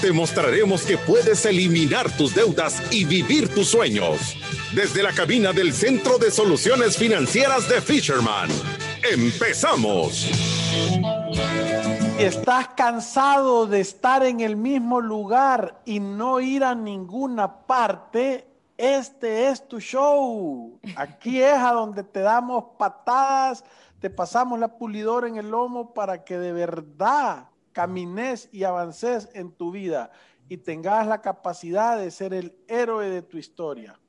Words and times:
Te 0.00 0.12
mostraremos 0.12 0.82
que 0.82 0.96
puedes 0.96 1.44
eliminar 1.44 2.08
tus 2.16 2.32
deudas 2.32 2.80
y 2.92 3.04
vivir 3.04 3.52
tus 3.52 3.68
sueños. 3.68 4.36
Desde 4.72 5.02
la 5.02 5.12
cabina 5.12 5.52
del 5.52 5.72
Centro 5.72 6.18
de 6.18 6.30
Soluciones 6.30 6.96
Financieras 6.96 7.68
de 7.68 7.80
Fisherman. 7.80 8.48
¡Empezamos! 9.10 10.30
Estás 12.16 12.68
cansado 12.76 13.66
de 13.66 13.80
estar 13.80 14.22
en 14.22 14.38
el 14.38 14.54
mismo 14.54 15.00
lugar 15.00 15.82
y 15.84 15.98
no 15.98 16.38
ir 16.38 16.62
a 16.62 16.76
ninguna 16.76 17.66
parte, 17.66 18.46
este 18.76 19.48
es 19.48 19.66
tu 19.66 19.80
show. 19.80 20.78
Aquí 20.94 21.42
es 21.42 21.54
a 21.54 21.72
donde 21.72 22.04
te 22.04 22.20
damos 22.20 22.64
patadas, 22.78 23.64
te 23.98 24.10
pasamos 24.10 24.60
la 24.60 24.68
pulidora 24.68 25.26
en 25.26 25.38
el 25.38 25.50
lomo 25.50 25.92
para 25.92 26.22
que 26.22 26.38
de 26.38 26.52
verdad 26.52 27.48
camines 27.78 28.48
y 28.50 28.64
avances 28.64 29.28
en 29.34 29.52
tu 29.52 29.70
vida 29.70 30.10
y 30.48 30.56
tengas 30.56 31.06
la 31.06 31.22
capacidad 31.22 31.96
de 31.96 32.10
ser 32.10 32.34
el 32.34 32.58
héroe 32.66 33.08
de 33.08 33.22
tu 33.22 33.38
historia. 33.38 34.00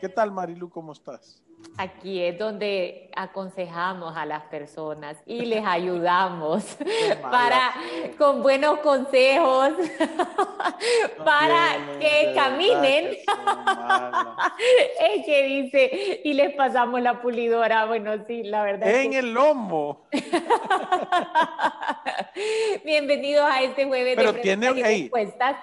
¿Qué 0.00 0.08
tal, 0.08 0.32
Marilu? 0.32 0.70
¿Cómo 0.70 0.92
estás? 0.92 1.44
Aquí 1.80 2.20
es 2.20 2.36
donde 2.36 3.08
aconsejamos 3.14 4.16
a 4.16 4.26
las 4.26 4.42
personas 4.44 5.16
y 5.24 5.46
les 5.46 5.64
ayudamos 5.64 6.76
para 7.22 7.72
con 8.18 8.42
buenos 8.42 8.80
consejos 8.80 9.74
para 11.24 11.76
que 12.00 12.32
caminen. 12.34 13.10
es 15.00 15.24
que 15.24 15.42
dice 15.44 16.20
y 16.24 16.34
les 16.34 16.52
pasamos 16.56 17.00
la 17.00 17.22
pulidora. 17.22 17.86
Bueno, 17.86 18.12
sí, 18.26 18.42
la 18.42 18.64
verdad. 18.64 18.88
En 18.88 19.12
el 19.12 19.32
lomo. 19.32 20.08
Bienvenidos 22.84 23.48
a 23.48 23.62
este 23.62 23.84
jueves 23.84 24.16
Pero 24.16 24.32
de 24.32 24.40
tiene, 24.40 24.66
preguntas 24.66 24.90
y 24.92 25.02
respuestas. 25.02 25.56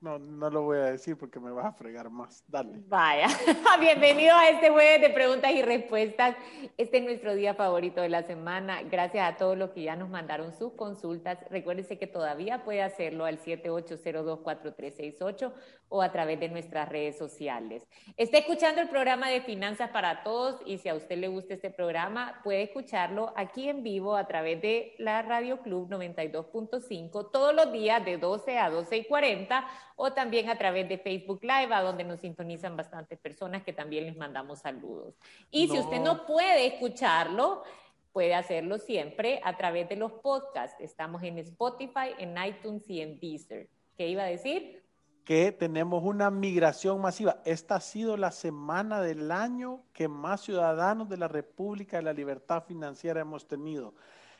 No, 0.00 0.16
no 0.16 0.48
lo 0.48 0.62
voy 0.62 0.78
a 0.78 0.92
decir 0.92 1.18
porque 1.18 1.40
me 1.40 1.50
vas 1.50 1.66
a 1.66 1.72
fregar 1.72 2.08
más. 2.08 2.44
Dale. 2.46 2.80
Vaya, 2.86 3.26
bienvenido 3.80 4.32
a 4.36 4.48
este 4.48 4.70
jueves 4.70 5.00
de 5.00 5.10
preguntas 5.10 5.50
y 5.52 5.60
respuestas. 5.62 6.36
Este 6.76 6.98
es 6.98 7.04
nuestro 7.04 7.34
día 7.34 7.54
favorito 7.54 8.00
de 8.00 8.08
la 8.08 8.22
semana. 8.22 8.84
Gracias 8.84 9.28
a 9.28 9.36
todos 9.36 9.58
los 9.58 9.70
que 9.70 9.82
ya 9.82 9.96
nos 9.96 10.08
mandaron 10.08 10.52
sus 10.52 10.74
consultas. 10.74 11.40
Recuérdese 11.50 11.98
que 11.98 12.06
todavía 12.06 12.62
puede 12.62 12.82
hacerlo 12.82 13.24
al 13.24 13.40
78024368 13.40 15.52
o 15.88 16.00
a 16.00 16.12
través 16.12 16.38
de 16.38 16.48
nuestras 16.48 16.88
redes 16.88 17.18
sociales. 17.18 17.82
Está 18.16 18.38
escuchando 18.38 18.80
el 18.80 18.88
programa 18.88 19.28
de 19.30 19.40
Finanzas 19.40 19.90
para 19.90 20.22
Todos 20.22 20.60
y 20.64 20.78
si 20.78 20.88
a 20.88 20.94
usted 20.94 21.18
le 21.18 21.26
gusta 21.26 21.54
este 21.54 21.70
programa, 21.70 22.40
puede 22.44 22.62
escucharlo 22.62 23.32
aquí 23.36 23.68
en 23.68 23.82
vivo 23.82 24.14
a 24.14 24.28
través 24.28 24.62
de 24.62 24.94
la 24.98 25.22
Radio 25.22 25.60
Club 25.60 25.88
92.5 25.88 27.32
todos 27.32 27.52
los 27.52 27.72
días 27.72 28.04
de 28.04 28.16
12 28.18 28.58
a 28.58 28.70
12 28.70 28.96
y 28.96 29.04
40 29.06 29.66
o 30.00 30.12
también 30.12 30.48
a 30.48 30.56
través 30.56 30.88
de 30.88 30.96
Facebook 30.96 31.40
Live, 31.42 31.74
a 31.74 31.82
donde 31.82 32.04
nos 32.04 32.20
sintonizan 32.20 32.76
bastantes 32.76 33.18
personas 33.18 33.64
que 33.64 33.72
también 33.72 34.06
les 34.06 34.16
mandamos 34.16 34.60
saludos. 34.60 35.16
Y 35.50 35.66
si 35.66 35.76
usted 35.76 36.00
no 36.00 36.24
puede 36.24 36.68
escucharlo, 36.68 37.64
puede 38.12 38.32
hacerlo 38.36 38.78
siempre 38.78 39.40
a 39.42 39.56
través 39.56 39.88
de 39.88 39.96
los 39.96 40.12
podcasts. 40.12 40.80
Estamos 40.80 41.24
en 41.24 41.38
Spotify, 41.38 42.14
en 42.16 42.36
iTunes 42.40 42.88
y 42.88 43.00
en 43.00 43.18
Deezer. 43.18 43.68
¿Qué 43.96 44.06
iba 44.06 44.22
a 44.22 44.26
decir? 44.26 44.84
Que 45.24 45.50
tenemos 45.50 46.04
una 46.04 46.30
migración 46.30 47.00
masiva. 47.00 47.42
Esta 47.44 47.74
ha 47.74 47.80
sido 47.80 48.16
la 48.16 48.30
semana 48.30 49.02
del 49.02 49.32
año 49.32 49.82
que 49.92 50.06
más 50.06 50.42
ciudadanos 50.42 51.08
de 51.08 51.16
la 51.16 51.26
República 51.26 51.96
de 51.96 52.04
la 52.04 52.12
Libertad 52.12 52.62
Financiera 52.62 53.20
hemos 53.20 53.48
tenido. 53.48 53.94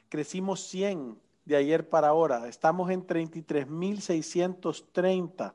Crecimos 0.09 0.61
100 0.69 1.19
de 1.49 1.57
ayer 1.57 1.89
para 1.89 2.07
ahora. 2.09 2.47
Estamos 2.47 2.91
en 2.91 3.07
33.630. 3.07 5.55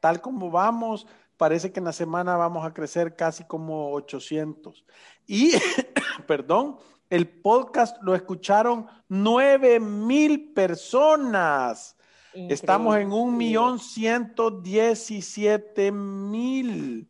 Tal 0.00 0.20
como 0.20 0.50
vamos, 0.50 1.06
parece 1.36 1.70
que 1.72 1.78
en 1.78 1.84
la 1.84 1.92
semana 1.92 2.36
vamos 2.36 2.66
a 2.66 2.74
crecer 2.74 3.14
casi 3.14 3.44
como 3.44 3.92
800. 3.92 4.84
Y, 5.28 5.52
perdón, 6.26 6.78
el 7.08 7.28
podcast 7.28 8.02
lo 8.02 8.16
escucharon 8.16 8.88
9 9.08 9.78
mil 9.78 10.52
personas. 10.52 11.96
Increíble. 12.30 12.54
Estamos 12.54 12.96
en 12.96 13.12
un 13.12 13.36
millón 13.36 13.78
ciento 13.78 14.50
diecisiete 14.50 15.92
mil. 15.92 17.08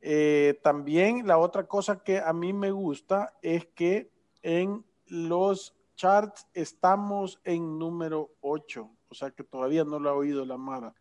Eh, 0.00 0.58
también 0.62 1.26
la 1.26 1.36
otra 1.36 1.66
cosa 1.66 2.02
que 2.02 2.18
a 2.18 2.32
mí 2.32 2.54
me 2.54 2.70
gusta 2.70 3.34
es 3.42 3.66
que 3.66 4.10
en 4.42 4.86
los 5.06 5.77
charts 5.98 6.46
estamos 6.54 7.40
en 7.44 7.76
número 7.76 8.30
8, 8.40 8.88
o 9.08 9.14
sea 9.14 9.32
que 9.32 9.42
todavía 9.42 9.84
no 9.84 9.98
lo 9.98 10.08
ha 10.08 10.14
oído 10.14 10.46
la 10.46 10.56
Mara. 10.56 10.94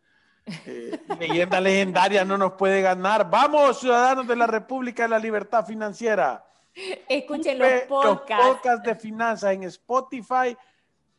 Eh, 0.65 0.99
leyenda 1.19 1.61
legendaria 1.61 2.25
no 2.25 2.37
nos 2.37 2.53
puede 2.53 2.81
ganar. 2.81 3.29
Vamos, 3.29 3.79
ciudadanos 3.79 4.27
de 4.27 4.35
la 4.35 4.47
República 4.47 5.03
de 5.03 5.09
la 5.09 5.19
Libertad 5.19 5.65
Financiera. 5.65 6.43
Escuchen 7.07 7.59
los 7.59 7.69
podcasts. 7.87 8.45
Los 8.45 8.55
podcasts 8.55 8.85
de 8.85 8.95
finanzas 8.95 9.53
en 9.53 9.63
Spotify. 9.63 10.57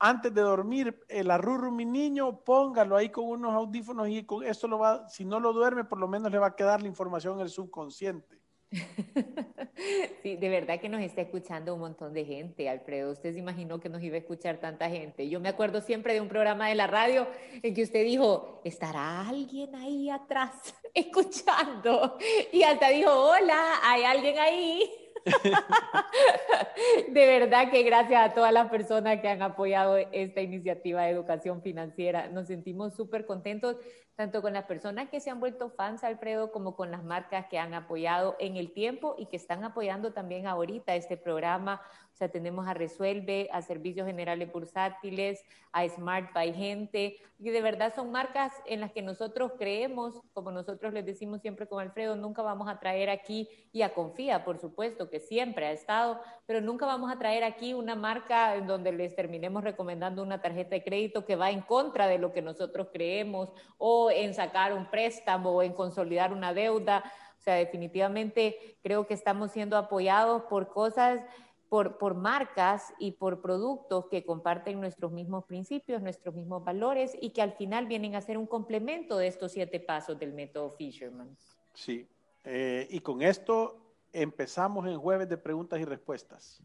Antes 0.00 0.34
de 0.34 0.40
dormir, 0.40 1.00
el 1.08 1.30
arrurro, 1.30 1.70
mi 1.70 1.84
niño, 1.84 2.40
póngalo 2.44 2.96
ahí 2.96 3.10
con 3.10 3.26
unos 3.26 3.52
audífonos 3.54 4.08
y 4.08 4.24
con 4.24 4.44
esto 4.44 4.68
lo 4.68 4.78
va, 4.78 5.08
si 5.08 5.24
no 5.24 5.40
lo 5.40 5.52
duerme, 5.52 5.84
por 5.84 5.98
lo 5.98 6.06
menos 6.06 6.30
le 6.30 6.38
va 6.38 6.48
a 6.48 6.56
quedar 6.56 6.82
la 6.82 6.88
información 6.88 7.34
en 7.34 7.40
el 7.40 7.48
subconsciente. 7.48 8.40
Sí, 10.22 10.36
de 10.36 10.48
verdad 10.48 10.80
que 10.80 10.88
nos 10.88 11.00
está 11.00 11.20
escuchando 11.22 11.74
un 11.74 11.80
montón 11.80 12.12
de 12.12 12.24
gente, 12.24 12.68
Alfredo. 12.68 13.12
Usted 13.12 13.32
se 13.32 13.38
imaginó 13.38 13.78
que 13.78 13.88
nos 13.88 14.02
iba 14.02 14.16
a 14.16 14.18
escuchar 14.18 14.58
tanta 14.58 14.90
gente. 14.90 15.28
Yo 15.28 15.38
me 15.38 15.48
acuerdo 15.48 15.80
siempre 15.80 16.14
de 16.14 16.20
un 16.20 16.28
programa 16.28 16.68
de 16.68 16.74
la 16.74 16.88
radio 16.88 17.28
en 17.62 17.74
que 17.74 17.82
usted 17.82 18.04
dijo, 18.04 18.60
¿estará 18.64 19.28
alguien 19.28 19.74
ahí 19.76 20.10
atrás 20.10 20.74
escuchando? 20.94 22.18
Y 22.52 22.62
hasta 22.64 22.88
dijo, 22.88 23.10
hola, 23.12 23.74
¿hay 23.84 24.02
alguien 24.02 24.38
ahí? 24.38 24.90
De 27.08 27.26
verdad 27.26 27.70
que 27.70 27.82
gracias 27.82 28.30
a 28.30 28.34
todas 28.34 28.52
las 28.52 28.68
personas 28.68 29.20
que 29.20 29.28
han 29.28 29.42
apoyado 29.42 29.96
esta 29.96 30.40
iniciativa 30.40 31.02
de 31.02 31.10
educación 31.10 31.62
financiera. 31.62 32.28
Nos 32.28 32.48
sentimos 32.48 32.94
súper 32.94 33.26
contentos, 33.26 33.76
tanto 34.18 34.42
con 34.42 34.52
las 34.52 34.64
personas 34.64 35.08
que 35.10 35.20
se 35.20 35.30
han 35.30 35.38
vuelto 35.38 35.70
fans, 35.70 36.02
Alfredo, 36.02 36.50
como 36.50 36.74
con 36.74 36.90
las 36.90 37.04
marcas 37.04 37.46
que 37.46 37.56
han 37.56 37.72
apoyado 37.72 38.34
en 38.40 38.56
el 38.56 38.72
tiempo 38.72 39.14
y 39.16 39.26
que 39.26 39.36
están 39.36 39.62
apoyando 39.62 40.12
también 40.12 40.48
ahorita 40.48 40.96
este 40.96 41.16
programa. 41.16 41.80
Sea, 42.18 42.28
tenemos 42.28 42.66
a 42.66 42.74
Resuelve, 42.74 43.48
a 43.52 43.62
Servicios 43.62 44.04
Generales 44.04 44.50
Bursátiles, 44.50 45.44
a 45.70 45.88
Smart 45.88 46.32
by 46.34 46.52
Gente, 46.52 47.16
y 47.38 47.50
de 47.50 47.62
verdad 47.62 47.94
son 47.94 48.10
marcas 48.10 48.52
en 48.66 48.80
las 48.80 48.90
que 48.90 49.02
nosotros 49.02 49.52
creemos, 49.56 50.20
como 50.32 50.50
nosotros 50.50 50.92
les 50.92 51.06
decimos 51.06 51.40
siempre 51.42 51.68
con 51.68 51.80
Alfredo, 51.80 52.16
nunca 52.16 52.42
vamos 52.42 52.68
a 52.68 52.80
traer 52.80 53.08
aquí, 53.08 53.48
y 53.70 53.82
a 53.82 53.94
Confía, 53.94 54.44
por 54.44 54.58
supuesto, 54.58 55.08
que 55.08 55.20
siempre 55.20 55.66
ha 55.66 55.70
estado, 55.70 56.20
pero 56.44 56.60
nunca 56.60 56.86
vamos 56.86 57.08
a 57.12 57.20
traer 57.20 57.44
aquí 57.44 57.72
una 57.72 57.94
marca 57.94 58.56
en 58.56 58.66
donde 58.66 58.90
les 58.90 59.14
terminemos 59.14 59.62
recomendando 59.62 60.20
una 60.20 60.42
tarjeta 60.42 60.70
de 60.70 60.82
crédito 60.82 61.24
que 61.24 61.36
va 61.36 61.52
en 61.52 61.60
contra 61.60 62.08
de 62.08 62.18
lo 62.18 62.32
que 62.32 62.42
nosotros 62.42 62.88
creemos, 62.92 63.52
o 63.76 64.10
en 64.10 64.34
sacar 64.34 64.74
un 64.74 64.90
préstamo, 64.90 65.50
o 65.52 65.62
en 65.62 65.72
consolidar 65.72 66.32
una 66.32 66.52
deuda. 66.52 67.04
O 67.38 67.40
sea, 67.40 67.54
definitivamente 67.54 68.76
creo 68.82 69.06
que 69.06 69.14
estamos 69.14 69.52
siendo 69.52 69.76
apoyados 69.76 70.42
por 70.50 70.68
cosas 70.68 71.20
por, 71.68 71.98
por, 71.98 72.14
marcas 72.14 72.94
y 72.98 73.12
por 73.12 73.40
productos 73.40 74.06
que 74.06 74.24
comparten 74.24 74.80
nuestros 74.80 75.12
mismos 75.12 75.44
principios, 75.44 76.02
nuestros 76.02 76.34
mismos 76.34 76.64
valores 76.64 77.16
y 77.20 77.30
que 77.30 77.42
al 77.42 77.52
final 77.52 77.86
vienen 77.86 78.14
a 78.14 78.20
ser 78.20 78.38
un 78.38 78.46
complemento 78.46 79.18
de 79.18 79.26
estos 79.26 79.52
siete 79.52 79.80
pasos 79.80 80.18
del 80.18 80.32
método 80.32 80.70
Fisherman. 80.70 81.36
Sí, 81.74 82.06
eh, 82.44 82.86
y 82.90 83.00
con 83.00 83.22
esto 83.22 83.76
empezamos 84.12 84.86
en 84.86 84.98
jueves 84.98 85.28
de 85.28 85.36
preguntas 85.36 85.80
y 85.80 85.84
respuestas. 85.84 86.62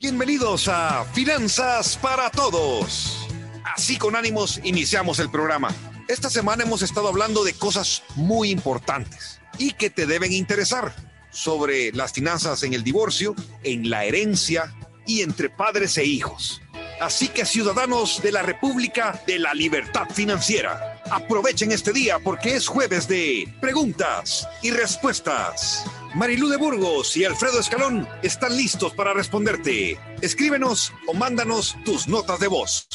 Bienvenidos 0.00 0.68
a 0.68 1.04
Finanzas 1.04 1.96
para 1.96 2.28
Todos. 2.30 3.26
Así 3.64 3.96
con 3.96 4.16
ánimos 4.16 4.60
iniciamos 4.64 5.18
el 5.20 5.30
programa. 5.30 5.68
Esta 6.08 6.28
semana 6.28 6.64
hemos 6.64 6.82
estado 6.82 7.08
hablando 7.08 7.44
de 7.44 7.54
cosas 7.54 8.02
muy 8.16 8.50
importantes 8.50 9.40
y 9.58 9.72
que 9.72 9.88
te 9.88 10.06
deben 10.06 10.32
interesar 10.32 10.92
sobre 11.34 11.92
las 11.92 12.12
finanzas 12.12 12.62
en 12.62 12.72
el 12.72 12.82
divorcio, 12.82 13.34
en 13.62 13.90
la 13.90 14.04
herencia 14.04 14.74
y 15.06 15.20
entre 15.20 15.50
padres 15.50 15.98
e 15.98 16.04
hijos. 16.04 16.62
Así 17.00 17.28
que 17.28 17.44
ciudadanos 17.44 18.22
de 18.22 18.32
la 18.32 18.42
República 18.42 19.20
de 19.26 19.38
la 19.38 19.52
Libertad 19.52 20.06
Financiera, 20.12 21.02
aprovechen 21.10 21.72
este 21.72 21.92
día 21.92 22.18
porque 22.18 22.54
es 22.54 22.68
jueves 22.68 23.08
de 23.08 23.52
preguntas 23.60 24.48
y 24.62 24.70
respuestas. 24.70 25.84
Marilú 26.14 26.48
de 26.48 26.56
Burgos 26.56 27.16
y 27.16 27.24
Alfredo 27.24 27.58
Escalón 27.58 28.08
están 28.22 28.56
listos 28.56 28.94
para 28.94 29.12
responderte. 29.12 29.98
Escríbenos 30.22 30.92
o 31.08 31.14
mándanos 31.14 31.76
tus 31.84 32.06
notas 32.06 32.38
de 32.38 32.46
voz. 32.46 32.86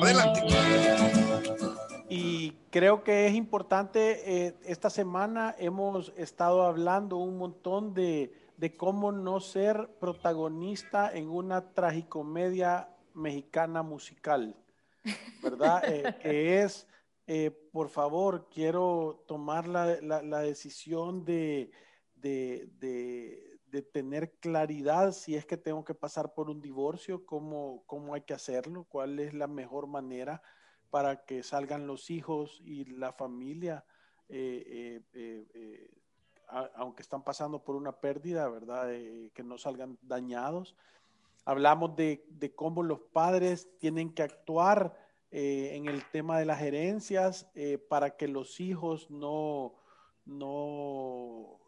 Adelante. 0.00 1.21
Y 2.52 2.56
creo 2.70 3.02
que 3.02 3.26
es 3.26 3.34
importante, 3.34 4.46
eh, 4.46 4.54
esta 4.64 4.90
semana 4.90 5.54
hemos 5.58 6.12
estado 6.18 6.64
hablando 6.64 7.16
un 7.16 7.38
montón 7.38 7.94
de, 7.94 8.30
de 8.58 8.76
cómo 8.76 9.10
no 9.10 9.40
ser 9.40 9.88
protagonista 9.98 11.10
en 11.14 11.30
una 11.30 11.72
tragicomedia 11.72 12.90
mexicana 13.14 13.82
musical, 13.82 14.54
¿verdad? 15.42 15.82
Eh, 15.88 16.14
que 16.20 16.60
es, 16.62 16.86
eh, 17.26 17.50
por 17.72 17.88
favor, 17.88 18.50
quiero 18.50 19.24
tomar 19.26 19.66
la, 19.66 20.02
la, 20.02 20.40
decisión 20.40 21.24
de, 21.24 21.70
de, 22.16 22.68
de, 22.78 23.58
de, 23.70 23.80
tener 23.80 24.32
claridad 24.40 25.12
si 25.12 25.36
es 25.36 25.46
que 25.46 25.56
tengo 25.56 25.86
que 25.86 25.94
pasar 25.94 26.34
por 26.34 26.50
un 26.50 26.60
divorcio, 26.60 27.24
cómo, 27.24 27.82
cómo 27.86 28.12
hay 28.12 28.20
que 28.20 28.34
hacerlo, 28.34 28.84
cuál 28.84 29.20
es 29.20 29.32
la 29.32 29.46
mejor 29.46 29.86
manera 29.86 30.42
para 30.92 31.24
que 31.24 31.42
salgan 31.42 31.86
los 31.86 32.10
hijos 32.10 32.60
y 32.66 32.84
la 32.84 33.14
familia. 33.14 33.82
Eh, 34.28 35.00
aunque 36.74 37.00
están 37.00 37.24
pasando 37.24 37.64
por 37.64 37.76
una 37.76 37.92
pérdida, 37.92 38.46
¿verdad? 38.50 38.88
que 39.32 39.42
no 39.42 39.56
salgan 39.56 39.98
dañados. 40.02 40.76
Hablamos 41.46 41.96
de, 41.96 42.52
cómo 42.54 42.82
los 42.82 43.00
padres 43.00 43.70
tienen 43.78 44.12
que 44.12 44.22
actuar 44.22 44.94
eh, 45.30 45.70
en 45.72 45.86
el 45.88 46.04
tema 46.10 46.38
de 46.38 46.44
las 46.44 46.60
herencias 46.60 47.50
eh, 47.54 47.78
para 47.78 48.18
que 48.18 48.28
los 48.28 48.60
hijos 48.60 49.10
no, 49.10 49.74
no, 50.26 51.58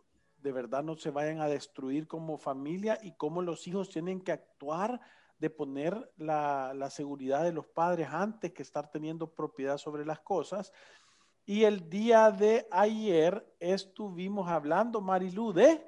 de 0.43 0.53
verdad 0.53 0.85
no 0.85 0.97
se 0.97 1.11
vayan 1.11 1.41
a 1.41 1.49
destruir 1.49 2.07
como 2.07 2.37
familia 2.37 2.99
y 3.03 3.13
cómo 3.13 3.41
los 3.41 3.67
hijos 3.67 3.89
tienen 3.89 4.21
que 4.21 4.33
actuar 4.33 5.01
de 5.45 5.51
poner 5.51 6.11
la, 6.17 6.73
la 6.75 6.89
seguridad 6.89 7.45
de 7.45 7.53
los 7.53 7.67
padres 7.67 8.09
antes 8.11 8.55
que 8.55 8.63
estar 8.63 8.91
teniendo 8.91 9.31
propiedad 9.31 9.77
sobre 9.77 10.07
las 10.07 10.21
cosas. 10.21 10.73
Y 11.45 11.65
el 11.65 11.91
día 11.91 12.31
de 12.31 12.67
ayer 12.71 13.47
estuvimos 13.61 14.49
hablando, 14.49 15.03
Marilu, 15.03 15.53
de 15.53 15.87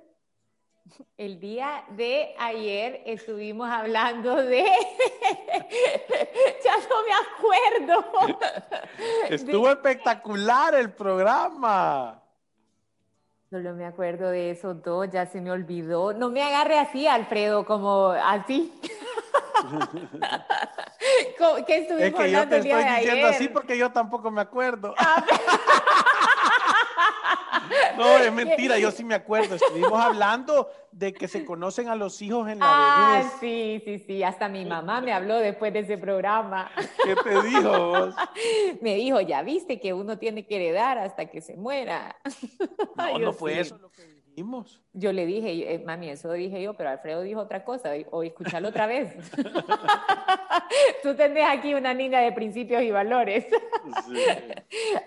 el 1.17 1.41
día 1.41 1.85
de 1.91 2.35
ayer 2.39 3.03
estuvimos 3.07 3.69
hablando 3.69 4.37
de... 4.37 4.63
ya 6.65 6.77
no 6.89 7.03
me 7.03 7.13
acuerdo. 7.83 8.39
Estuvo 9.29 9.69
espectacular 9.71 10.75
el 10.75 10.93
programa. 10.93 12.23
Solo 13.51 13.75
me 13.75 13.87
acuerdo 13.87 14.31
de 14.31 14.51
esos 14.51 14.83
dos, 14.83 15.09
ya 15.11 15.25
se 15.25 15.41
me 15.41 15.53
olvidó. 15.53 16.13
No 16.13 16.31
me 16.31 16.43
agarre 16.43 16.79
así, 16.79 17.07
Alfredo, 17.07 17.65
como 17.65 18.09
así. 18.09 18.73
¿Qué 21.67 21.79
estuvimos 21.79 22.03
es 22.03 22.15
que 22.15 22.31
yo 22.31 22.49
te 22.49 22.59
estoy 22.59 22.85
diciendo 22.85 23.27
así 23.29 23.49
porque 23.49 23.79
yo 23.79 23.91
tampoco 23.91 24.31
me 24.31 24.41
acuerdo. 24.41 24.95
Ah, 24.99 25.25
no, 27.97 28.19
es 28.19 28.33
mentira, 28.33 28.79
yo 28.79 28.91
sí 28.91 29.05
me 29.05 29.15
acuerdo. 29.15 29.57
Estuvimos 29.57 30.01
hablando 30.01 30.71
de 30.93 31.13
que 31.13 31.29
se 31.29 31.45
conocen 31.45 31.89
a 31.89 31.95
los 31.95 32.21
hijos 32.23 32.49
en 32.49 32.59
la 32.59 32.67
ah, 32.69 33.33
sí, 33.41 33.83
sí, 33.85 33.99
sí. 33.99 34.23
Hasta 34.23 34.49
mi 34.49 34.65
mamá 34.65 35.01
me 35.01 35.13
habló 35.13 35.37
después 35.37 35.73
de 35.73 35.81
ese 35.81 35.99
programa. 35.99 36.71
¿Qué 37.05 37.17
te 37.17 37.43
dijo 37.43 37.91
vos? 37.91 38.15
Me 38.81 38.95
dijo, 38.95 39.21
ya 39.21 39.43
viste 39.43 39.81
que 39.81 39.93
uno 39.93 40.19
tiene 40.19 40.47
que 40.47 40.57
heredar 40.57 40.99
hasta 40.99 41.27
que 41.27 41.41
se 41.41 41.57
muera. 41.57 42.17
No, 42.97 43.19
no 43.19 43.33
fue 43.33 43.61
eso 43.61 43.79
lo 43.79 43.91
que 43.91 44.16
Yo 44.93 45.13
le 45.13 45.25
dije, 45.25 45.75
eh, 45.75 45.79
mami, 45.79 46.11
eso 46.11 46.31
dije 46.33 46.63
yo, 46.63 46.75
pero 46.75 46.91
Alfredo 46.91 47.23
dijo 47.23 47.41
otra 47.41 47.65
cosa, 47.65 47.93
o 48.11 48.23
escucharlo 48.23 48.69
otra 48.69 48.87
vez. 48.87 49.15
Tú 51.03 51.15
tenés 51.15 51.45
aquí 51.49 51.75
una 51.75 51.95
niña 51.95 52.21
de 52.21 52.33
principios 52.33 52.83
y 52.83 52.91
valores. 52.91 53.47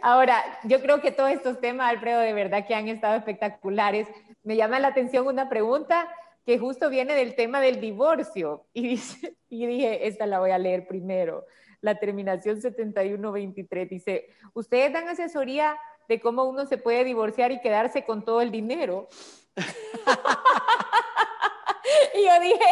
Ahora, 0.01 0.43
yo 0.63 0.81
creo 0.81 0.99
que 0.99 1.11
todos 1.11 1.29
estos 1.29 1.59
temas, 1.59 1.91
Alfredo, 1.91 2.19
de 2.21 2.33
verdad 2.33 2.65
que 2.65 2.73
han 2.73 2.87
estado 2.87 3.15
espectaculares. 3.17 4.07
Me 4.43 4.55
llama 4.55 4.79
la 4.79 4.87
atención 4.87 5.27
una 5.27 5.47
pregunta 5.47 6.09
que 6.45 6.57
justo 6.57 6.89
viene 6.89 7.13
del 7.13 7.35
tema 7.35 7.61
del 7.61 7.79
divorcio. 7.79 8.65
Y, 8.73 8.87
dice, 8.87 9.37
y 9.47 9.67
dije, 9.67 10.07
esta 10.07 10.25
la 10.25 10.39
voy 10.39 10.51
a 10.51 10.57
leer 10.57 10.87
primero. 10.87 11.45
La 11.81 11.99
terminación 11.99 12.59
7123 12.59 13.89
dice, 13.89 14.29
¿ustedes 14.53 14.91
dan 14.91 15.07
asesoría 15.07 15.77
de 16.09 16.19
cómo 16.19 16.43
uno 16.43 16.65
se 16.65 16.77
puede 16.77 17.05
divorciar 17.05 17.53
y 17.53 17.61
quedarse 17.61 18.03
con 18.03 18.25
todo 18.25 18.41
el 18.41 18.51
dinero? 18.51 19.07
y 22.15 22.25
yo 22.25 22.39
dije, 22.41 22.65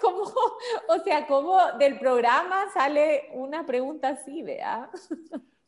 ¿cómo? 0.00 0.24
O 0.88 0.98
sea, 1.04 1.26
¿cómo 1.26 1.58
del 1.78 1.98
programa 1.98 2.70
sale 2.72 3.28
una 3.34 3.66
pregunta 3.66 4.08
así, 4.08 4.42
vea? 4.42 4.90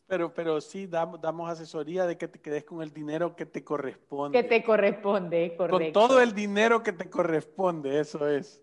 Pero, 0.07 0.35
pero 0.35 0.61
sí, 0.61 0.87
damos, 0.87 1.21
damos 1.21 1.49
asesoría 1.49 2.07
de 2.07 2.17
que 2.17 2.27
te 2.27 2.41
quedes 2.41 2.65
con 2.65 2.83
el 2.83 2.93
dinero 2.93 3.37
que 3.37 3.47
te 3.47 3.63
corresponde. 3.63 4.43
Que 4.43 4.49
te 4.49 4.65
corresponde, 4.65 5.55
correcto. 5.57 6.01
Con 6.01 6.09
todo 6.09 6.21
el 6.21 6.35
dinero 6.35 6.83
que 6.83 6.93
te 6.93 7.09
corresponde, 7.09 8.01
eso 8.01 8.27
es. 8.27 8.61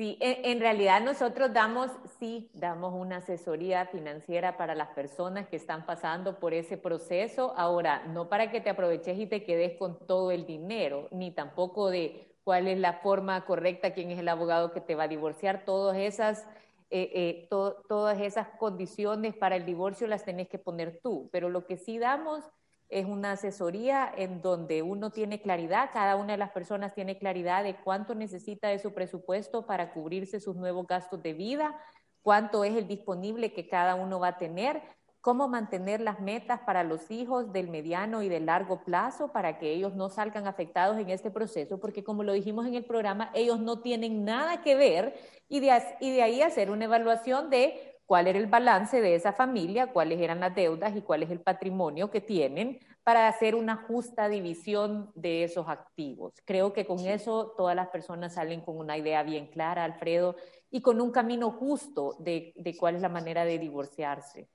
Sí, 0.00 0.16
en, 0.20 0.60
realidad 0.60 1.02
nosotros 1.02 1.52
damos, 1.52 1.90
sí, 2.18 2.48
damos 2.54 2.94
una 2.94 3.18
asesoría 3.18 3.84
financiera 3.84 4.56
para 4.56 4.74
las 4.74 4.88
personas 4.88 5.46
que 5.48 5.56
están 5.56 5.84
pasando 5.84 6.40
por 6.40 6.54
ese 6.54 6.78
proceso. 6.78 7.52
Ahora, 7.54 8.06
no 8.06 8.30
para 8.30 8.50
que 8.50 8.62
te 8.62 8.70
aproveches 8.70 9.18
y 9.18 9.26
te 9.26 9.44
quedes 9.44 9.76
con 9.76 9.98
todo 10.06 10.30
el 10.30 10.46
dinero, 10.46 11.08
ni 11.10 11.32
tampoco 11.32 11.90
de 11.90 12.34
cuál 12.44 12.66
es 12.66 12.78
la 12.78 12.94
forma 12.94 13.44
correcta, 13.44 13.92
quién 13.92 14.10
es 14.10 14.18
el 14.18 14.30
abogado 14.30 14.72
que 14.72 14.80
te 14.80 14.94
va 14.94 15.02
a 15.02 15.08
divorciar, 15.08 15.66
todas 15.66 15.98
esas, 15.98 16.46
eh, 16.88 17.10
eh, 17.14 17.48
todas 17.50 18.18
esas 18.22 18.48
condiciones 18.58 19.36
para 19.36 19.56
el 19.56 19.66
divorcio 19.66 20.06
las 20.06 20.24
tenés 20.24 20.48
que 20.48 20.58
poner 20.58 21.00
tú. 21.02 21.28
Pero 21.30 21.50
lo 21.50 21.66
que 21.66 21.76
sí 21.76 21.98
damos 21.98 22.42
es 22.90 23.06
una 23.06 23.32
asesoría 23.32 24.12
en 24.16 24.42
donde 24.42 24.82
uno 24.82 25.10
tiene 25.10 25.40
claridad, 25.40 25.90
cada 25.92 26.16
una 26.16 26.32
de 26.32 26.38
las 26.38 26.50
personas 26.50 26.94
tiene 26.94 27.18
claridad 27.18 27.62
de 27.62 27.76
cuánto 27.76 28.14
necesita 28.14 28.68
de 28.68 28.78
su 28.78 28.92
presupuesto 28.92 29.64
para 29.66 29.92
cubrirse 29.92 30.40
sus 30.40 30.56
nuevos 30.56 30.86
gastos 30.86 31.22
de 31.22 31.32
vida, 31.32 31.78
cuánto 32.22 32.64
es 32.64 32.76
el 32.76 32.88
disponible 32.88 33.52
que 33.52 33.68
cada 33.68 33.94
uno 33.94 34.18
va 34.18 34.28
a 34.28 34.38
tener 34.38 34.82
cómo 35.20 35.48
mantener 35.48 36.00
las 36.00 36.20
metas 36.20 36.60
para 36.60 36.82
los 36.82 37.10
hijos 37.10 37.52
del 37.52 37.68
mediano 37.68 38.22
y 38.22 38.28
del 38.28 38.46
largo 38.46 38.82
plazo 38.84 39.32
para 39.32 39.58
que 39.58 39.70
ellos 39.70 39.94
no 39.94 40.08
salgan 40.08 40.46
afectados 40.46 40.98
en 40.98 41.10
este 41.10 41.30
proceso, 41.30 41.78
porque 41.78 42.02
como 42.02 42.24
lo 42.24 42.32
dijimos 42.32 42.66
en 42.66 42.74
el 42.74 42.84
programa, 42.84 43.30
ellos 43.34 43.60
no 43.60 43.80
tienen 43.80 44.24
nada 44.24 44.62
que 44.62 44.76
ver 44.76 45.14
y 45.48 45.60
de, 45.60 45.70
y 46.00 46.10
de 46.10 46.22
ahí 46.22 46.40
hacer 46.40 46.70
una 46.70 46.86
evaluación 46.86 47.50
de 47.50 47.89
cuál 48.10 48.26
era 48.26 48.40
el 48.40 48.48
balance 48.48 49.00
de 49.00 49.14
esa 49.14 49.32
familia, 49.32 49.92
cuáles 49.92 50.20
eran 50.20 50.40
las 50.40 50.52
deudas 50.52 50.96
y 50.96 51.00
cuál 51.00 51.22
es 51.22 51.30
el 51.30 51.42
patrimonio 51.42 52.10
que 52.10 52.20
tienen 52.20 52.80
para 53.04 53.28
hacer 53.28 53.54
una 53.54 53.76
justa 53.76 54.28
división 54.28 55.12
de 55.14 55.44
esos 55.44 55.68
activos. 55.68 56.34
Creo 56.44 56.72
que 56.72 56.84
con 56.84 56.98
eso 56.98 57.54
todas 57.56 57.76
las 57.76 57.86
personas 57.90 58.34
salen 58.34 58.62
con 58.62 58.78
una 58.78 58.98
idea 58.98 59.22
bien 59.22 59.46
clara, 59.46 59.84
Alfredo, 59.84 60.34
y 60.72 60.82
con 60.82 61.00
un 61.00 61.12
camino 61.12 61.52
justo 61.52 62.16
de, 62.18 62.52
de 62.56 62.76
cuál 62.76 62.96
es 62.96 63.00
la 63.00 63.08
manera 63.08 63.44
de 63.44 63.60
divorciarse. 63.60 64.48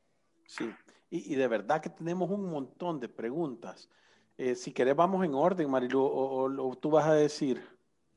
Sí, 0.48 0.70
y, 1.10 1.36
de 1.36 1.48
verdad 1.48 1.80
que 1.80 1.90
tenemos 1.90 2.30
un 2.30 2.50
montón 2.50 3.00
de 3.00 3.08
preguntas. 3.08 3.90
Eh, 4.38 4.56
si 4.56 4.74
querés, 4.74 4.98
vamos 4.98 5.24
en 5.24 5.34
orden, 5.34 5.70
Marilu, 5.70 6.04
o, 6.04 6.76
tú 6.76 6.90
vas 6.90 7.06
a 7.06 7.14
decir. 7.14 7.66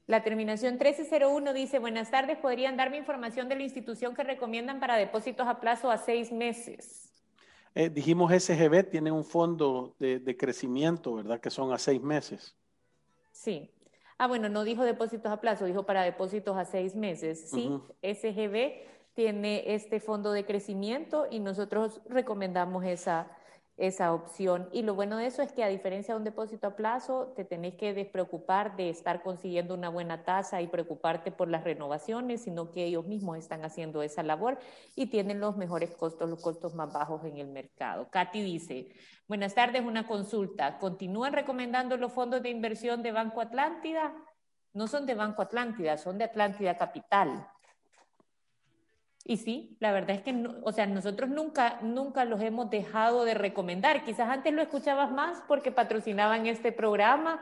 La 0.09 0.23
terminación 0.23 0.79
1301 0.79 1.53
dice, 1.53 1.79
buenas 1.79 2.11
tardes, 2.11 2.39
¿podrían 2.39 2.79
darme 2.79 2.97
información 2.97 3.47
de 3.51 3.57
la 3.57 3.63
institución 3.63 4.15
que 4.15 4.25
recomiendan 4.25 4.81
para 4.81 4.97
depósitos 4.97 5.47
a 5.47 5.61
plazo 5.61 5.91
a 5.91 5.99
seis 5.99 6.33
meses? 6.33 7.13
Eh, 7.75 7.91
dijimos 7.91 8.33
SGB 8.33 8.85
tiene 8.85 9.13
un 9.13 9.23
fondo 9.23 9.95
de, 9.99 10.35
crecimiento, 10.39 11.15
¿verdad? 11.15 11.41
Que 11.41 11.51
son 11.51 11.75
a 11.75 11.79
seis 11.79 12.01
meses. 12.01 12.57
Sí. 13.33 13.71
Ah, 14.17 14.27
bueno, 14.27 14.49
no 14.49 14.65
dijo 14.65 14.83
depósitos 14.83 15.31
a 15.31 15.43
plazo, 15.43 15.67
dijo 15.67 15.85
para 15.85 16.05
depósitos 16.05 16.57
a 16.57 16.65
seis 16.65 16.97
meses. 16.97 17.51
Sí, 17.51 17.71
SGB 18.01 18.87
tiene 19.13 19.75
este 19.75 20.01
fondo 20.01 20.33
de 20.33 20.47
crecimiento 20.47 21.27
y 21.31 21.39
nosotros 21.39 22.01
recomendamos 22.09 22.83
esa, 22.87 23.31
esa 23.79 24.13
opción. 24.13 24.69
Y 24.73 24.83
lo 24.83 24.95
bueno 24.95 25.17
de 25.17 25.27
eso 25.27 25.41
es 25.41 25.53
que 25.53 25.63
a 25.63 25.69
diferencia 25.69 26.13
de 26.13 26.19
un 26.19 26.25
depósito 26.25 26.67
a 26.67 26.77
plazo, 26.77 27.33
te 27.37 27.45
tenés 27.45 27.75
que 27.75 27.95
despreocupar 27.95 28.77
de 28.77 28.91
estar 28.91 29.23
consiguiendo 29.23 29.73
una 29.73 29.89
buena 29.89 30.25
tasa 30.25 30.61
y 30.61 30.67
preocuparte 30.67 31.31
por 31.31 31.49
las 31.49 31.63
renovaciones, 31.63 32.43
sino 32.43 32.73
que 32.73 32.85
ellos 32.85 33.07
mismos 33.07 33.39
están 33.39 33.65
haciendo 33.65 34.03
esa 34.03 34.25
labor 34.25 34.59
y 34.97 35.07
tienen 35.07 35.39
los 35.39 35.57
mejores 35.57 35.95
costos, 35.95 36.29
los 36.29 36.43
costos 36.43 36.75
más 36.75 36.93
bajos 36.93 37.25
en 37.25 37.39
el 37.39 37.47
mercado. 37.47 38.11
Katy 38.11 38.43
dice, 38.43 38.89
buenas 39.29 39.55
tardes, 39.55 39.83
una 39.83 40.09
consulta. 40.09 40.79
¿Continúan 40.79 41.33
recomendando 41.33 41.97
los 41.97 42.13
fondos 42.13 42.43
de 42.43 42.51
inversión 42.51 43.03
de 43.05 43.13
Banco 43.13 43.41
Atlántida? 43.41 44.13
No 44.73 44.89
son 44.89 45.07
de 45.07 45.15
Banco 45.15 45.43
Atlántida, 45.43 45.97
son 45.99 46.19
de 46.19 46.25
Atlántida 46.25 46.77
Capital. 46.77 47.49
Y 49.31 49.37
sí, 49.37 49.77
la 49.79 49.93
verdad 49.93 50.17
es 50.17 50.23
que, 50.23 50.33
o 50.63 50.73
sea, 50.73 50.87
nosotros 50.87 51.29
nunca, 51.29 51.81
nunca 51.83 52.25
los 52.25 52.41
hemos 52.41 52.71
dejado 52.71 53.27
de 53.27 53.35
recomendar. 53.35 54.03
Quizás 54.03 54.31
antes 54.31 54.55
lo 54.55 54.63
escuchabas 54.63 55.11
más 55.13 55.43
porque 55.47 55.71
patrocinaban 55.71 56.47
este 56.47 56.73
programa. 56.73 57.39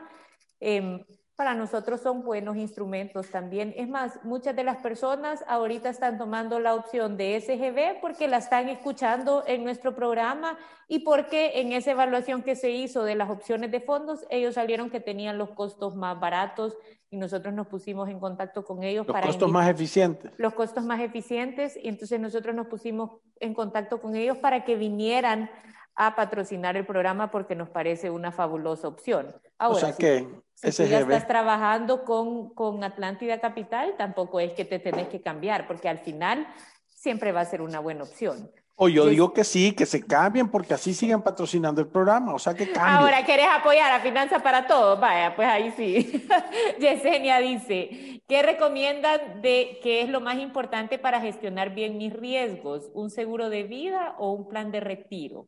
Em, 0.59 1.05
para 1.37 1.53
nosotros 1.53 2.01
son 2.01 2.23
buenos 2.23 2.57
instrumentos 2.57 3.29
también. 3.29 3.71
Es 3.77 3.87
más, 3.87 4.19
muchas 4.23 4.55
de 4.55 4.63
las 4.63 4.77
personas 4.77 5.45
ahorita 5.47 5.87
están 5.87 6.17
tomando 6.17 6.59
la 6.59 6.73
opción 6.73 7.15
de 7.15 7.39
SGB 7.39 8.01
porque 8.01 8.27
la 8.27 8.37
están 8.37 8.69
escuchando 8.69 9.43
en 9.45 9.63
nuestro 9.63 9.93
programa 9.93 10.57
y 10.87 10.99
porque 10.99 11.61
en 11.61 11.73
esa 11.73 11.91
evaluación 11.91 12.41
que 12.41 12.55
se 12.55 12.71
hizo 12.71 13.03
de 13.03 13.13
las 13.13 13.29
opciones 13.29 13.71
de 13.71 13.79
fondos, 13.79 14.25
ellos 14.31 14.55
salieron 14.55 14.89
que 14.89 14.99
tenían 14.99 15.37
los 15.37 15.51
costos 15.51 15.95
más 15.95 16.19
baratos 16.19 16.75
y 17.11 17.17
nosotros 17.17 17.53
nos 17.53 17.67
pusimos 17.67 18.09
en 18.09 18.19
contacto 18.19 18.65
con 18.65 18.81
ellos 18.81 19.05
los 19.05 19.13
para... 19.13 19.27
Los 19.27 19.35
costos 19.35 19.51
más 19.51 19.69
eficientes. 19.69 20.31
Los 20.37 20.55
costos 20.55 20.83
más 20.85 20.99
eficientes 21.01 21.77
y 21.77 21.87
entonces 21.87 22.19
nosotros 22.19 22.55
nos 22.55 22.65
pusimos 22.65 23.11
en 23.39 23.53
contacto 23.53 24.01
con 24.01 24.15
ellos 24.15 24.39
para 24.39 24.65
que 24.65 24.75
vinieran 24.75 25.51
a 25.93 26.15
patrocinar 26.15 26.77
el 26.77 26.85
programa 26.87 27.29
porque 27.29 27.53
nos 27.53 27.69
parece 27.69 28.09
una 28.09 28.31
fabulosa 28.31 28.87
opción. 28.87 29.35
Ahora, 29.57 29.77
o 29.77 29.79
sea 29.79 29.95
que 29.95 30.27
si, 30.53 30.71
si 30.71 30.87
ya 30.87 30.99
estás 30.99 31.27
trabajando 31.27 32.03
con, 32.03 32.53
con 32.53 32.83
Atlántida 32.83 33.39
Capital, 33.39 33.95
tampoco 33.97 34.39
es 34.39 34.53
que 34.53 34.65
te 34.65 34.79
tenés 34.79 35.07
que 35.07 35.21
cambiar, 35.21 35.67
porque 35.67 35.89
al 35.89 35.99
final 35.99 36.47
siempre 36.87 37.31
va 37.31 37.41
a 37.41 37.45
ser 37.45 37.61
una 37.61 37.79
buena 37.79 38.03
opción. 38.03 38.51
O 38.79 38.89
yo 38.89 39.07
digo 39.07 39.33
que 39.33 39.43
sí, 39.43 39.71
que 39.71 39.87
se 39.87 40.05
cambien 40.05 40.49
porque 40.49 40.75
así 40.75 40.93
siguen 40.93 41.23
patrocinando 41.23 41.81
el 41.81 41.87
programa, 41.87 42.35
o 42.35 42.37
sea 42.37 42.53
que 42.53 42.71
cambien. 42.71 42.97
Ahora, 42.97 43.25
¿querés 43.25 43.47
apoyar 43.51 43.91
a 43.91 44.01
Finanza 44.01 44.37
para 44.37 44.67
Todos? 44.67 44.99
Vaya, 44.99 45.35
pues 45.35 45.47
ahí 45.47 45.73
sí. 45.75 46.27
Yesenia 46.79 47.39
dice, 47.39 48.21
¿qué 48.27 48.43
recomiendan 48.43 49.41
de 49.41 49.79
qué 49.81 50.01
es 50.01 50.09
lo 50.09 50.21
más 50.21 50.37
importante 50.37 50.99
para 50.99 51.19
gestionar 51.19 51.73
bien 51.73 51.97
mis 51.97 52.13
riesgos? 52.13 52.91
¿Un 52.93 53.09
seguro 53.09 53.49
de 53.49 53.63
vida 53.63 54.13
o 54.19 54.31
un 54.33 54.47
plan 54.47 54.71
de 54.71 54.79
retiro? 54.79 55.47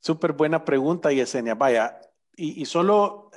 Súper 0.00 0.32
buena 0.32 0.64
pregunta, 0.64 1.12
Yesenia. 1.12 1.54
Vaya, 1.54 2.00
y, 2.36 2.64
solo 2.64 3.30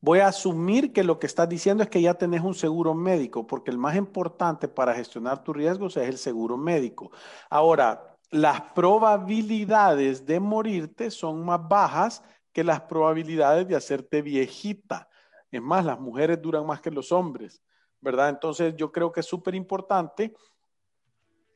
voy 0.00 0.20
a 0.20 0.28
asumir 0.28 0.92
que 0.92 1.04
lo 1.04 1.18
que 1.18 1.26
estás 1.26 1.48
diciendo 1.48 1.82
es 1.82 1.88
que 1.88 2.00
ya 2.00 2.14
tenés 2.14 2.42
un 2.42 2.54
seguro 2.54 2.94
médico, 2.94 3.46
porque 3.46 3.70
el 3.70 3.78
más 3.78 3.96
importante 3.96 4.68
para 4.68 4.94
gestionar 4.94 5.42
tus 5.42 5.56
riesgos 5.56 5.96
es 5.96 6.08
el 6.08 6.18
seguro 6.18 6.56
médico. 6.56 7.10
Ahora, 7.50 8.16
las 8.30 8.60
probabilidades 8.72 10.26
de 10.26 10.40
morirte 10.40 11.10
son 11.10 11.44
más 11.44 11.66
bajas 11.66 12.22
que 12.52 12.64
las 12.64 12.80
probabilidades 12.82 13.66
de 13.66 13.76
hacerte 13.76 14.22
viejita. 14.22 15.08
Es 15.50 15.62
más, 15.62 15.84
las 15.84 15.98
mujeres 15.98 16.40
duran 16.40 16.66
más 16.66 16.80
que 16.80 16.90
los 16.90 17.10
hombres, 17.12 17.62
¿verdad? 18.00 18.28
Entonces 18.28 18.74
yo 18.76 18.92
creo 18.92 19.12
que 19.12 19.20
es 19.20 19.26
súper 19.26 19.54
importante 19.54 20.34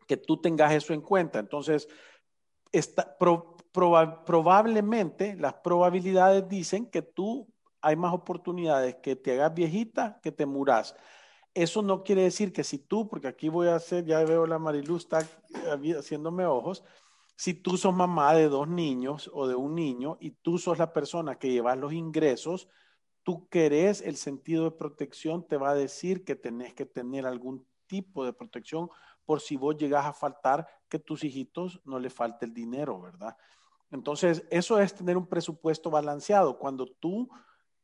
que 0.06 0.16
tú 0.16 0.40
tengas 0.40 0.72
eso 0.72 0.94
en 0.94 1.02
cuenta. 1.02 1.38
Entonces, 1.38 1.88
probablemente 3.72 5.34
las 5.36 5.54
probabilidades 5.54 6.48
dicen 6.48 6.86
que 6.86 7.02
tú 7.02 7.48
hay 7.80 7.96
más 7.96 8.14
oportunidades 8.14 8.96
que 8.96 9.16
te 9.16 9.32
hagas 9.32 9.54
viejita 9.54 10.20
que 10.22 10.30
te 10.30 10.46
muras. 10.46 10.94
Eso 11.54 11.82
no 11.82 12.02
quiere 12.02 12.22
decir 12.22 12.52
que 12.52 12.64
si 12.64 12.78
tú, 12.78 13.08
porque 13.08 13.28
aquí 13.28 13.48
voy 13.48 13.68
a 13.68 13.74
hacer, 13.74 14.04
ya 14.06 14.24
veo 14.24 14.46
la 14.46 14.58
Mariluz 14.58 15.02
está 15.02 15.28
haciéndome 15.98 16.46
ojos, 16.46 16.84
si 17.36 17.54
tú 17.54 17.76
sos 17.76 17.94
mamá 17.94 18.34
de 18.34 18.48
dos 18.48 18.68
niños 18.68 19.30
o 19.34 19.48
de 19.48 19.54
un 19.54 19.74
niño 19.74 20.16
y 20.20 20.30
tú 20.30 20.58
sos 20.58 20.78
la 20.78 20.92
persona 20.92 21.38
que 21.38 21.50
llevas 21.50 21.76
los 21.76 21.92
ingresos, 21.92 22.68
tú 23.22 23.48
querés 23.48 24.00
el 24.00 24.16
sentido 24.16 24.64
de 24.64 24.70
protección, 24.70 25.46
te 25.46 25.56
va 25.56 25.70
a 25.70 25.74
decir 25.74 26.24
que 26.24 26.36
tenés 26.36 26.72
que 26.74 26.86
tener 26.86 27.26
algún 27.26 27.66
tipo 27.86 28.24
de 28.24 28.32
protección 28.32 28.88
por 29.24 29.40
si 29.40 29.56
vos 29.56 29.76
llegas 29.76 30.06
a 30.06 30.12
faltar, 30.12 30.66
que 30.88 30.98
tus 30.98 31.24
hijitos 31.24 31.80
no 31.84 31.98
le 31.98 32.10
falte 32.10 32.46
el 32.46 32.54
dinero, 32.54 33.00
¿verdad? 33.00 33.36
Entonces, 33.92 34.44
eso 34.50 34.80
es 34.80 34.94
tener 34.94 35.16
un 35.16 35.26
presupuesto 35.26 35.90
balanceado. 35.90 36.58
Cuando 36.58 36.86
tú 36.86 37.28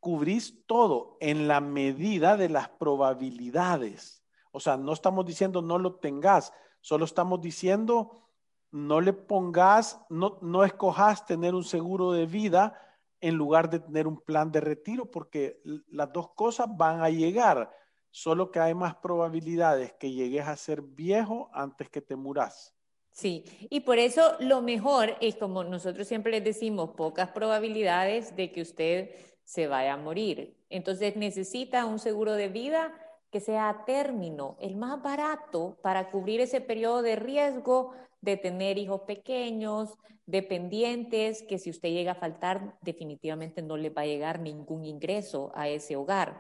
cubrís 0.00 0.66
todo 0.66 1.16
en 1.20 1.48
la 1.48 1.60
medida 1.60 2.36
de 2.36 2.48
las 2.48 2.68
probabilidades. 2.68 4.24
O 4.52 4.60
sea, 4.60 4.76
no 4.76 4.92
estamos 4.92 5.26
diciendo 5.26 5.62
no 5.62 5.78
lo 5.78 5.96
tengas, 5.96 6.52
solo 6.80 7.04
estamos 7.04 7.40
diciendo 7.40 8.24
no 8.70 9.00
le 9.00 9.12
pongas, 9.12 10.00
no, 10.08 10.38
no 10.42 10.62
escojas 10.62 11.24
tener 11.24 11.54
un 11.54 11.64
seguro 11.64 12.12
de 12.12 12.26
vida 12.26 12.78
en 13.20 13.34
lugar 13.34 13.70
de 13.70 13.80
tener 13.80 14.06
un 14.06 14.20
plan 14.20 14.52
de 14.52 14.60
retiro, 14.60 15.10
porque 15.10 15.60
las 15.88 16.12
dos 16.12 16.30
cosas 16.34 16.68
van 16.70 17.02
a 17.02 17.10
llegar, 17.10 17.74
solo 18.10 18.50
que 18.50 18.60
hay 18.60 18.74
más 18.74 18.94
probabilidades 18.96 19.94
que 19.94 20.12
llegues 20.12 20.46
a 20.46 20.56
ser 20.56 20.82
viejo 20.82 21.50
antes 21.52 21.88
que 21.88 22.00
te 22.00 22.14
muras. 22.14 22.77
Sí, 23.18 23.42
y 23.68 23.80
por 23.80 23.98
eso 23.98 24.36
lo 24.38 24.62
mejor 24.62 25.16
es, 25.20 25.34
como 25.34 25.64
nosotros 25.64 26.06
siempre 26.06 26.30
les 26.30 26.44
decimos, 26.44 26.90
pocas 26.90 27.32
probabilidades 27.32 28.36
de 28.36 28.52
que 28.52 28.62
usted 28.62 29.10
se 29.42 29.66
vaya 29.66 29.94
a 29.94 29.96
morir. 29.96 30.56
Entonces 30.70 31.16
necesita 31.16 31.84
un 31.84 31.98
seguro 31.98 32.34
de 32.34 32.48
vida 32.48 32.94
que 33.32 33.40
sea 33.40 33.70
a 33.70 33.84
término, 33.84 34.56
el 34.60 34.76
más 34.76 35.02
barato 35.02 35.80
para 35.82 36.12
cubrir 36.12 36.40
ese 36.40 36.60
periodo 36.60 37.02
de 37.02 37.16
riesgo 37.16 37.92
de 38.20 38.36
tener 38.36 38.78
hijos 38.78 39.00
pequeños, 39.00 39.94
dependientes, 40.26 41.42
que 41.42 41.58
si 41.58 41.70
usted 41.70 41.88
llega 41.88 42.12
a 42.12 42.14
faltar, 42.14 42.78
definitivamente 42.82 43.62
no 43.62 43.76
le 43.76 43.90
va 43.90 44.02
a 44.02 44.06
llegar 44.06 44.38
ningún 44.38 44.84
ingreso 44.84 45.50
a 45.56 45.68
ese 45.68 45.96
hogar 45.96 46.38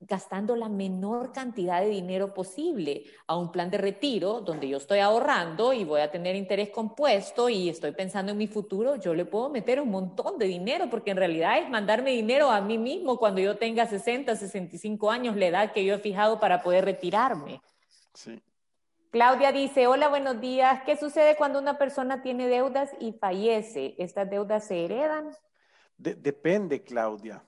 gastando 0.00 0.54
la 0.54 0.68
menor 0.68 1.32
cantidad 1.32 1.80
de 1.80 1.88
dinero 1.88 2.32
posible 2.32 3.04
a 3.26 3.36
un 3.36 3.50
plan 3.50 3.70
de 3.70 3.78
retiro 3.78 4.40
donde 4.40 4.68
yo 4.68 4.76
estoy 4.76 5.00
ahorrando 5.00 5.72
y 5.72 5.84
voy 5.84 6.00
a 6.00 6.10
tener 6.10 6.36
interés 6.36 6.70
compuesto 6.70 7.48
y 7.48 7.68
estoy 7.68 7.92
pensando 7.92 8.32
en 8.32 8.38
mi 8.38 8.46
futuro, 8.46 8.96
yo 8.96 9.12
le 9.12 9.24
puedo 9.24 9.50
meter 9.50 9.80
un 9.80 9.90
montón 9.90 10.38
de 10.38 10.46
dinero 10.46 10.88
porque 10.88 11.10
en 11.10 11.16
realidad 11.16 11.58
es 11.58 11.68
mandarme 11.68 12.12
dinero 12.12 12.50
a 12.50 12.60
mí 12.60 12.78
mismo 12.78 13.18
cuando 13.18 13.40
yo 13.40 13.56
tenga 13.56 13.86
60, 13.86 14.36
65 14.36 15.10
años, 15.10 15.36
la 15.36 15.46
edad 15.46 15.72
que 15.72 15.84
yo 15.84 15.94
he 15.94 15.98
fijado 15.98 16.38
para 16.38 16.62
poder 16.62 16.84
retirarme. 16.84 17.60
Sí. 18.14 18.40
Claudia 19.10 19.52
dice, 19.52 19.86
hola, 19.86 20.08
buenos 20.08 20.40
días. 20.40 20.82
¿Qué 20.84 20.96
sucede 20.96 21.34
cuando 21.36 21.58
una 21.58 21.78
persona 21.78 22.22
tiene 22.22 22.46
deudas 22.46 22.90
y 23.00 23.12
fallece? 23.12 23.94
¿Estas 23.98 24.28
deudas 24.28 24.66
se 24.66 24.84
heredan? 24.84 25.30
depende, 25.96 26.84
Claudia. 26.84 27.42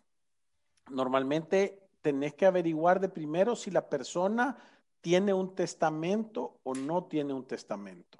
Normalmente 0.88 1.89
tenés 2.02 2.34
que 2.34 2.46
averiguar 2.46 3.00
de 3.00 3.08
primero 3.08 3.56
si 3.56 3.70
la 3.70 3.88
persona 3.88 4.56
tiene 5.00 5.32
un 5.32 5.54
testamento 5.54 6.60
o 6.62 6.74
no 6.74 7.04
tiene 7.04 7.32
un 7.32 7.46
testamento. 7.46 8.18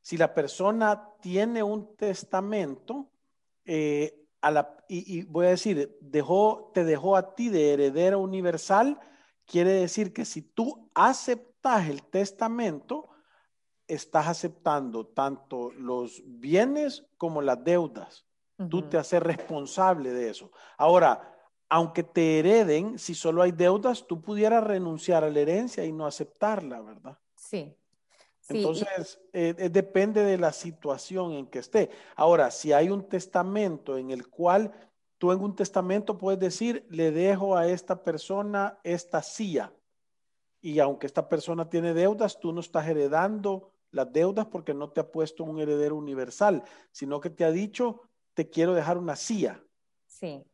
Si 0.00 0.16
la 0.16 0.32
persona 0.32 1.10
tiene 1.20 1.62
un 1.62 1.94
testamento, 1.96 3.10
eh, 3.64 4.16
y, 4.88 5.22
voy 5.24 5.46
a 5.46 5.50
decir, 5.50 5.98
dejó, 6.00 6.70
te 6.72 6.84
dejó 6.84 7.16
a 7.16 7.34
ti 7.34 7.48
de 7.50 7.72
heredero 7.74 8.20
universal, 8.20 8.98
quiere 9.44 9.72
decir 9.72 10.12
que 10.12 10.24
si 10.24 10.42
tú 10.42 10.90
aceptas 10.94 11.88
el 11.88 12.02
testamento, 12.04 13.10
estás 13.86 14.28
aceptando 14.28 15.06
tanto 15.06 15.72
los 15.72 16.22
bienes 16.24 17.04
como 17.18 17.42
las 17.42 17.62
deudas. 17.62 18.24
Tú 18.68 18.82
te 18.82 18.98
haces 18.98 19.22
responsable 19.22 20.10
de 20.10 20.28
eso. 20.28 20.52
Ahora, 20.76 21.29
aunque 21.70 22.02
te 22.02 22.40
hereden, 22.40 22.98
si 22.98 23.14
solo 23.14 23.42
hay 23.42 23.52
deudas, 23.52 24.06
tú 24.06 24.20
pudieras 24.20 24.64
renunciar 24.64 25.22
a 25.22 25.30
la 25.30 25.38
herencia 25.38 25.84
y 25.84 25.92
no 25.92 26.04
aceptarla, 26.04 26.80
¿verdad? 26.80 27.16
Sí. 27.36 27.72
Entonces, 28.48 29.20
eh, 29.32 29.54
eh, 29.56 29.68
depende 29.68 30.24
de 30.24 30.36
la 30.36 30.52
situación 30.52 31.32
en 31.32 31.46
que 31.46 31.60
esté. 31.60 31.90
Ahora, 32.16 32.50
si 32.50 32.72
hay 32.72 32.90
un 32.90 33.08
testamento 33.08 33.96
en 33.96 34.10
el 34.10 34.26
cual 34.26 34.72
tú 35.16 35.30
en 35.30 35.40
un 35.40 35.54
testamento 35.54 36.18
puedes 36.18 36.40
decir, 36.40 36.84
le 36.90 37.12
dejo 37.12 37.56
a 37.56 37.68
esta 37.68 38.02
persona 38.02 38.80
esta 38.82 39.22
silla, 39.22 39.72
y 40.60 40.80
aunque 40.80 41.06
esta 41.06 41.28
persona 41.28 41.70
tiene 41.70 41.94
deudas, 41.94 42.40
tú 42.40 42.52
no 42.52 42.60
estás 42.60 42.88
heredando 42.88 43.70
las 43.92 44.12
deudas 44.12 44.46
porque 44.46 44.74
no 44.74 44.90
te 44.90 45.00
ha 45.00 45.10
puesto 45.10 45.44
un 45.44 45.60
heredero 45.60 45.94
universal, 45.96 46.64
sino 46.90 47.20
que 47.20 47.30
te 47.30 47.44
ha 47.44 47.52
dicho, 47.52 48.02
te 48.34 48.50
quiero 48.50 48.74
dejar 48.74 48.98
una 48.98 49.14
silla. 49.14 49.62
Sí. 50.06 50.44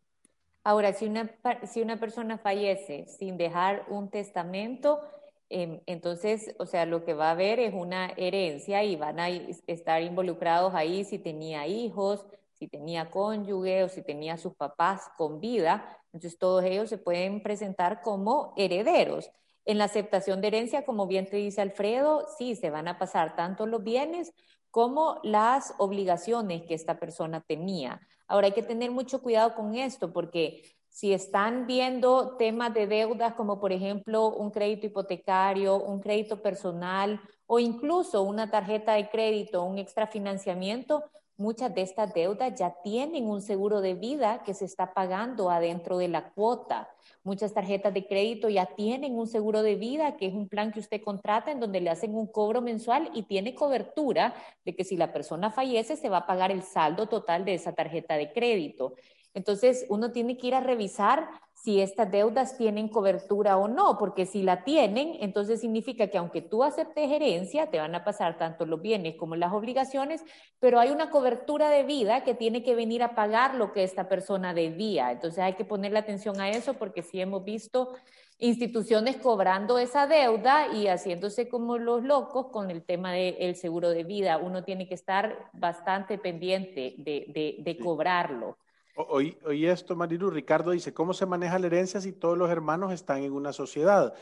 Ahora, 0.66 0.92
si 0.92 1.06
una, 1.06 1.30
si 1.62 1.80
una 1.80 2.00
persona 2.00 2.38
fallece 2.38 3.06
sin 3.06 3.36
dejar 3.36 3.86
un 3.88 4.10
testamento, 4.10 5.00
em, 5.48 5.80
entonces, 5.86 6.56
o 6.58 6.66
sea, 6.66 6.86
lo 6.86 7.04
que 7.04 7.14
va 7.14 7.28
a 7.28 7.30
haber 7.30 7.60
es 7.60 7.72
una 7.72 8.08
herencia 8.16 8.82
y 8.82 8.96
van 8.96 9.20
a 9.20 9.28
estar 9.28 10.02
involucrados 10.02 10.74
ahí 10.74 11.04
si 11.04 11.20
tenía 11.20 11.68
hijos, 11.68 12.26
si 12.54 12.66
tenía 12.66 13.10
cónyuge 13.10 13.84
o 13.84 13.88
si 13.88 14.02
tenía 14.02 14.38
sus 14.38 14.56
papás 14.56 15.08
con 15.16 15.38
vida. 15.38 16.00
Entonces, 16.12 16.36
todos 16.36 16.64
ellos 16.64 16.88
se 16.88 16.98
pueden 16.98 17.44
presentar 17.44 18.02
como 18.02 18.52
herederos. 18.56 19.30
En 19.66 19.78
la 19.78 19.84
aceptación 19.84 20.40
de 20.40 20.48
herencia, 20.48 20.84
como 20.84 21.06
bien 21.06 21.30
te 21.30 21.36
dice 21.36 21.60
Alfredo, 21.60 22.26
sí, 22.38 22.56
se 22.56 22.70
van 22.70 22.88
a 22.88 22.98
pasar 22.98 23.36
tanto 23.36 23.66
los 23.66 23.84
bienes 23.84 24.32
como 24.72 25.20
las 25.22 25.74
obligaciones 25.78 26.62
que 26.62 26.74
esta 26.74 26.98
persona 26.98 27.40
tenía. 27.40 28.00
Ahora 28.28 28.46
hay 28.46 28.52
que 28.52 28.62
tener 28.62 28.90
mucho 28.90 29.22
cuidado 29.22 29.54
con 29.54 29.74
esto 29.74 30.12
porque 30.12 30.62
si 30.88 31.12
están 31.12 31.66
viendo 31.66 32.36
temas 32.36 32.72
de 32.72 32.86
deudas 32.86 33.34
como 33.34 33.60
por 33.60 33.72
ejemplo 33.72 34.28
un 34.28 34.50
crédito 34.50 34.86
hipotecario, 34.86 35.76
un 35.76 36.00
crédito 36.00 36.40
personal 36.40 37.20
o 37.46 37.58
incluso 37.58 38.22
una 38.22 38.50
tarjeta 38.50 38.94
de 38.94 39.08
crédito, 39.08 39.62
un 39.62 39.78
extrafinanciamiento, 39.78 41.04
muchas 41.36 41.74
de 41.74 41.82
estas 41.82 42.14
deudas 42.14 42.58
ya 42.58 42.76
tienen 42.82 43.26
un 43.28 43.42
seguro 43.42 43.80
de 43.80 43.94
vida 43.94 44.42
que 44.44 44.54
se 44.54 44.64
está 44.64 44.94
pagando 44.94 45.50
adentro 45.50 45.98
de 45.98 46.08
la 46.08 46.30
cuota. 46.30 46.88
Muchas 47.22 47.52
tarjetas 47.52 47.92
de 47.92 48.06
crédito 48.06 48.48
ya 48.48 48.66
tienen 48.66 49.18
un 49.18 49.26
seguro 49.26 49.62
de 49.62 49.74
vida, 49.74 50.16
que 50.16 50.26
es 50.26 50.34
un 50.34 50.48
plan 50.48 50.72
que 50.72 50.80
usted 50.80 51.02
contrata 51.02 51.50
en 51.50 51.60
donde 51.60 51.80
le 51.80 51.90
hacen 51.90 52.14
un 52.14 52.26
cobro 52.26 52.62
mensual 52.62 53.10
y 53.14 53.24
tiene 53.24 53.54
cobertura 53.54 54.34
de 54.64 54.74
que 54.74 54.84
si 54.84 54.96
la 54.96 55.12
persona 55.12 55.50
fallece 55.50 55.96
se 55.96 56.08
va 56.08 56.18
a 56.18 56.26
pagar 56.26 56.50
el 56.50 56.62
saldo 56.62 57.06
total 57.06 57.44
de 57.44 57.54
esa 57.54 57.74
tarjeta 57.74 58.16
de 58.16 58.32
crédito. 58.32 58.94
Entonces, 59.34 59.84
uno 59.90 60.12
tiene 60.12 60.38
que 60.38 60.46
ir 60.46 60.54
a 60.54 60.60
revisar 60.60 61.28
si 61.66 61.80
estas 61.80 62.08
deudas 62.12 62.56
tienen 62.56 62.86
cobertura 62.86 63.56
o 63.56 63.66
no, 63.66 63.98
porque 63.98 64.24
si 64.24 64.44
la 64.44 64.62
tienen, 64.62 65.16
entonces 65.18 65.60
significa 65.60 66.06
que 66.06 66.16
aunque 66.16 66.40
tú 66.40 66.62
aceptes 66.62 67.10
herencia, 67.10 67.72
te 67.72 67.80
van 67.80 67.92
a 67.96 68.04
pasar 68.04 68.38
tanto 68.38 68.66
los 68.66 68.80
bienes 68.80 69.16
como 69.16 69.34
las 69.34 69.52
obligaciones, 69.52 70.22
pero 70.60 70.78
hay 70.78 70.90
una 70.90 71.10
cobertura 71.10 71.68
de 71.68 71.82
vida 71.82 72.22
que 72.22 72.34
tiene 72.34 72.62
que 72.62 72.76
venir 72.76 73.02
a 73.02 73.16
pagar 73.16 73.56
lo 73.56 73.72
que 73.72 73.82
esta 73.82 74.08
persona 74.08 74.54
debía. 74.54 75.10
Entonces 75.10 75.40
hay 75.40 75.54
que 75.54 75.64
ponerle 75.64 75.98
atención 75.98 76.40
a 76.40 76.50
eso 76.50 76.74
porque 76.74 77.02
sí 77.02 77.20
hemos 77.20 77.42
visto 77.42 77.94
instituciones 78.38 79.16
cobrando 79.16 79.80
esa 79.80 80.06
deuda 80.06 80.72
y 80.72 80.86
haciéndose 80.86 81.48
como 81.48 81.78
los 81.78 82.04
locos 82.04 82.46
con 82.52 82.70
el 82.70 82.84
tema 82.84 83.10
del 83.10 83.56
seguro 83.56 83.90
de 83.90 84.04
vida. 84.04 84.38
Uno 84.38 84.62
tiene 84.62 84.86
que 84.86 84.94
estar 84.94 85.50
bastante 85.52 86.16
pendiente 86.16 86.94
de, 86.98 87.78
cobrarlo. 87.82 88.56
Oí, 88.96 89.66
esto, 89.66 89.94
Marilu. 89.94 90.30
Ricardo 90.30 90.70
dice, 90.70 90.94
¿cómo 90.94 91.12
se 91.12 91.26
maneja 91.26 91.58
la 91.58 91.66
herencia 91.66 92.00
si 92.00 92.12
todos 92.12 92.36
los 92.38 92.50
hermanos 92.50 92.92
están 92.92 93.22
en 93.22 93.32
una 93.32 93.52
sociedad? 93.52 94.14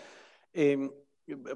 Em, 0.52 0.90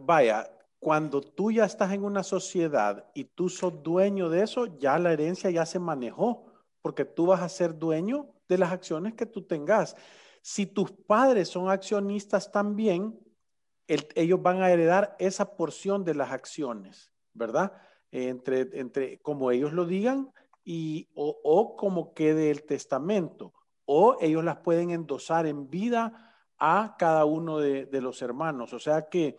vaya, 0.00 0.48
cuando 0.78 1.20
tú 1.20 1.50
ya 1.50 1.64
estás 1.64 1.92
en 1.92 2.04
una 2.04 2.22
sociedad 2.22 3.10
y 3.14 3.24
tú 3.24 3.48
sos 3.48 3.82
dueño 3.82 4.28
de 4.28 4.42
eso, 4.44 4.78
ya 4.78 4.98
la 4.98 5.12
herencia 5.12 5.50
ya 5.50 5.66
se 5.66 5.80
manejó, 5.80 6.46
porque 6.80 7.04
tú 7.04 7.26
vas 7.26 7.42
a 7.42 7.48
ser 7.48 7.76
dueño 7.76 8.28
de 8.48 8.58
las 8.58 8.70
acciones 8.70 9.14
que 9.14 9.26
tú 9.26 9.42
tengas. 9.42 9.96
Si 10.40 10.66
tus 10.66 10.92
padres 10.92 11.48
son 11.48 11.68
accionistas 11.68 12.52
también, 12.52 13.18
ellos 14.14 14.40
van 14.40 14.62
a 14.62 14.70
heredar 14.70 15.16
esa 15.18 15.56
porción 15.56 16.04
de 16.04 16.14
las 16.14 16.30
acciones, 16.30 17.10
¿verdad? 17.32 17.72
entre, 18.10 18.68
entre, 18.72 19.18
como 19.20 19.50
ellos 19.50 19.72
lo 19.72 19.84
digan, 19.84 20.32
y, 20.70 21.08
o, 21.14 21.76
como 21.78 22.12
quede 22.12 22.50
el 22.50 22.64
testamento, 22.64 23.54
o 23.86 24.18
ellos 24.20 24.44
las 24.44 24.58
pueden 24.58 24.90
endosar 24.90 25.46
en 25.46 25.70
vida 25.70 26.36
a 26.58 26.94
cada 26.98 27.24
uno 27.24 27.58
de, 27.58 27.88
los 28.02 28.20
hermanos. 28.20 28.74
O 28.74 28.78
sea 28.78 29.08
que 29.08 29.38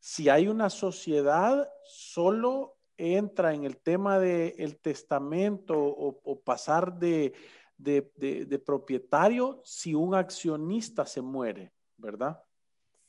si 0.00 0.28
hay 0.28 0.48
una 0.48 0.68
sociedad, 0.68 1.66
solo 1.82 2.76
entra 2.98 3.54
en 3.54 3.64
el 3.64 3.78
tema 3.78 4.18
del 4.18 4.76
testamento 4.76 5.78
o, 5.78 6.40
pasar 6.42 6.98
de, 6.98 7.32
de, 7.78 8.58
propietario 8.58 9.62
si 9.64 9.94
un 9.94 10.14
accionista 10.14 11.06
se 11.06 11.22
muere, 11.22 11.72
¿verdad? 11.96 12.38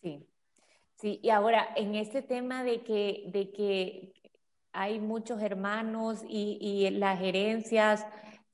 Sí. 0.02 0.26
Sí, 0.96 1.20
y 1.22 1.30
ahora 1.30 1.68
en 1.76 1.94
este 1.94 2.24
tema 2.24 2.64
de 2.64 2.82
que, 2.82 3.26
de 3.28 3.52
que 3.52 4.14
hay 4.72 5.00
muchos 5.00 5.42
hermanos 5.42 6.22
y, 6.28 6.90
las 6.92 7.20
gerencias 7.20 8.06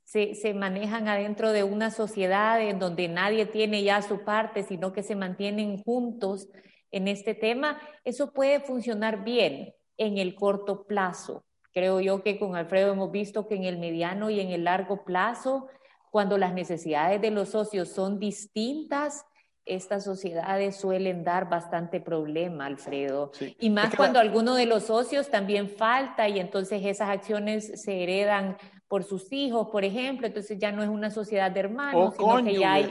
se, 0.03 0.53
manejan 0.53 1.07
adentro 1.07 1.51
de 1.51 1.63
una 1.63 1.91
sociedad 1.91 2.61
en 2.61 2.79
donde 2.79 3.07
nadie 3.07 3.45
tiene 3.45 3.83
ya 3.83 4.01
su 4.01 4.23
parte, 4.23 4.63
sino 4.63 4.93
que 4.93 5.03
se 5.03 5.15
mantienen 5.15 5.81
juntos 5.83 6.49
en 6.91 7.07
este 7.07 7.33
tema, 7.33 7.79
eso 8.03 8.31
puede 8.33 8.59
funcionar 8.59 9.23
bien 9.23 9.73
en 9.97 10.17
el 10.19 10.35
corto 10.35 10.85
plazo. 10.85 11.43
Creo 11.71 11.99
yo 11.99 12.21
que 12.21 12.37
con 12.37 12.55
Alfredo 12.55 12.93
hemos 12.93 13.11
visto 13.11 13.47
que 13.47 13.55
en 13.55 13.63
el 13.63 13.79
mediano 13.79 14.29
y 14.29 14.39
en 14.39 14.51
el 14.51 14.65
largo 14.65 15.03
plazo, 15.03 15.67
cuando 16.11 16.37
las 16.37 16.53
necesidades 16.53 17.19
de 17.19 17.31
los 17.31 17.49
socios 17.49 17.89
son 17.89 18.19
distintas, 18.19 19.25
estas 19.65 20.03
sociedades 20.03 20.75
suelen 20.77 21.23
dar 21.23 21.49
bastante 21.49 21.99
problema, 22.01 22.65
Alfredo. 22.65 23.31
Y 23.59 23.69
más 23.69 23.95
cuando 23.95 24.19
alguno 24.19 24.55
de 24.55 24.65
los 24.65 24.83
socios 24.83 25.29
también 25.29 25.69
falta 25.69 26.27
y 26.27 26.39
entonces 26.39 26.81
esas 26.85 27.09
acciones 27.09 27.81
se 27.81 28.03
heredan 28.03 28.57
por 28.87 29.03
sus 29.03 29.31
hijos, 29.31 29.69
por 29.71 29.83
ejemplo, 29.83 30.27
entonces 30.27 30.59
ya 30.59 30.71
no 30.71 30.83
es 30.83 30.89
una 30.89 31.09
sociedad 31.09 31.49
de 31.49 31.61
hermanos, 31.61 32.15
sino 32.15 32.43
que 32.43 32.59
ya 32.59 32.73
hay 32.73 32.89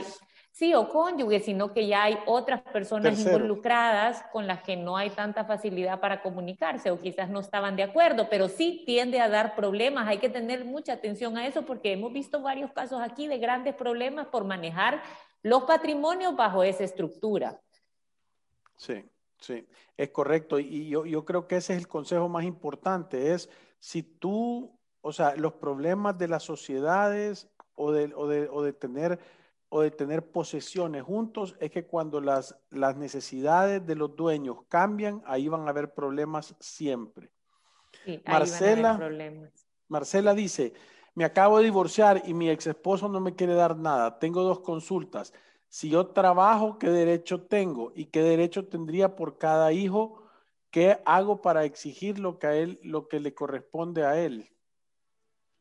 Sí, 0.53 0.75
o 0.75 0.87
cónyuges, 0.87 1.45
sino 1.45 1.73
que 1.73 1.87
ya 1.87 2.03
hay 2.03 2.15
otras 2.27 2.61
personas 2.61 3.19
involucradas 3.19 4.23
con 4.31 4.45
las 4.45 4.61
que 4.61 4.77
no 4.77 4.95
hay 4.95 5.09
tanta 5.09 5.45
facilidad 5.45 5.99
para 5.99 6.21
comunicarse 6.21 6.91
o 6.91 6.99
quizás 6.99 7.27
no 7.27 7.39
estaban 7.39 7.75
de 7.75 7.81
acuerdo, 7.81 8.27
pero 8.29 8.47
sí 8.47 8.83
tiende 8.85 9.19
a 9.19 9.29
dar 9.29 9.55
problemas. 9.55 10.07
Hay 10.07 10.19
que 10.19 10.29
tener 10.29 10.63
mucha 10.63 10.93
atención 10.93 11.39
a 11.39 11.47
eso 11.47 11.63
porque 11.63 11.93
hemos 11.93 12.13
visto 12.13 12.39
varios 12.43 12.71
casos 12.71 13.01
aquí 13.01 13.27
de 13.27 13.39
grandes 13.39 13.73
problemas 13.73 14.27
por 14.27 14.45
manejar 14.45 15.01
los 15.43 15.63
patrimonios 15.63 16.35
bajo 16.35 16.63
esa 16.63 16.83
estructura. 16.83 17.61
Sí, 18.75 19.05
sí, 19.39 19.67
es 19.95 20.09
correcto. 20.09 20.57
Y 20.59 20.89
yo, 20.89 21.05
yo 21.05 21.23
creo 21.23 21.47
que 21.47 21.57
ese 21.57 21.73
es 21.73 21.79
el 21.79 21.87
consejo 21.87 22.27
más 22.27 22.43
importante, 22.43 23.33
es 23.33 23.49
si 23.79 24.01
tú, 24.01 24.77
o 25.01 25.13
sea, 25.13 25.35
los 25.35 25.53
problemas 25.53 26.17
de 26.17 26.27
las 26.27 26.43
sociedades 26.43 27.47
o 27.75 27.91
de, 27.91 28.13
o 28.15 28.27
de, 28.27 28.49
o 28.49 28.63
de 28.63 28.73
tener 28.73 29.19
o 29.75 29.81
de 29.81 29.89
tener 29.89 30.23
posesiones 30.29 31.01
juntos 31.01 31.55
es 31.59 31.71
que 31.71 31.87
cuando 31.87 32.21
las, 32.21 32.55
las 32.69 32.95
necesidades 32.95 33.83
de 33.83 33.95
los 33.95 34.15
dueños 34.15 34.57
cambian, 34.69 35.23
ahí 35.25 35.47
van 35.47 35.65
a 35.65 35.71
haber 35.71 35.95
problemas 35.95 36.55
siempre. 36.59 37.31
Sí, 38.05 38.21
Marcela, 38.23 38.97
problemas. 38.97 39.65
Marcela 39.87 40.35
dice, 40.35 40.73
me 41.15 41.25
acabo 41.25 41.57
de 41.57 41.65
divorciar 41.65 42.23
y 42.25 42.33
mi 42.33 42.49
ex 42.49 42.67
esposo 42.67 43.07
no 43.07 43.19
me 43.19 43.35
quiere 43.35 43.53
dar 43.53 43.77
nada. 43.77 44.19
Tengo 44.19 44.43
dos 44.43 44.59
consultas. 44.59 45.33
Si 45.67 45.89
yo 45.89 46.07
trabajo, 46.07 46.77
¿qué 46.77 46.89
derecho 46.89 47.41
tengo? 47.41 47.91
¿Y 47.95 48.05
qué 48.05 48.21
derecho 48.21 48.67
tendría 48.67 49.15
por 49.15 49.37
cada 49.37 49.71
hijo? 49.71 50.23
¿Qué 50.69 50.99
hago 51.05 51.41
para 51.41 51.65
exigir 51.65 52.19
lo 52.19 52.39
que 52.39 52.47
a 52.47 52.55
él, 52.55 52.79
lo 52.83 53.07
que 53.07 53.19
le 53.19 53.33
corresponde 53.33 54.05
a 54.05 54.19
él? 54.19 54.49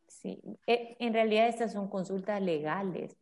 Sí, 0.09 0.41
eh, 0.67 0.97
en 0.99 1.13
realidad 1.13 1.49
estas 1.49 1.73
son 1.73 1.89
consultas 1.89 2.41
legales. 2.41 3.17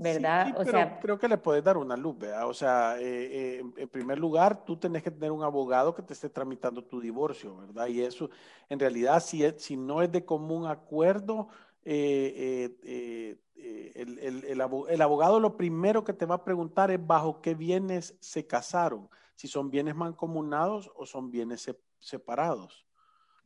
¿verdad? 0.00 0.54
o 0.56 0.64
sea, 0.64 0.98
creo 0.98 1.18
que 1.18 1.28
le 1.28 1.36
puedes 1.36 1.62
dar 1.62 1.76
una 1.76 1.94
luz, 1.94 2.16
¿verdad? 2.16 2.48
O 2.48 2.54
sea, 2.54 2.98
eh, 2.98 3.58
eh, 3.58 3.64
en 3.76 3.88
primer 3.88 4.18
lugar, 4.18 4.64
tú 4.64 4.76
tenés 4.76 5.02
que 5.02 5.10
tener 5.10 5.30
un 5.30 5.42
abogado 5.42 5.94
que 5.94 6.02
te 6.02 6.14
esté 6.14 6.30
tramitando 6.30 6.82
tu 6.82 7.00
divorcio, 7.00 7.56
¿verdad? 7.58 7.86
Y 7.88 8.00
eso, 8.00 8.30
en 8.70 8.78
realidad, 8.78 9.20
si, 9.20 9.44
si 9.58 9.76
no 9.76 10.00
es 10.00 10.10
de 10.10 10.24
común 10.24 10.66
acuerdo, 10.66 11.48
eh, 11.84 12.76
eh, 12.82 13.38
eh, 13.56 13.92
el, 13.94 14.44
el, 14.44 15.00
abogado 15.00 15.40
lo 15.40 15.56
primero 15.56 16.04
que 16.04 16.12
te 16.12 16.26
va 16.26 16.36
a 16.36 16.44
preguntar 16.44 16.90
es 16.90 17.04
bajo 17.04 17.40
qué 17.40 17.54
bienes 17.54 18.16
se 18.20 18.46
casaron, 18.46 19.08
si 19.34 19.48
son 19.48 19.70
bienes 19.70 19.94
mancomunados 19.94 20.90
o 20.94 21.06
son 21.06 21.30
bienes 21.30 21.70
separados. 21.98 22.86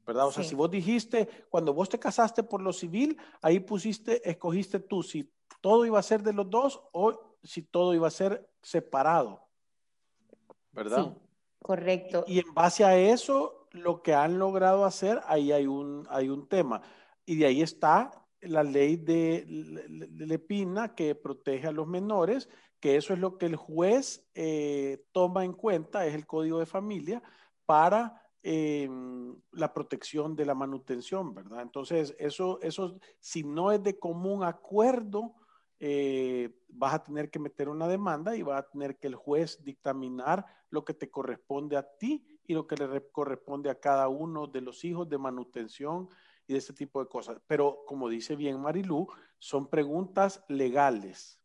¿Verdad? 0.07 0.27
O 0.27 0.33
sea, 0.33 0.45
si 0.45 0.55
vos 0.55 0.71
dijiste, 0.71 1.29
cuando 1.49 1.73
vos 1.73 1.89
te 1.89 1.99
casaste 1.99 2.43
por 2.43 2.61
lo 2.61 2.75
civil, 2.75 3.17
ahí 3.41 3.61
pusiste, 3.61 4.29
escogiste 4.29 4.79
tú 4.79 5.03
si 5.03 5.33
todo 5.63 5.87
iba 5.87 5.99
a 5.99 6.03
ser 6.03 6.23
de 6.23 6.35
los 6.35 6.51
dos 6.51 6.83
o 6.93 7.39
si 7.43 7.63
todo 7.63 7.95
iba 7.95 8.09
a 8.09 8.11
ser 8.11 8.47
separado. 8.63 9.49
¿Verdad? 10.73 11.05
Sí, 11.05 11.13
correcto. 11.63 12.25
Y 12.27 12.41
en 12.41 12.53
base 12.53 12.85
a 12.85 12.99
eso, 12.99 13.67
lo 13.71 14.03
que 14.03 14.13
han 14.13 14.39
logrado 14.39 14.85
hacer, 14.85 15.23
ahí 15.25 15.53
hay 15.53 15.67
un, 15.67 16.07
hay 16.11 16.29
un 16.29 16.47
tema. 16.49 16.83
Y 17.25 17.37
de 17.37 17.47
ahí 17.47 17.63
está 17.63 18.24
la 18.47 18.63
ley 18.63 18.97
de, 18.97 19.45
Lepina 20.17 20.95
que 20.95 21.15
protege 21.15 21.67
a 21.67 21.73
los 21.73 21.87
menores, 21.87 22.49
que 22.81 22.97
eso 22.97 23.13
es 23.13 23.19
lo 23.19 23.39
que 23.39 23.47
el 23.47 23.57
juez 23.57 24.29
eh, 24.35 25.07
toma 25.13 25.45
en 25.45 25.53
cuenta, 25.53 26.07
es 26.07 26.15
el 26.15 26.27
código 26.27 26.59
de 26.59 26.67
familia, 26.67 27.23
para 27.67 28.23
eh, 28.43 28.89
la 29.53 29.73
protección 29.73 30.37
de 30.37 30.45
la 30.45 30.55
manutención, 30.55 31.35
¿verdad? 31.35 31.63
Entonces, 31.63 32.15
eso, 32.19 32.61
eso, 32.61 32.99
si 33.19 33.43
no 33.43 33.73
es 33.73 33.83
de 33.83 33.99
común 33.99 34.45
acuerdo, 34.45 35.35
eh, 35.81 36.51
vas 36.69 36.95
a 36.95 37.03
tener 37.03 37.31
que 37.31 37.39
meter 37.39 37.69
una 37.69 37.89
demanda 37.89 38.37
y 38.37 38.43
va 38.43 38.59
a 38.59 38.69
tener 38.69 38.99
que 38.99 39.07
el 39.07 39.15
juez 39.15 39.63
dictaminar 39.65 40.45
lo 40.71 40.85
que 40.85 40.95
te 40.95 41.11
corresponde 41.11 41.77
a 41.77 41.83
ti 41.83 42.25
y 42.47 42.55
lo 42.55 42.67
que 42.67 42.77
le 42.77 43.11
corresponde 43.11 43.71
a 43.71 43.81
cada 43.81 44.09
uno 44.09 44.47
de 44.47 44.61
los 44.61 44.85
hijos 44.85 45.09
de 45.09 45.19
manutención 45.19 46.09
y 46.47 46.53
de 46.53 46.59
este 46.59 46.73
tipo 46.73 47.01
de 47.01 47.09
cosas. 47.09 47.39
Pero 47.47 47.85
como 47.87 48.09
dice 48.09 48.37
bien 48.37 48.61
Marilú, 48.61 49.07
son 49.39 49.69
preguntas 49.69 50.45
legales. 50.49 51.41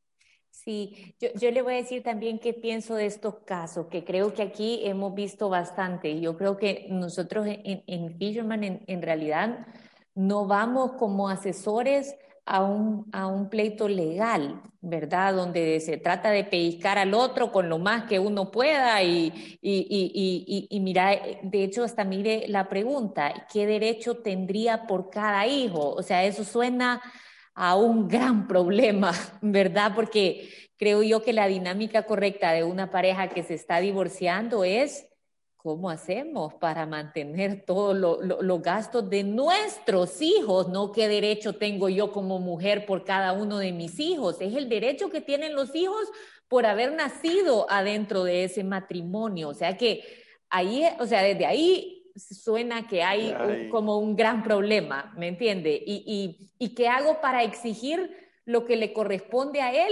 Sí, 0.51 1.15
yo, 1.19 1.29
yo, 1.39 1.51
le 1.51 1.61
voy 1.61 1.75
a 1.75 1.77
decir 1.77 2.03
también 2.03 2.39
qué 2.39 2.53
pienso 2.53 2.95
de 2.95 3.05
estos 3.05 3.35
casos, 3.45 3.87
que 3.87 4.03
creo 4.03 4.33
que 4.33 4.41
aquí 4.41 4.81
hemos 4.83 5.13
visto 5.13 5.47
bastante. 5.47 6.19
Yo 6.19 6.37
creo 6.37 6.57
que 6.57 6.87
nosotros 6.89 7.47
en, 7.47 7.83
en 7.87 8.17
Fisherman 8.17 8.63
en, 8.63 8.83
en 8.87 9.01
realidad 9.01 9.67
no 10.15 10.47
vamos 10.47 10.93
como 10.93 11.29
asesores 11.29 12.15
a 12.49 12.63
un, 12.63 13.05
a 13.11 13.27
un 13.27 13.47
pleito 13.47 13.87
legal, 13.87 14.59
¿verdad? 14.81 15.35
Donde 15.35 15.79
se 15.79 15.97
trata 15.97 16.31
de 16.31 16.43
pellizcar 16.43 16.97
al 16.97 17.13
otro 17.13 17.51
con 17.51 17.69
lo 17.69 17.77
más 17.77 18.05
que 18.05 18.17
uno 18.17 18.49
pueda 18.49 19.03
y, 19.03 19.59
y, 19.61 20.67
y, 20.67 20.79
mira, 20.79 21.11
de 21.43 21.63
hecho 21.63 21.83
hasta 21.83 22.03
mire 22.03 22.47
la 22.47 22.67
pregunta, 22.67 23.45
¿qué 23.53 23.67
derecho 23.67 24.17
tendría 24.17 24.87
por 24.87 25.11
cada 25.11 25.45
hijo? 25.45 25.91
O 25.91 26.01
sea, 26.01 26.23
eso 26.25 26.43
suena 26.43 27.03
a 27.53 27.75
un 27.75 28.07
gran 28.07 28.47
problema, 28.47 29.13
¿verdad? 29.41 29.91
Porque 29.93 30.49
creo 30.75 31.03
yo 31.03 31.21
que 31.21 31.33
la 31.33 31.47
dinámica 31.47 32.03
correcta 32.03 32.51
de 32.51 32.63
una 32.63 32.89
pareja 32.89 33.29
que 33.29 33.43
se 33.43 33.53
está 33.53 33.79
divorciando 33.79 34.63
es 34.63 35.05
¿cómo 35.61 35.89
hacemos 35.89 36.53
para 36.53 36.85
mantener 36.85 37.65
todos 37.65 37.95
los 37.97 38.61
gastos 38.61 39.09
de 39.09 39.23
nuestros 39.23 40.21
hijos? 40.21 40.69
No 40.69 40.93
qué 40.93 41.09
derecho 41.09 41.53
tengo 41.53 41.89
yo 41.89 42.13
como 42.13 42.39
mujer 42.39 42.85
por 42.85 43.03
cada 43.03 43.33
uno 43.33 43.57
de 43.57 43.73
mis 43.73 43.99
hijos. 43.99 44.37
Es 44.39 44.55
el 44.55 44.69
derecho 44.69 45.09
que 45.09 45.19
tienen 45.19 45.55
los 45.55 45.75
hijos 45.75 46.07
por 46.47 46.65
haber 46.65 46.93
nacido 46.93 47.69
adentro 47.69 48.23
de 48.23 48.45
ese 48.45 48.63
matrimonio. 48.63 49.49
O 49.49 49.53
sea 49.53 49.75
que 49.75 50.01
ahí, 50.49 50.85
o 50.97 51.05
sea, 51.05 51.21
desde 51.23 51.45
ahí 51.45 52.09
suena 52.15 52.87
que 52.87 53.03
hay 53.03 53.67
como 53.69 53.97
un 53.99 54.15
gran 54.15 54.43
problema, 54.43 55.13
¿me 55.17 55.27
entiende? 55.27 55.83
Y, 55.85 56.03
y, 56.07 56.51
y 56.57 56.73
qué 56.73 56.87
hago 56.87 57.19
para 57.19 57.43
exigir 57.43 58.15
lo 58.45 58.65
que 58.65 58.77
le 58.77 58.93
corresponde 58.93 59.61
a 59.61 59.73
él 59.73 59.91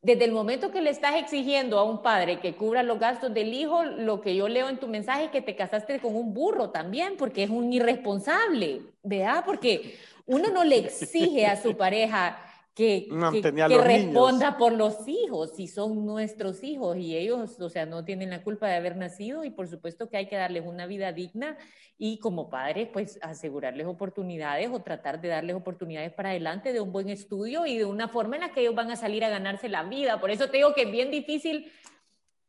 desde 0.00 0.24
el 0.24 0.32
momento 0.32 0.70
que 0.70 0.80
le 0.80 0.90
estás 0.90 1.16
exigiendo 1.16 1.78
a 1.78 1.82
un 1.82 2.02
padre 2.02 2.38
que 2.40 2.54
cubra 2.54 2.82
los 2.82 2.98
gastos 2.98 3.34
del 3.34 3.52
hijo, 3.52 3.84
lo 3.84 4.20
que 4.20 4.36
yo 4.36 4.48
leo 4.48 4.68
en 4.68 4.78
tu 4.78 4.86
mensaje 4.86 5.24
es 5.24 5.30
que 5.30 5.42
te 5.42 5.56
casaste 5.56 5.98
con 5.98 6.14
un 6.14 6.32
burro 6.32 6.70
también, 6.70 7.16
porque 7.16 7.42
es 7.42 7.50
un 7.50 7.72
irresponsable, 7.72 8.82
¿verdad? 9.02 9.44
Porque 9.44 9.96
uno 10.26 10.50
no 10.50 10.62
le 10.62 10.78
exige 10.78 11.46
a 11.46 11.60
su 11.60 11.76
pareja 11.76 12.47
que, 12.78 13.08
que, 13.42 13.78
responda 13.82 14.56
por 14.56 14.72
los 14.72 15.08
hijos, 15.08 15.50
si 15.56 15.66
son 15.66 16.06
nuestros 16.06 16.62
hijos 16.62 16.96
y 16.96 17.16
ellos, 17.16 17.58
o 17.58 17.68
sea, 17.68 17.86
no 17.86 18.04
tienen 18.04 18.30
la 18.30 18.44
culpa 18.44 18.68
de 18.68 18.76
haber 18.76 18.96
nacido 18.96 19.42
y 19.42 19.50
por 19.50 19.66
supuesto 19.66 20.08
que 20.08 20.16
hay 20.16 20.28
que 20.28 20.36
darles 20.36 20.62
una 20.64 20.86
vida 20.86 21.12
digna 21.12 21.58
y 21.98 22.20
como 22.20 22.48
padres, 22.48 22.88
pues 22.92 23.18
asegurarles 23.20 23.88
oportunidades 23.88 24.70
o 24.72 24.80
tratar 24.80 25.20
de 25.20 25.26
darles 25.26 25.56
oportunidades 25.56 26.12
para 26.12 26.30
adelante 26.30 26.72
de 26.72 26.80
un 26.80 26.92
buen 26.92 27.08
estudio 27.08 27.66
y 27.66 27.78
de 27.78 27.84
una 27.84 28.06
forma 28.06 28.36
en 28.36 28.42
la 28.42 28.52
que 28.52 28.60
ellos 28.60 28.76
van 28.76 28.92
a 28.92 28.96
salir 28.96 29.24
a 29.24 29.28
ganarse 29.28 29.68
la 29.68 29.82
vida. 29.82 30.20
Por 30.20 30.30
eso 30.30 30.48
te 30.48 30.58
digo 30.58 30.72
que 30.72 30.82
es 30.82 30.92
bien 30.92 31.10
difícil 31.10 31.72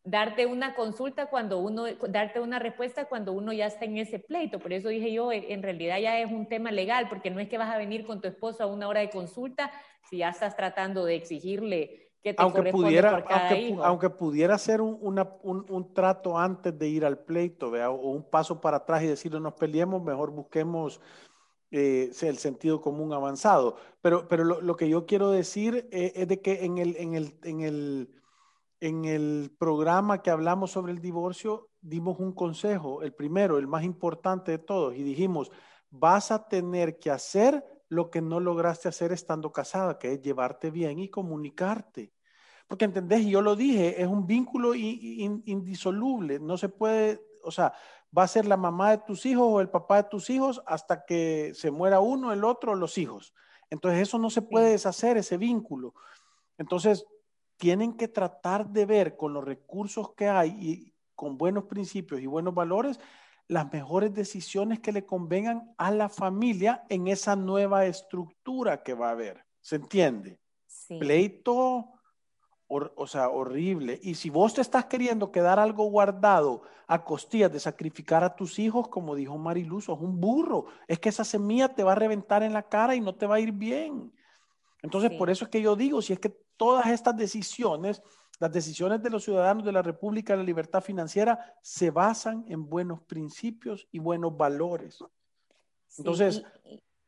darte 0.04 0.46
una 0.46 0.76
consulta 0.76 1.28
cuando 1.28 1.60
uno, 1.60 1.86
darte 2.08 2.40
una 2.40 2.60
respuesta 2.60 3.06
cuando 3.06 3.34
uno 3.34 3.54
ya 3.54 3.68
está 3.68 3.86
en 3.86 3.98
ese 3.98 4.20
pleito. 4.20 4.60
Por 4.60 4.74
eso 4.74 4.90
dije 4.90 5.12
yo, 5.12 5.32
en 5.32 5.62
realidad 5.62 6.00
ya 6.00 6.20
es 6.20 6.32
un 6.32 6.48
tema 6.48 6.72
legal, 6.72 7.08
porque 7.10 7.30
no 7.30 7.40
es 7.40 7.50
que 7.50 7.58
vas 7.58 7.74
a 7.74 7.78
venir 7.78 8.06
con 8.06 8.22
tu 8.22 8.28
esposo 8.28 8.64
a 8.64 8.68
una 8.68 8.88
hora 8.88 9.02
de 9.02 9.10
consulta 9.10 9.72
si 10.10 10.18
ya 10.18 10.30
estás 10.30 10.56
tratando 10.56 11.06
de 11.06 11.16
exigirle 11.16 12.10
que 12.22 12.34
te 12.34 12.42
aunque 12.42 12.64
pudiera, 12.72 13.12
por 13.12 13.24
cada 13.24 13.50
aunque, 13.50 13.62
hijo. 13.62 13.84
aunque 13.84 14.10
pudiera 14.10 14.58
ser 14.58 14.82
un, 14.82 14.98
un, 15.02 15.66
un, 15.70 15.94
trato 15.94 16.38
antes 16.38 16.78
de 16.78 16.88
ir 16.88 17.06
al 17.06 17.20
pleito, 17.20 17.72
¿vea? 17.72 17.90
o 17.92 18.10
un 18.10 18.30
paso 18.30 18.60
para 18.60 18.78
atrás 18.78 19.04
y 19.04 19.08
decir 19.08 19.32
no 19.32 19.40
nos 19.40 19.54
peleemos, 19.54 20.04
mejor 20.04 20.32
busquemos 20.32 21.00
eh, 21.72 22.12
el 22.22 22.38
sentido 22.38 22.82
común 22.82 23.14
avanzado. 23.14 23.78
Pero, 24.02 24.28
pero 24.28 24.44
lo, 24.44 24.60
lo 24.60 24.76
que 24.76 24.90
yo 24.90 25.06
quiero 25.06 25.32
decir 25.32 25.88
eh, 25.92 26.12
es 26.16 26.28
de 26.28 26.42
que 26.42 26.66
en 26.66 26.78
el, 26.78 26.98
en 26.98 27.14
el, 27.14 27.40
en 27.44 27.62
el 27.62 28.19
en 28.80 29.06
el 29.06 29.56
programa 29.58 30.22
que 30.22 30.30
hablamos 30.30 30.72
sobre 30.72 30.92
el 30.92 31.02
divorcio, 31.02 31.70
dimos 31.82 32.20
un 32.20 32.34
consejo, 32.34 33.02
el 33.02 33.14
primero, 33.14 33.58
el 33.58 33.68
más 33.68 33.84
importante 33.84 34.52
de 34.52 34.58
todos, 34.60 34.96
y 34.96 35.04
dijimos, 35.04 35.52
vas 35.90 36.32
a 36.32 36.48
tener 36.48 37.00
que 37.00 37.12
hacer 37.12 37.64
lo 37.90 38.10
que 38.10 38.22
no 38.22 38.40
lograste 38.40 38.88
hacer 38.88 39.12
estando 39.12 39.52
casada, 39.52 39.98
que 39.98 40.14
es 40.14 40.22
llevarte 40.22 40.70
bien 40.70 41.00
y 41.00 41.10
comunicarte. 41.10 42.14
Porque 42.68 42.86
entendés, 42.86 43.22
y 43.22 43.32
yo 43.32 43.42
lo 43.42 43.56
dije, 43.56 44.02
es 44.02 44.08
un 44.08 44.28
vínculo 44.28 44.76
indisoluble, 44.76 46.40
no 46.40 46.56
se 46.56 46.70
puede, 46.70 47.20
o 47.44 47.50
sea, 47.50 47.74
va 48.16 48.24
a 48.24 48.28
ser 48.28 48.46
la 48.46 48.58
mamá 48.58 48.92
de 48.92 49.00
tus 49.00 49.26
hijos 49.26 49.48
o 49.48 49.60
el 49.60 49.70
papá 49.70 50.04
de 50.04 50.10
tus 50.10 50.30
hijos 50.30 50.62
hasta 50.68 51.04
que 51.04 51.52
se 51.56 51.72
muera 51.72 52.00
uno, 52.00 52.32
el 52.32 52.44
otro, 52.44 52.76
los 52.76 52.98
hijos. 53.00 53.34
Entonces 53.72 54.02
eso 54.02 54.20
no 54.20 54.30
se 54.30 54.44
puede 54.44 54.70
deshacer, 54.70 55.18
ese 55.18 55.38
vínculo. 55.38 55.94
Entonces, 56.58 57.06
tienen 57.60 57.94
que 57.94 58.08
tratar 58.08 58.70
de 58.70 58.86
ver 58.86 59.18
con 59.18 59.34
los 59.34 59.44
recursos 59.44 60.14
que 60.16 60.30
hay 60.30 60.50
y 60.60 60.94
con 61.14 61.38
buenos 61.38 61.66
principios 61.66 62.22
y 62.22 62.26
buenos 62.26 62.56
valores 62.56 63.00
las 63.50 63.72
mejores 63.74 64.14
decisiones 64.14 64.80
que 64.80 64.92
le 64.92 65.06
convengan 65.06 65.74
a 65.78 65.92
la 65.92 66.08
familia 66.08 66.86
en 66.88 67.08
esa 67.08 67.36
nueva 67.36 67.86
estructura 67.86 68.84
que 68.84 68.94
va 68.94 69.10
a 69.10 69.12
haber. 69.12 69.44
¿Se 69.60 69.76
entiende? 69.76 70.40
Pleito, 71.00 71.94
o, 72.68 73.08
sea, 73.08 73.30
horrible. 73.30 74.00
Y 74.04 74.16
si 74.16 74.30
vos 74.30 74.54
te 74.54 74.62
estás 74.62 74.86
queriendo 74.86 75.32
quedar 75.32 75.60
algo 75.60 75.86
guardado 75.86 76.62
a 76.88 77.04
costillas 77.04 77.52
de 77.52 77.60
sacrificar 77.60 78.24
a 78.24 78.36
tus 78.36 78.60
hijos, 78.60 78.88
como 78.88 79.16
dijo 79.16 79.38
Mariluz, 79.38 79.86
sos 79.86 80.00
un 80.00 80.22
burro. 80.22 80.68
Es 80.88 81.00
que 81.00 81.10
esa 81.10 81.26
semilla 81.26 81.74
te 81.74 81.84
va 81.84 81.94
a 81.94 81.96
reventar 81.96 82.44
en 82.44 82.54
la 82.54 82.64
cara 82.64 82.96
y 82.96 83.02
no 83.02 83.16
te 83.16 83.26
va 83.26 83.36
a 83.36 83.40
ir 83.40 83.52
bien. 83.52 84.14
Entonces, 84.84 85.12
por 85.18 85.32
eso 85.32 85.46
es 85.46 85.52
que 85.52 85.62
yo 85.62 85.76
digo, 85.76 86.02
si 86.04 86.14
es 86.14 86.20
que 86.20 86.38
todas 86.60 86.88
estas 86.88 87.16
decisiones, 87.16 88.04
las 88.38 88.52
decisiones 88.52 89.02
de 89.02 89.10
los 89.10 89.24
ciudadanos 89.24 89.64
de 89.64 89.72
la 89.72 89.82
República 89.82 90.34
de 90.34 90.38
la 90.38 90.44
Libertad 90.44 90.82
Financiera, 90.82 91.56
se 91.62 91.90
basan 91.90 92.46
en 92.50 92.70
buenos 92.70 93.02
principios 93.02 93.88
y 93.92 94.00
buenos 94.00 94.36
valores. 94.36 95.00
Entonces... 95.98 96.44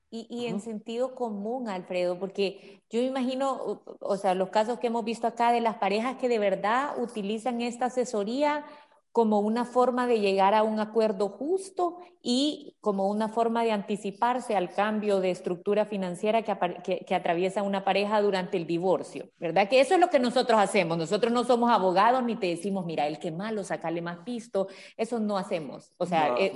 y, 0.09 0.45
en 0.45 0.61
sentido 0.61 1.15
común, 1.15 1.69
Alfredo, 1.69 2.17
porque 2.17 2.81
yo 2.89 3.01
imagino, 3.01 3.81
o 3.99 4.17
sea, 4.17 4.35
los 4.35 4.49
casos 4.49 4.79
que 4.79 4.87
hemos 4.87 5.05
visto 5.05 5.27
acá 5.27 5.51
de 5.51 5.61
las 5.61 5.77
parejas 5.77 6.17
que 6.17 6.29
de 6.29 6.39
verdad 6.39 6.97
utilizan 6.97 7.61
esta 7.61 7.85
asesoría 7.85 8.65
como 9.11 9.39
una 9.39 9.65
forma 9.65 10.07
de 10.07 10.19
llegar 10.21 10.53
a 10.53 10.63
un 10.63 10.79
acuerdo 10.79 11.27
justo 11.27 11.97
y 12.23 12.77
como 12.81 13.09
una 13.09 13.27
forma 13.27 13.63
de 13.63 13.71
anticiparse 13.71 14.55
al 14.55 14.73
cambio 14.73 15.19
de 15.19 15.31
estructura 15.31 15.85
financiera 15.85 16.43
que, 16.43 17.03
que, 17.05 17.15
atraviesa 17.15 17.63
una 17.63 17.83
pareja 17.83 18.21
durante 18.21 18.57
el 18.57 18.67
divorcio, 18.67 19.29
¿verdad? 19.39 19.67
Que 19.67 19.81
eso 19.81 19.95
es 19.95 19.99
lo 19.99 20.09
que 20.09 20.19
nosotros 20.19 20.59
hacemos. 20.59 20.97
Nosotros 20.97 21.33
no 21.33 21.43
somos 21.43 21.71
abogados 21.71 22.23
ni 22.23 22.35
te 22.35 22.47
decimos, 22.47 22.85
mira, 22.85 23.07
el 23.07 23.19
que 23.19 23.31
malo, 23.31 23.63
sacarle 23.63 24.01
más 24.01 24.19
pisto. 24.19 24.67
Eso 24.95 25.19
no 25.19 25.37
hacemos. 25.37 25.93
O 25.97 26.05
sea, 26.05 26.35
eh, 26.37 26.53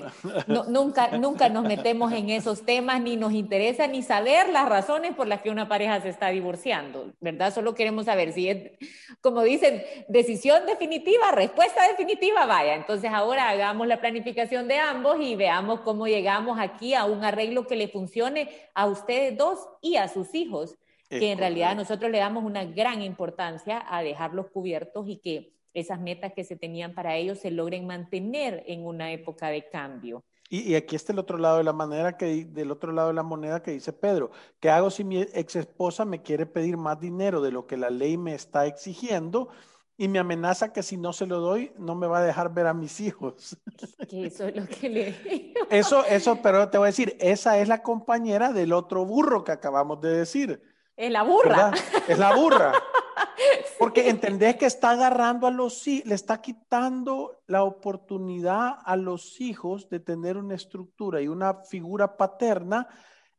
nunca, 0.69 1.17
nunca 1.17 1.49
nos 1.49 1.63
metemos 1.63 2.13
en 2.13 2.29
esos 2.29 2.63
temas 2.63 3.01
ni 3.01 3.17
nos 3.17 3.33
interesa 3.33 3.87
ni 3.87 4.01
saber 4.01 4.49
las 4.49 4.69
razones 4.69 5.13
por 5.15 5.27
las 5.27 5.41
que 5.41 5.49
una 5.49 5.67
pareja 5.67 5.99
se 5.99 6.09
está 6.09 6.29
divorciando, 6.29 7.11
¿verdad? 7.19 7.53
Solo 7.53 7.75
queremos 7.75 8.05
saber 8.05 8.33
si 8.33 8.49
es, 8.49 8.71
como 9.19 9.41
dicen, 9.41 9.83
decisión 10.07 10.65
definitiva, 10.67 11.31
respuesta 11.31 11.87
definitiva 11.87 12.44
vaya. 12.45 12.75
Entonces 12.75 13.11
ahora 13.11 13.49
hagamos 13.49 13.87
la 13.87 13.99
planificación 13.99 14.67
de 14.67 14.79
ambos 14.79 15.17
y 15.19 15.35
veamos 15.35 15.81
cómo 15.81 16.07
llegamos 16.07 16.59
aquí 16.59 16.93
a 16.93 17.05
un 17.05 17.23
arreglo 17.23 17.67
que 17.67 17.75
le 17.75 17.87
funcione 17.87 18.49
a 18.73 18.87
ustedes 18.87 19.37
dos 19.37 19.59
y 19.81 19.97
a 19.97 20.07
sus 20.07 20.33
hijos, 20.33 20.75
que 21.09 21.31
en 21.31 21.37
realidad 21.37 21.75
nosotros 21.75 22.11
le 22.11 22.17
damos 22.17 22.43
una 22.43 22.65
gran 22.65 23.01
importancia 23.01 23.85
a 23.87 24.01
dejarlos 24.01 24.47
cubiertos 24.51 25.07
y 25.07 25.17
que 25.17 25.53
esas 25.73 25.99
metas 25.99 26.33
que 26.33 26.43
se 26.43 26.55
tenían 26.55 26.95
para 26.95 27.15
ellos 27.15 27.39
se 27.39 27.51
logren 27.51 27.85
mantener 27.85 28.63
en 28.65 28.85
una 28.85 29.11
época 29.11 29.49
de 29.49 29.69
cambio. 29.69 30.23
Y, 30.49 30.75
aquí 30.75 30.95
está 30.95 31.11
el 31.11 31.19
otro 31.19 31.37
lado 31.39 31.57
de 31.57 31.63
la 31.63 31.73
manera 31.73 32.17
que 32.17 32.45
del 32.45 32.71
otro 32.71 32.91
lado 32.91 33.07
de 33.07 33.15
la 33.15 33.23
moneda 33.23 33.63
que 33.63 33.71
dice 33.71 33.91
Pedro, 33.91 34.29
¿qué 34.59 34.69
hago 34.69 34.91
si 34.91 35.03
mi 35.03 35.21
ex 35.21 35.55
esposa 35.55 36.05
me 36.05 36.21
quiere 36.21 36.45
pedir 36.45 36.77
más 36.77 36.99
dinero 36.99 37.41
de 37.41 37.51
lo 37.51 37.65
que 37.65 37.77
la 37.77 37.89
ley 37.89 38.15
me 38.15 38.35
está 38.35 38.67
exigiendo? 38.67 39.49
Y 39.97 40.07
me 40.07 40.19
amenaza 40.19 40.73
que 40.73 40.83
si 40.83 40.97
no 40.97 41.13
se 41.13 41.25
lo 41.25 41.39
doy, 41.39 41.71
no 41.77 41.95
me 41.95 42.07
va 42.07 42.19
a 42.19 42.23
dejar 42.23 42.53
ver 42.53 42.67
a 42.67 42.73
mis 42.73 42.99
hijos. 42.99 43.57
eso 44.11 44.45
es 44.45 44.55
lo 44.55 44.67
que 44.67 44.89
le 44.89 45.11
digo. 45.11 45.61
Eso, 45.69 46.05
eso, 46.05 46.41
pero 46.41 46.69
te 46.69 46.77
voy 46.77 46.87
a 46.87 46.91
decir, 46.91 47.15
esa 47.19 47.57
es 47.59 47.67
la 47.67 47.81
compañera 47.81 48.51
del 48.51 48.73
otro 48.73 49.05
burro 49.05 49.43
que 49.43 49.53
acabamos 49.53 50.01
de 50.01 50.17
decir. 50.17 50.61
Es 50.97 51.11
la 51.11 51.23
burra. 51.23 51.71
Es 52.07 52.17
la 52.19 52.35
burra. 52.35 52.73
Porque 53.79 54.09
entendés 54.09 54.55
que 54.55 54.65
está 54.65 54.91
agarrando 54.91 55.47
a 55.47 55.51
los 55.51 55.85
hijos, 55.87 56.07
le 56.07 56.15
está 56.15 56.41
quitando 56.41 57.41
la 57.47 57.63
oportunidad 57.63 58.77
a 58.83 58.95
los 58.95 59.39
hijos 59.41 59.89
de 59.89 59.99
tener 59.99 60.37
una 60.37 60.55
estructura 60.55 61.21
y 61.21 61.27
una 61.27 61.63
figura 61.63 62.17
paterna 62.17 62.87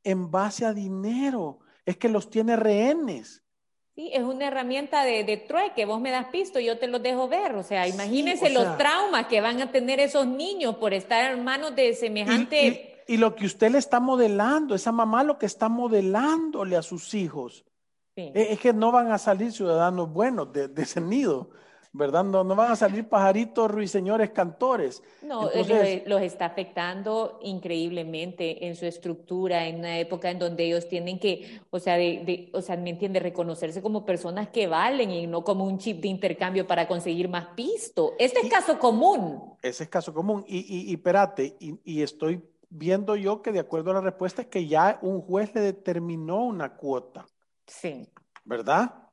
en 0.05 0.31
base 0.31 0.65
a 0.65 0.73
dinero. 0.73 1.61
Es 1.85 1.97
que 1.97 2.09
los 2.09 2.29
tiene 2.31 2.57
rehenes. 2.57 3.46
Sí, 3.97 4.11
es 4.13 4.23
una 4.23 4.49
herramienta 4.49 5.05
de, 5.05 5.25
de 5.25 5.39
trueque, 5.39 5.87
vos 5.87 6.03
me 6.03 6.11
das 6.11 6.27
pisto, 6.27 6.61
yo 6.61 6.79
te 6.79 6.87
los 6.87 7.03
dejo 7.03 7.29
ver. 7.29 7.55
O 7.55 7.63
sea, 7.63 7.89
imagínense 7.89 8.51
los 8.51 8.77
traumas 8.77 9.27
que 9.27 9.41
van 9.41 9.63
a 9.63 9.73
tener 9.73 10.01
esos 10.01 10.27
niños 10.27 10.77
por 10.77 10.93
estar 10.93 11.33
en 11.33 11.43
manos 11.43 11.75
de 11.75 11.95
semejante... 11.95 12.93
Y, 13.09 13.17
lo 13.17 13.35
que 13.35 13.47
usted 13.47 13.71
le 13.71 13.79
está 13.79 13.99
modelando, 13.99 14.75
esa 14.75 14.93
mamá 14.93 15.23
lo 15.23 15.39
que 15.39 15.47
está 15.47 15.71
modelándole 15.71 16.77
a 16.77 16.83
sus 16.83 17.15
hijos, 17.15 17.65
e, 18.17 18.33
es, 18.35 18.59
que 18.59 18.75
no 18.75 18.93
van 18.93 19.13
a 19.13 19.17
salir 19.17 19.51
ciudadanos 19.53 20.13
buenos 20.13 20.53
de, 20.53 20.71
ese 20.77 21.01
nido. 21.01 21.49
¿Verdad? 21.97 22.25
No, 22.25 22.45
no 22.45 22.55
van 22.55 22.73
a 22.73 22.77
salir 22.77 23.09
pajaritos 23.09 23.71
ruiseñores 23.71 24.31
cantores. 24.31 25.03
No, 25.23 25.51
los, 26.07 26.23
está 26.23 26.47
afectando 26.47 27.39
increíblemente 27.43 28.67
en 28.67 28.77
su 28.77 28.87
estructura, 28.87 29.67
en 29.67 29.81
una 29.81 29.99
época 29.99 30.31
en 30.31 30.39
donde 30.39 30.65
ellos 30.65 30.89
tienen 30.89 31.19
que, 31.19 31.61
o 31.71 31.79
sea, 31.79 31.97
de, 31.97 32.51
o 32.53 32.61
sea, 32.61 32.77
me 32.77 32.91
entiende, 32.91 33.21
reconocerse 33.21 33.83
como 33.83 34.05
personas 34.05 34.49
que 34.49 34.67
valen 34.67 35.11
y 35.11 35.27
no 35.27 35.43
como 35.43 35.65
un 35.65 35.79
chip 35.79 36.01
de 36.01 36.09
intercambio 36.09 36.67
para 36.67 36.87
conseguir 36.87 37.29
más 37.29 37.49
pisto. 37.57 38.13
Este 38.19 38.41
es 38.41 38.51
caso 38.51 38.79
común. 38.79 39.55
Ese 39.63 39.85
es 39.85 39.89
caso 39.89 40.13
común. 40.13 40.45
Y, 40.47 40.59
y, 40.59 40.91
y 40.91 40.95
espérate, 40.95 41.57
y, 41.59 41.79
y 41.85 42.03
estoy 42.03 42.43
viendo 42.69 43.17
yo 43.17 43.43
que 43.43 43.53
de 43.53 43.61
acuerdo 43.61 43.91
a 43.91 43.95
la 43.95 44.01
respuesta 44.01 44.43
es 44.43 44.49
que 44.49 44.67
ya 44.67 44.99
un 45.03 45.23
juez 45.23 45.55
le 45.55 45.61
determinó 45.61 46.45
una 46.45 46.77
cuota. 46.77 47.27
Sí. 47.67 48.09
¿Verdad? 48.45 49.06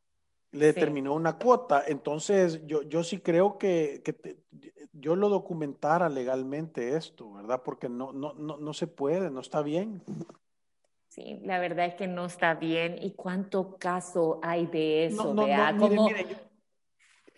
Le 0.54 0.68
determinó 0.68 1.13
una 1.13 1.38
cuota. 1.38 1.84
Entonces, 1.86 2.66
yo, 2.66 2.84
yo 2.84 3.04
sí 3.04 3.20
creo 3.20 3.58
que, 3.58 4.02
que 4.04 4.38
yo 4.94 5.16
lo 5.16 5.28
documentara 5.28 6.08
legalmente 6.08 6.96
esto, 6.96 7.34
¿verdad? 7.34 7.62
Porque 7.63 7.89
no, 7.89 8.13
no, 8.13 8.34
no, 8.34 8.58
no 8.58 8.74
se 8.74 8.88
puede, 8.88 9.30
no 9.32 9.42
está 9.42 9.62
bien. 9.62 10.02
Sí, 11.10 11.39
la 11.44 11.60
verdad 11.60 11.88
es 11.88 11.96
que 11.96 12.08
no 12.08 12.26
está 12.26 12.54
bien. 12.54 12.98
¿Y 13.02 13.12
cuánto 13.12 13.78
caso 13.78 14.39
hay 14.42 14.68
de 14.68 15.08
eso? 15.08 15.34
No, 15.34 15.46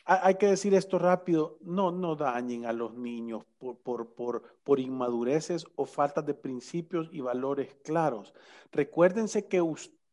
hay 0.08 0.36
que 0.36 0.48
decir 0.48 0.76
esto 0.76 1.00
rápido, 1.00 1.58
no, 1.62 1.92
no 1.92 2.16
dañen 2.16 2.68
a 2.68 2.74
los 2.74 2.94
niños 2.94 3.44
por, 3.58 3.80
por, 3.80 4.14
por, 4.14 4.60
por 4.64 4.80
inmadureces 4.80 5.66
o 5.76 5.86
faltas 5.86 6.26
de 6.28 6.36
principios 6.36 7.10
y 7.12 7.22
valores 7.22 7.76
claros. 7.84 8.34
Recuérdense 8.72 9.48
que 9.48 9.64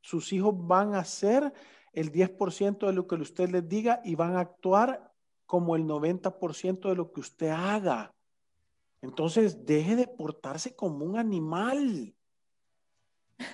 sus 0.00 0.32
hijos 0.32 0.54
van 0.56 0.94
a 0.94 1.04
ser 1.04 1.52
el 1.92 2.12
10% 2.12 2.86
de 2.86 2.92
lo 2.92 3.06
que 3.06 3.16
usted 3.16 3.50
les 3.50 3.68
diga 3.68 4.00
y 4.04 4.14
van 4.14 4.36
a 4.36 4.40
actuar 4.40 5.12
como 5.46 5.76
el 5.76 5.84
90% 5.84 6.88
de 6.88 6.94
lo 6.94 7.12
que 7.12 7.20
usted 7.20 7.48
haga. 7.48 8.14
Entonces, 9.02 9.66
deje 9.66 9.96
de 9.96 10.06
portarse 10.06 10.74
como 10.74 11.04
un 11.04 11.18
animal. 11.18 12.14
O 13.38 13.44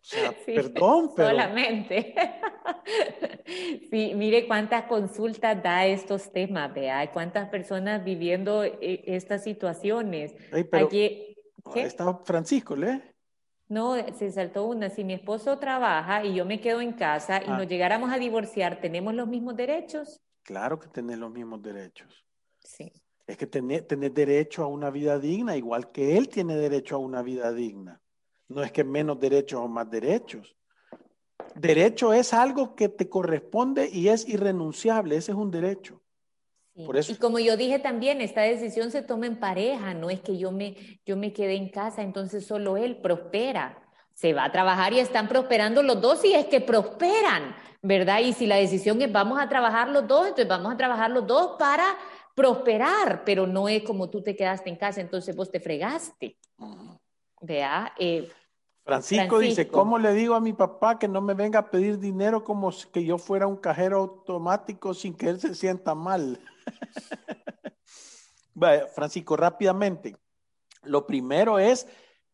sea, 0.00 0.32
perdón, 0.46 1.10
pero... 1.14 1.30
Solamente. 1.30 2.14
sí, 3.90 4.12
mire 4.14 4.46
cuántas 4.46 4.84
consultas 4.84 5.62
da 5.62 5.86
estos 5.86 6.32
temas, 6.32 6.72
vea, 6.72 7.10
cuántas 7.12 7.48
personas 7.48 8.04
viviendo 8.04 8.64
eh, 8.64 9.02
estas 9.06 9.44
situaciones. 9.44 10.34
Aquí, 10.72 11.36
Está 11.74 12.18
Francisco, 12.24 12.74
¿le? 12.74 13.11
No, 13.72 13.96
se 14.12 14.30
saltó 14.30 14.66
una. 14.66 14.90
Si 14.90 15.02
mi 15.02 15.14
esposo 15.14 15.58
trabaja 15.58 16.22
y 16.26 16.34
yo 16.34 16.44
me 16.44 16.60
quedo 16.60 16.82
en 16.82 16.92
casa 16.92 17.40
y 17.42 17.48
ah. 17.48 17.56
nos 17.56 17.66
llegáramos 17.66 18.12
a 18.12 18.18
divorciar, 18.18 18.82
¿tenemos 18.82 19.14
los 19.14 19.26
mismos 19.26 19.56
derechos? 19.56 20.20
Claro 20.42 20.78
que 20.78 20.88
tenés 20.88 21.16
los 21.16 21.30
mismos 21.30 21.62
derechos. 21.62 22.22
Sí. 22.58 22.92
Es 23.26 23.38
que 23.38 23.46
tenés, 23.46 23.88
derecho 23.88 24.62
a 24.62 24.66
una 24.66 24.90
vida 24.90 25.18
digna, 25.18 25.56
igual 25.56 25.90
que 25.90 26.18
él 26.18 26.28
tiene 26.28 26.54
derecho 26.54 26.96
a 26.96 26.98
una 26.98 27.22
vida 27.22 27.50
digna. 27.50 27.98
No 28.48 28.62
es 28.62 28.72
que 28.72 28.84
menos 28.84 29.18
derechos 29.18 29.60
o 29.60 29.68
más 29.68 29.90
derechos. 29.90 30.54
Derecho 31.54 32.12
es 32.12 32.34
algo 32.34 32.74
que 32.74 32.90
te 32.90 33.08
corresponde 33.08 33.88
y 33.90 34.08
es 34.08 34.28
irrenunciable, 34.28 35.16
ese 35.16 35.32
es 35.32 35.38
un 35.38 35.50
derecho. 35.50 36.01
Y 36.74 37.16
como 37.16 37.38
yo 37.38 37.56
dije 37.56 37.78
también, 37.78 38.20
esta 38.20 38.40
decisión 38.40 38.90
se 38.90 39.02
toma 39.02 39.26
en 39.26 39.38
pareja, 39.38 39.92
no 39.92 40.08
es 40.08 40.20
que 40.20 40.38
yo 40.38 40.52
me, 40.52 41.00
yo 41.04 41.16
me 41.16 41.32
quede 41.32 41.54
en 41.54 41.68
casa, 41.68 42.02
entonces 42.02 42.46
solo 42.46 42.76
él 42.76 42.96
prospera. 42.96 43.78
Se 44.14 44.32
va 44.32 44.44
a 44.44 44.52
trabajar 44.52 44.92
y 44.92 44.98
están 44.98 45.28
prosperando 45.28 45.82
los 45.82 46.00
dos 46.00 46.24
y 46.24 46.32
es 46.32 46.46
que 46.46 46.60
prosperan, 46.60 47.54
¿verdad? 47.82 48.20
Y 48.20 48.32
si 48.32 48.46
la 48.46 48.56
decisión 48.56 49.00
es 49.02 49.12
vamos 49.12 49.40
a 49.40 49.48
trabajar 49.48 49.88
los 49.88 50.06
dos, 50.06 50.28
entonces 50.28 50.48
vamos 50.48 50.72
a 50.72 50.76
trabajar 50.76 51.10
los 51.10 51.26
dos 51.26 51.56
para 51.58 51.84
prosperar, 52.34 53.22
pero 53.24 53.46
no 53.46 53.68
es 53.68 53.82
como 53.82 54.08
tú 54.08 54.22
te 54.22 54.34
quedaste 54.34 54.70
en 54.70 54.76
casa, 54.76 55.00
entonces 55.00 55.36
vos 55.36 55.50
te 55.50 55.60
fregaste. 55.60 56.38
Vea, 57.40 57.92
eh, 57.98 58.30
Francisco, 58.84 59.38
dice, 59.38 59.68
¿cómo 59.68 59.98
le 59.98 60.12
digo 60.12 60.34
a 60.34 60.40
mi 60.40 60.52
papá 60.52 60.98
que 60.98 61.06
no 61.06 61.20
me 61.20 61.34
venga 61.34 61.60
a 61.60 61.70
pedir 61.70 61.98
dinero 61.98 62.42
como 62.42 62.70
que 62.92 63.04
yo 63.04 63.18
fuera 63.18 63.46
un 63.46 63.56
cajero 63.56 63.98
automático 63.98 64.92
sin 64.94 65.14
que 65.14 65.28
él 65.28 65.40
se 65.40 65.54
sienta 65.54 65.94
mal? 65.94 66.40
Francisco, 68.94 69.36
rápidamente. 69.36 70.16
Lo 70.82 71.06
primero 71.06 71.58
es, 71.58 71.86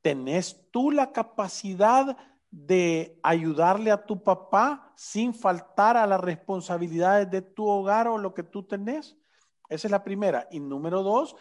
¿tenés 0.03 0.71
tú 0.71 0.91
la 0.91 1.13
capacidad 1.13 2.17
de 2.51 3.19
ayudarle 3.23 3.91
a 3.91 4.07
tu 4.07 4.23
papá 4.23 4.93
sin 4.97 5.35
faltar 5.35 5.97
a 5.97 6.07
las 6.07 6.21
responsabilidades 6.21 7.31
de 7.31 7.43
tu 7.43 7.67
hogar 7.67 8.09
o 8.09 8.19
lo 8.19 8.35
que 8.35 8.43
tú 8.43 8.63
tenés? 8.63 9.17
Esa 9.69 9.87
es 9.87 9.91
la 9.91 10.03
primera. 10.03 10.49
Y 10.51 10.61
número 10.61 11.03
dos, 11.03 11.37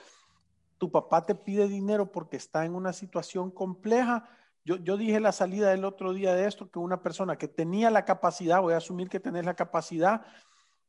tu 0.78 0.92
papá 0.92 1.26
te 1.26 1.34
pide 1.34 1.68
dinero 1.68 2.12
porque 2.12 2.38
está 2.38 2.66
en 2.66 2.76
una 2.76 2.94
situación 2.94 3.52
compleja 3.52 4.30
yo, 4.68 4.98
dije 4.98 5.22
la 5.22 5.32
salida 5.32 5.70
del 5.70 5.86
otro 5.86 6.12
día 6.12 6.36
de 6.36 6.46
esto, 6.46 6.70
que 6.70 6.78
una 6.78 7.02
persona 7.02 7.38
que 7.38 7.48
tenía 7.48 7.90
la 7.90 8.04
capacidad, 8.04 8.62
voy 8.62 8.74
a 8.74 8.78
asumir 8.78 9.08
que 9.08 9.22
tenés 9.22 9.46
la 9.46 9.54
capacidad, 9.54 10.26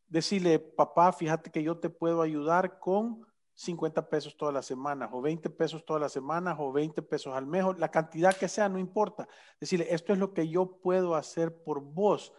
decirle, 0.08 0.58
papá, 0.58 1.12
fíjate 1.12 1.50
que 1.50 1.62
yo 1.62 1.78
te 1.78 1.90
puedo 1.90 2.22
ayudar 2.22 2.78
con 2.78 3.26
50 3.54 4.08
pesos 4.08 4.36
todas 4.36 4.54
las 4.54 4.66
semanas, 4.66 5.10
o 5.12 5.20
20 5.20 5.50
pesos 5.50 5.84
todas 5.84 6.00
las 6.00 6.12
semanas, 6.12 6.56
o 6.58 6.72
20 6.72 7.02
pesos 7.02 7.34
al 7.34 7.46
mes, 7.46 7.64
la 7.76 7.90
cantidad 7.90 8.36
que 8.36 8.48
sea, 8.48 8.68
no 8.68 8.78
importa. 8.78 9.28
Decirle, 9.60 9.88
esto 9.90 10.12
es 10.12 10.18
lo 10.18 10.32
que 10.32 10.48
yo 10.48 10.78
puedo 10.80 11.14
hacer 11.14 11.62
por 11.62 11.80
vos. 11.80 12.32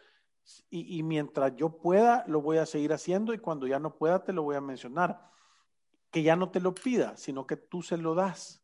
Y, 0.70 0.98
y, 0.98 1.04
mientras 1.04 1.56
yo 1.56 1.70
pueda, 1.70 2.24
lo 2.28 2.42
voy 2.42 2.58
a 2.58 2.66
seguir 2.66 2.94
haciendo 2.94 3.34
y 3.34 3.38
cuando 3.38 3.68
ya 3.68 3.80
no 3.80 3.96
pueda, 3.96 4.24
te 4.24 4.34
lo 4.34 4.44
voy 4.44 4.56
a 4.56 4.62
mencionar. 4.62 5.30
Que 6.10 6.24
ya 6.24 6.36
no 6.36 6.50
te 6.50 6.60
lo 6.60 6.74
pida, 6.74 7.16
sino 7.18 7.46
que 7.46 7.58
tú 7.58 7.84
se 7.84 7.98
lo 7.98 8.16
das. 8.16 8.64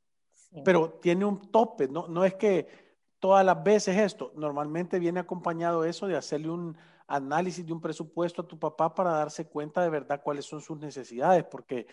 Pero 0.64 0.94
tiene 1.02 1.26
un 1.26 1.52
tope, 1.52 1.88
no, 1.90 2.08
no 2.08 2.24
es 2.24 2.36
que 2.36 2.86
todas 3.20 3.46
las 3.46 3.62
veces 3.64 3.98
esto, 3.98 4.32
normalmente 4.36 5.00
viene 5.00 5.20
acompañado 5.20 5.84
eso 5.84 6.08
de 6.08 6.16
hacerle 6.16 6.50
un 6.50 6.78
análisis 7.08 7.66
de 7.66 7.74
un 7.74 7.82
presupuesto 7.82 8.42
a 8.42 8.48
tu 8.48 8.58
papá 8.58 8.94
para 8.94 9.12
darse 9.12 9.48
cuenta 9.48 9.82
de 9.82 9.90
verdad 9.90 10.22
cuáles 10.24 10.46
son 10.46 10.62
sus 10.62 10.78
necesidades, 10.80 11.44
porque 11.44 11.88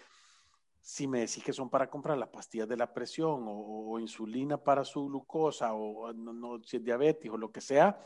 si 0.81 1.07
me 1.07 1.21
decís 1.21 1.45
que 1.45 1.53
son 1.53 1.71
para 1.71 1.89
comprar 1.89 2.19
las 2.19 2.29
pastillas 2.29 2.69
de 2.69 2.77
la 2.77 2.93
presión 2.93 3.45
o, 3.47 3.99
insulina 4.01 4.57
para 4.57 4.85
su 4.85 5.07
glucosa 5.07 5.75
o 5.75 6.13
no, 6.13 6.61
si 6.65 6.79
es 6.79 6.85
diabetes 6.85 7.31
o 7.31 7.37
lo 7.37 7.53
que 7.53 7.61
sea, 7.61 7.99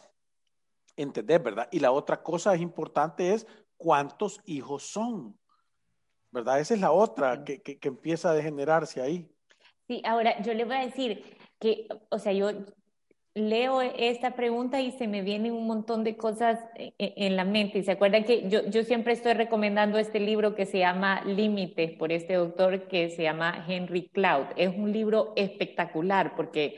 entender, 0.97 1.43
¿verdad? 1.43 1.69
Y 1.71 1.81
la 1.81 1.93
otra 1.93 2.23
cosa 2.23 2.55
es 2.55 2.61
importante 2.61 3.33
es 3.33 3.47
cuántos 3.77 4.41
hijos 4.45 4.83
son, 4.83 5.39
¿verdad? 6.31 6.61
Esa 6.61 6.75
es 6.75 6.81
la 6.81 6.93
otra 6.93 7.45
que, 7.45 7.63
que, 7.63 7.79
que 7.79 7.89
empieza 7.89 8.31
a 8.31 8.35
degenerarse 8.35 9.01
ahí. 9.01 9.31
Sí, 9.87 10.03
ahora 10.05 10.43
yo 10.43 10.53
le 10.53 10.65
voy 10.65 10.77
a 10.77 10.87
decir 10.87 11.39
que, 11.59 11.89
o 12.11 12.19
sea, 12.19 12.33
yo 12.33 12.51
leo 13.37 13.83
esta 13.83 14.35
pregunta 14.35 14.81
y 14.81 14.93
se 14.93 15.07
me 15.07 15.21
vienen 15.21 15.53
un 15.53 15.67
montón 15.67 16.05
de 16.05 16.17
cosas 16.17 16.59
e, 16.75 16.95
e, 16.99 17.13
en 17.17 17.37
la 17.37 17.45
mente. 17.45 17.79
Y 17.79 17.83
se 17.83 17.93
acuerdan 17.93 18.25
que 18.25 18.49
yo, 18.49 18.65
yo 18.71 18.83
siempre 18.83 19.13
estoy 19.13 19.35
recomendando 19.35 19.99
este 19.99 20.21
libro 20.21 20.55
que 20.55 20.65
se 20.65 20.79
llama 20.79 21.23
Límites 21.27 21.93
por 21.93 22.13
este 22.13 22.33
doctor 22.35 22.89
que 22.89 23.11
se 23.11 23.25
llama 23.25 23.67
Henry 23.69 24.09
Cloud. 24.09 24.47
Es 24.57 24.71
un 24.75 24.91
libro 24.91 25.35
espectacular 25.37 26.35
porque 26.35 26.77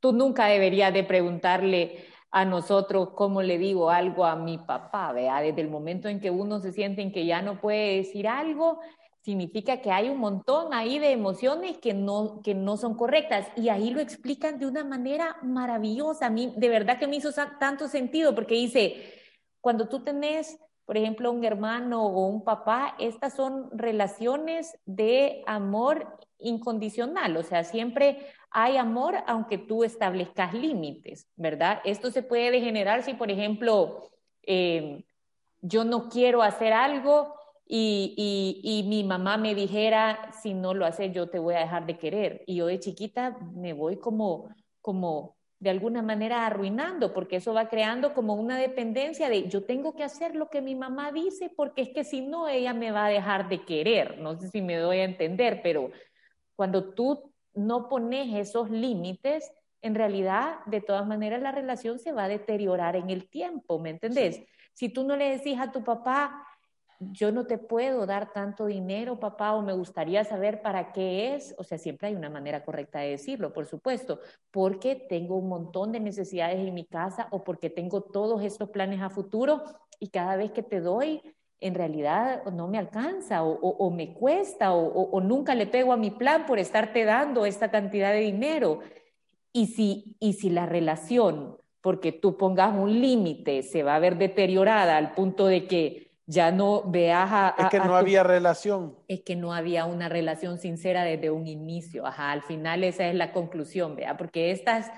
tú 0.00 0.12
nunca 0.12 0.46
deberías 0.46 0.92
de 0.92 1.04
preguntarle 1.04 1.98
a 2.32 2.44
nosotros 2.44 3.10
cómo 3.14 3.42
le 3.42 3.58
digo 3.58 3.90
algo 3.90 4.24
a 4.24 4.34
mi 4.34 4.58
papá, 4.58 5.12
vea, 5.12 5.40
desde 5.40 5.60
el 5.60 5.68
momento 5.68 6.08
en 6.08 6.20
que 6.20 6.30
uno 6.30 6.58
se 6.58 6.72
siente 6.72 7.02
en 7.02 7.12
que 7.12 7.24
ya 7.24 7.40
no 7.40 7.60
puede 7.60 7.98
decir 7.98 8.26
algo, 8.26 8.80
significa 9.22 9.80
que 9.80 9.90
hay 9.90 10.08
un 10.08 10.18
montón 10.18 10.72
ahí 10.72 10.98
de 10.98 11.12
emociones 11.12 11.78
que 11.78 11.92
no, 11.92 12.40
que 12.42 12.54
no 12.54 12.76
son 12.76 12.94
correctas. 12.94 13.48
Y 13.56 13.68
ahí 13.68 13.90
lo 13.90 14.00
explican 14.00 14.58
de 14.58 14.66
una 14.66 14.84
manera 14.84 15.36
maravillosa. 15.42 16.26
A 16.26 16.30
mí 16.30 16.54
de 16.56 16.68
verdad 16.68 16.98
que 16.98 17.06
me 17.06 17.16
hizo 17.16 17.30
tanto 17.58 17.88
sentido 17.88 18.34
porque 18.34 18.54
dice, 18.54 19.14
cuando 19.60 19.88
tú 19.88 20.02
tenés, 20.02 20.58
por 20.86 20.96
ejemplo, 20.96 21.30
un 21.30 21.44
hermano 21.44 22.06
o 22.06 22.26
un 22.26 22.44
papá, 22.44 22.96
estas 22.98 23.34
son 23.34 23.68
relaciones 23.72 24.78
de 24.86 25.42
amor 25.46 26.18
incondicional. 26.38 27.36
O 27.36 27.42
sea, 27.42 27.64
siempre 27.64 28.26
hay 28.50 28.78
amor 28.78 29.16
aunque 29.26 29.58
tú 29.58 29.84
establezcas 29.84 30.54
límites, 30.54 31.28
¿verdad? 31.36 31.80
Esto 31.84 32.10
se 32.10 32.22
puede 32.22 32.50
degenerar 32.50 33.02
si, 33.02 33.12
por 33.12 33.30
ejemplo, 33.30 34.10
eh, 34.42 35.04
yo 35.60 35.84
no 35.84 36.08
quiero 36.08 36.42
hacer 36.42 36.72
algo 36.72 37.34
y, 37.72 38.60
y, 38.64 38.82
mi 38.88 39.04
mamá 39.04 39.36
me 39.36 39.54
dijera, 39.54 40.32
si 40.42 40.54
no 40.54 40.74
lo 40.74 40.84
haces, 40.84 41.12
yo 41.12 41.28
te 41.28 41.38
voy 41.38 41.54
a 41.54 41.60
dejar 41.60 41.86
de 41.86 41.98
querer. 41.98 42.42
Y 42.46 42.56
yo 42.56 42.66
de 42.66 42.80
chiquita 42.80 43.38
me 43.54 43.74
voy 43.74 43.96
como, 43.96 44.48
como 44.80 45.36
de 45.60 45.70
alguna 45.70 46.02
manera 46.02 46.46
arruinando, 46.46 47.14
porque 47.14 47.36
eso 47.36 47.54
va 47.54 47.68
creando 47.68 48.12
como 48.12 48.34
una 48.34 48.58
dependencia 48.58 49.28
de 49.28 49.48
yo 49.48 49.62
tengo 49.62 49.94
que 49.94 50.02
hacer 50.02 50.34
lo 50.34 50.48
que 50.50 50.62
mi 50.62 50.74
mamá 50.74 51.12
dice, 51.12 51.48
porque 51.54 51.82
es 51.82 51.90
que 51.90 52.02
si 52.02 52.22
no, 52.22 52.48
ella 52.48 52.74
me 52.74 52.90
va 52.90 53.06
a 53.06 53.10
dejar 53.10 53.48
de 53.48 53.64
querer. 53.64 54.18
No 54.18 54.36
sé 54.36 54.48
si 54.48 54.62
me 54.62 54.76
doy 54.76 54.98
a 54.98 55.04
entender, 55.04 55.60
pero 55.62 55.92
cuando 56.56 56.92
tú 56.92 57.32
no 57.54 57.88
pones 57.88 58.34
esos 58.34 58.68
límites, 58.68 59.52
en 59.80 59.94
realidad, 59.94 60.56
de 60.66 60.80
todas 60.80 61.06
maneras, 61.06 61.40
la 61.40 61.52
relación 61.52 62.00
se 62.00 62.10
va 62.10 62.24
a 62.24 62.28
deteriorar 62.28 62.96
en 62.96 63.10
el 63.10 63.28
tiempo, 63.28 63.78
¿me 63.78 63.90
entendés? 63.90 64.42
Si 64.74 64.88
tú 64.88 65.04
no 65.04 65.14
le 65.14 65.36
decís 65.36 65.58
a 65.60 65.70
tu 65.70 65.84
papá, 65.84 66.46
yo 67.00 67.32
no 67.32 67.46
te 67.46 67.56
puedo 67.56 68.04
dar 68.04 68.32
tanto 68.32 68.66
dinero, 68.66 69.18
papá, 69.18 69.54
o 69.54 69.62
me 69.62 69.72
gustaría 69.72 70.22
saber 70.22 70.60
para 70.60 70.92
qué 70.92 71.34
es. 71.34 71.54
O 71.56 71.64
sea, 71.64 71.78
siempre 71.78 72.08
hay 72.08 72.14
una 72.14 72.28
manera 72.28 72.62
correcta 72.62 73.00
de 73.00 73.10
decirlo, 73.10 73.54
por 73.54 73.66
supuesto, 73.66 74.20
porque 74.50 74.94
tengo 74.94 75.36
un 75.36 75.48
montón 75.48 75.92
de 75.92 76.00
necesidades 76.00 76.58
en 76.58 76.74
mi 76.74 76.84
casa 76.84 77.26
o 77.30 77.42
porque 77.42 77.70
tengo 77.70 78.02
todos 78.02 78.42
estos 78.44 78.68
planes 78.68 79.00
a 79.00 79.08
futuro 79.08 79.62
y 79.98 80.08
cada 80.08 80.36
vez 80.36 80.52
que 80.52 80.62
te 80.62 80.80
doy, 80.80 81.22
en 81.58 81.74
realidad 81.74 82.44
no 82.52 82.68
me 82.68 82.78
alcanza 82.78 83.44
o, 83.44 83.90
me 83.90 84.14
cuesta 84.14 84.72
o, 84.74 85.20
nunca 85.20 85.54
le 85.54 85.66
pego 85.66 85.92
a 85.92 85.96
mi 85.96 86.10
plan 86.10 86.46
por 86.46 86.58
estarte 86.58 87.04
dando 87.04 87.46
esta 87.46 87.70
cantidad 87.70 88.12
de 88.12 88.20
dinero. 88.20 88.80
Y 89.52 89.66
si, 89.66 90.16
y 90.20 90.34
si 90.34 90.50
la 90.50 90.66
relación, 90.66 91.56
porque 91.80 92.12
tú 92.12 92.36
pongas 92.36 92.76
un 92.76 93.00
límite, 93.00 93.62
se 93.62 93.82
va 93.82 93.96
a 93.96 93.98
ver 93.98 94.16
deteriorada 94.16 94.96
al 94.96 95.12
punto 95.14 95.46
de 95.46 95.66
que 95.66 96.09
ya 96.30 96.52
no 96.52 96.84
veas 96.86 97.28
a... 97.32 97.54
es 97.58 97.66
que 97.70 97.80
no 97.80 97.96
había 97.96 98.22
relación. 98.22 98.96
Es 99.08 99.22
que 99.22 99.34
no 99.34 99.52
había 99.52 99.84
una 99.84 100.08
relación 100.08 100.58
sincera 100.58 101.02
desde 101.02 101.30
un 101.30 101.48
inicio. 101.48 102.06
Ajá, 102.06 102.30
al 102.30 102.42
final 102.42 102.84
esa 102.84 103.08
es 103.08 103.16
la 103.16 103.32
conclusión, 103.32 103.96
vea, 103.96 104.16
porque 104.16 104.52
estas, 104.52 104.92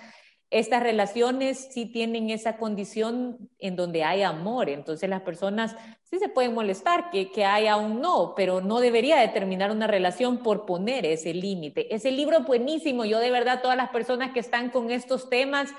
estas 0.50 0.82
relaciones 0.82 1.68
sí 1.72 1.86
tienen 1.86 2.28
esa 2.28 2.58
condición 2.58 3.48
en 3.58 3.76
donde 3.76 4.04
hay 4.04 4.22
amor, 4.22 4.68
entonces 4.68 5.08
las 5.08 5.22
personas 5.22 5.74
sí 6.02 6.18
se 6.18 6.28
pueden 6.28 6.52
molestar 6.52 7.08
que, 7.10 7.30
que 7.30 7.46
haya 7.46 7.76
un 7.76 8.02
no, 8.02 8.34
pero 8.36 8.60
no 8.60 8.80
debería 8.80 9.16
determinar 9.16 9.70
una 9.70 9.86
relación 9.86 10.42
por 10.42 10.66
poner 10.66 11.06
ese 11.06 11.32
límite. 11.32 11.94
Ese 11.94 12.10
libro 12.10 12.40
buenísimo, 12.40 13.06
yo 13.06 13.18
de 13.20 13.30
verdad 13.30 13.62
todas 13.62 13.78
las 13.78 13.88
personas 13.88 14.32
que 14.32 14.40
están 14.40 14.68
con 14.68 14.90
estos 14.90 15.30
temas 15.30 15.70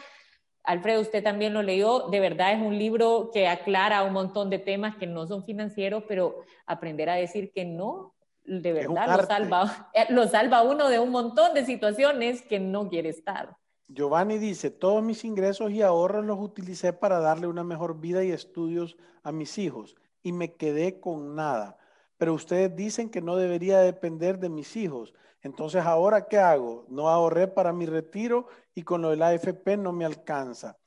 Alfredo, 0.64 1.02
usted 1.02 1.24
también 1.24 1.54
lo 1.54 1.62
leyó, 1.62 2.08
de 2.10 2.20
verdad 2.20 2.54
es 2.54 2.62
un 2.62 2.78
libro 2.78 3.32
que 3.34 3.48
aclara 3.48 4.04
un 4.04 4.14
montón 4.14 4.50
de 4.50 4.60
temas 4.60 4.96
que 4.96 5.08
no 5.08 5.28
son 5.28 5.44
financieros, 5.44 6.04
pero 6.08 6.38
aprender 6.66 7.10
a 7.10 7.16
decir 7.16 7.52
que 7.54 7.66
no, 7.66 8.14
de 8.46 8.74
verdad 8.74 9.18
lo 9.18 9.26
salva, 9.26 9.92
eh, 9.94 10.06
lo 10.10 10.28
salva 10.28 10.64
uno 10.64 10.90
de 10.90 11.00
un 11.00 11.10
montón 11.10 11.54
de 11.54 11.66
situaciones 11.66 12.42
que 12.42 12.60
no 12.60 12.90
quiere 12.90 13.10
estar. 13.10 13.58
Giovanni 13.88 14.38
dice, 14.38 14.72
todos 14.72 15.04
mis 15.04 15.26
ingresos 15.26 15.72
y 15.72 15.82
ahorros 15.82 16.26
los 16.26 16.40
utilicé 16.40 16.94
para 16.94 17.20
darle 17.20 17.48
una 17.48 17.64
mejor 17.64 18.00
vida 18.00 18.24
y 18.24 18.32
estudios 18.32 18.98
a 19.22 19.32
mis 19.32 19.58
hijos 19.58 19.96
y 20.24 20.32
me 20.32 20.54
quedé 20.54 21.00
con 21.00 21.36
nada. 21.36 21.78
Pero 22.18 22.34
ustedes 22.34 22.76
dicen 22.76 23.10
que 23.10 23.22
no 23.22 23.36
debería 23.36 23.80
depender 23.80 24.40
de 24.40 24.50
mis 24.50 24.76
hijos. 24.78 25.14
Entonces, 25.44 25.84
¿ahora 25.84 26.28
qué 26.28 26.40
hago? 26.40 26.86
No 26.90 27.10
ahorré 27.10 27.48
para 27.48 27.74
mi 27.74 27.86
retiro 27.86 28.48
y 28.74 28.84
con 28.84 29.02
lo 29.02 29.10
del 29.10 29.22
AFP 29.22 29.78
no 29.78 29.92
me 29.92 30.06
alcanza. 30.06 30.78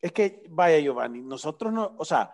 Es 0.00 0.12
que, 0.12 0.42
vaya 0.48 0.78
Giovanni, 0.78 1.22
nosotros 1.22 1.72
no, 1.72 1.94
o 1.98 2.04
sea, 2.04 2.32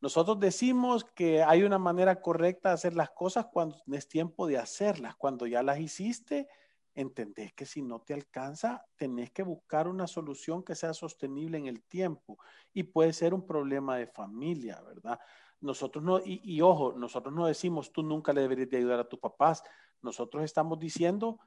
nosotros 0.00 0.40
decimos 0.40 1.04
que 1.04 1.42
hay 1.42 1.62
una 1.62 1.78
manera 1.78 2.20
correcta 2.20 2.70
de 2.70 2.74
hacer 2.74 2.94
las 2.94 3.10
cosas 3.10 3.46
cuando 3.52 3.76
es 3.92 4.08
tiempo 4.08 4.46
de 4.46 4.58
hacerlas. 4.58 5.14
Cuando 5.16 5.46
ya 5.46 5.62
las 5.62 5.78
hiciste, 5.78 6.48
entendés 6.94 7.52
que 7.52 7.66
si 7.66 7.82
no 7.82 8.00
te 8.00 8.14
alcanza, 8.14 8.86
tenés 8.96 9.30
que 9.30 9.42
buscar 9.42 9.86
una 9.86 10.06
solución 10.06 10.64
que 10.64 10.74
sea 10.74 10.94
sostenible 10.94 11.58
en 11.58 11.66
el 11.66 11.82
tiempo. 11.82 12.38
Y 12.72 12.84
puede 12.84 13.12
ser 13.12 13.34
un 13.34 13.46
problema 13.46 13.98
de 13.98 14.06
familia, 14.06 14.80
¿verdad? 14.80 15.20
Nosotros 15.60 16.02
no, 16.02 16.18
y, 16.18 16.40
y 16.42 16.62
ojo, 16.62 16.94
nosotros 16.96 17.34
no 17.34 17.46
decimos 17.46 17.92
tú 17.92 18.02
nunca 18.02 18.32
le 18.32 18.40
deberías 18.40 18.70
de 18.70 18.78
ayudar 18.78 19.00
a 19.00 19.08
tus 19.08 19.20
papás. 19.20 19.62
Nosotros 20.02 20.44
estamos 20.44 20.78
diciendo, 20.78 21.38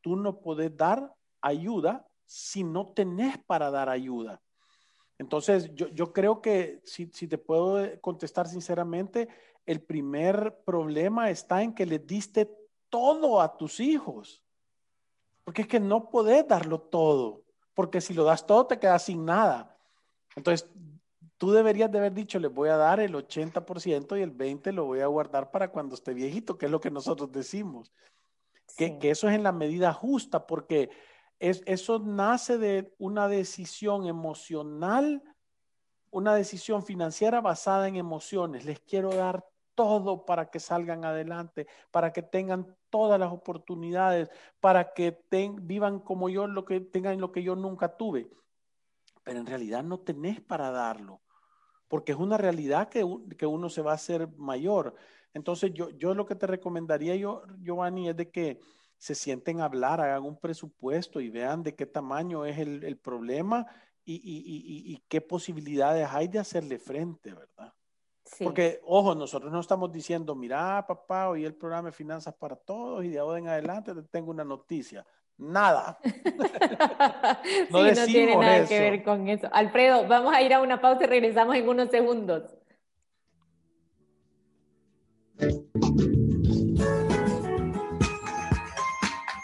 tú 0.00 0.16
no 0.16 0.40
puedes 0.40 0.76
dar 0.76 1.14
ayuda 1.40 2.06
si 2.24 2.62
no 2.62 2.92
tenés 2.92 3.38
para 3.38 3.70
dar 3.70 3.88
ayuda. 3.88 4.40
Entonces, 5.18 5.70
yo, 5.74 6.12
creo 6.12 6.40
que 6.40 6.80
si, 6.84 7.06
te 7.06 7.36
puedo 7.36 8.00
contestar 8.00 8.48
sinceramente, 8.48 9.28
el 9.66 9.82
primer 9.82 10.62
problema 10.64 11.28
está 11.28 11.62
en 11.62 11.74
que 11.74 11.84
le 11.84 11.98
diste 11.98 12.50
todo 12.88 13.40
a 13.40 13.56
tus 13.56 13.80
hijos. 13.80 14.42
Porque 15.44 15.62
es 15.62 15.68
que 15.68 15.80
no 15.80 16.08
podés 16.08 16.48
darlo 16.48 16.80
todo. 16.80 17.42
Porque 17.74 18.00
si 18.00 18.14
lo 18.14 18.24
das 18.24 18.46
todo, 18.46 18.66
te 18.66 18.78
quedas 18.78 19.02
sin 19.02 19.24
nada. 19.24 19.76
Entonces, 20.36 20.70
tú 21.40 21.52
deberías 21.52 21.90
de 21.90 21.96
haber 21.96 22.12
dicho, 22.12 22.38
les 22.38 22.52
voy 22.52 22.68
a 22.68 22.76
dar 22.76 23.00
el 23.00 23.14
80% 23.14 24.18
y 24.18 24.20
el 24.20 24.36
20% 24.36 24.74
lo 24.74 24.84
voy 24.84 25.00
a 25.00 25.06
guardar 25.06 25.50
para 25.50 25.72
cuando 25.72 25.94
esté 25.94 26.12
viejito, 26.12 26.58
que 26.58 26.66
es 26.66 26.70
lo 26.70 26.82
que 26.82 26.90
nosotros 26.90 27.32
decimos. 27.32 27.90
Que, 28.76 28.98
eso 29.04 29.26
es 29.26 29.34
en 29.34 29.42
la 29.42 29.50
medida 29.50 29.94
justa, 29.94 30.46
porque 30.46 30.90
es, 31.38 31.62
eso 31.64 31.98
nace 31.98 32.58
de 32.58 32.94
una 32.98 33.26
decisión 33.26 34.06
emocional, 34.06 35.22
una 36.10 36.34
decisión 36.34 36.84
financiera 36.84 37.40
basada 37.40 37.88
en 37.88 37.96
emociones. 37.96 38.66
Les 38.66 38.78
quiero 38.80 39.08
dar 39.08 39.42
todo 39.74 40.26
para 40.26 40.50
que 40.50 40.60
salgan 40.60 41.06
adelante, 41.06 41.66
para 41.90 42.12
que 42.12 42.20
tengan 42.20 42.76
todas 42.90 43.18
las 43.18 43.32
oportunidades, 43.32 44.28
para 44.60 44.92
que 44.92 45.18
vivan 45.62 46.00
como 46.00 46.28
yo, 46.28 46.46
lo 46.46 46.66
que 46.66 46.80
tengan 46.80 47.18
lo 47.18 47.32
que 47.32 47.42
yo 47.42 47.56
nunca 47.56 47.96
tuve. 47.96 48.28
Pero 49.24 49.38
en 49.40 49.46
realidad 49.46 49.82
no 49.82 50.00
tenés 50.00 50.42
para 50.42 50.70
darlo 50.70 51.22
porque 51.90 52.12
es 52.12 52.18
una 52.18 52.38
realidad 52.38 52.88
que, 52.88 53.04
que 53.36 53.46
uno 53.46 53.68
se 53.68 53.82
va 53.82 53.90
a 53.90 53.96
hacer 53.96 54.28
mayor. 54.36 54.94
Entonces, 55.34 55.74
yo, 55.74 55.90
yo 55.90 56.14
lo 56.14 56.24
que 56.24 56.36
te 56.36 56.46
recomendaría, 56.46 57.16
yo, 57.16 57.42
Giovanni, 57.58 58.08
es 58.08 58.16
de 58.16 58.30
que 58.30 58.60
se 58.96 59.16
sienten 59.16 59.60
a 59.60 59.64
hablar, 59.64 60.00
hagan 60.00 60.22
un 60.22 60.38
presupuesto 60.38 61.20
y 61.20 61.30
vean 61.30 61.64
de 61.64 61.74
qué 61.74 61.86
tamaño 61.86 62.46
es 62.46 62.58
el, 62.58 62.84
el 62.84 62.96
problema 62.96 63.66
y, 64.04 64.14
y, 64.14 64.38
y, 64.38 64.94
y, 64.94 65.02
qué 65.08 65.20
posibilidades 65.20 66.06
hay 66.12 66.28
de 66.28 66.38
hacerle 66.38 66.78
frente, 66.78 67.34
¿verdad? 67.34 67.74
Sí. 68.24 68.44
Porque, 68.44 68.80
ojo, 68.84 69.16
nosotros 69.16 69.50
no 69.50 69.58
estamos 69.58 69.90
diciendo, 69.90 70.36
mira, 70.36 70.86
papá, 70.86 71.28
hoy 71.28 71.44
el 71.44 71.54
programa 71.54 71.88
de 71.88 71.92
Finanzas 71.92 72.34
para 72.34 72.54
Todos 72.54 73.04
y 73.04 73.08
de 73.08 73.18
ahora 73.18 73.40
en 73.40 73.48
adelante 73.48 73.92
te 73.94 74.02
tengo 74.04 74.30
una 74.30 74.44
noticia. 74.44 75.04
Nada. 75.40 75.98
no, 77.70 77.82
no 77.82 78.06
tiene 78.06 78.36
nada 78.36 78.66
que 78.66 78.78
ver 78.78 79.02
con 79.02 79.26
eso. 79.26 79.48
Alfredo, 79.50 80.06
vamos 80.06 80.34
a 80.34 80.42
ir 80.42 80.52
a 80.52 80.60
una 80.60 80.82
pausa 80.82 81.04
y 81.04 81.06
regresamos 81.06 81.56
en 81.56 81.66
unos 81.66 81.90
segundos. 81.90 82.42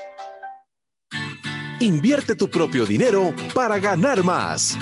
Invierte 1.81 2.37
tu 2.37 2.49
propio 2.49 2.87
dinero 2.87 3.35
para 3.53 3.81
ganar 3.81 4.23
más. 4.23 4.79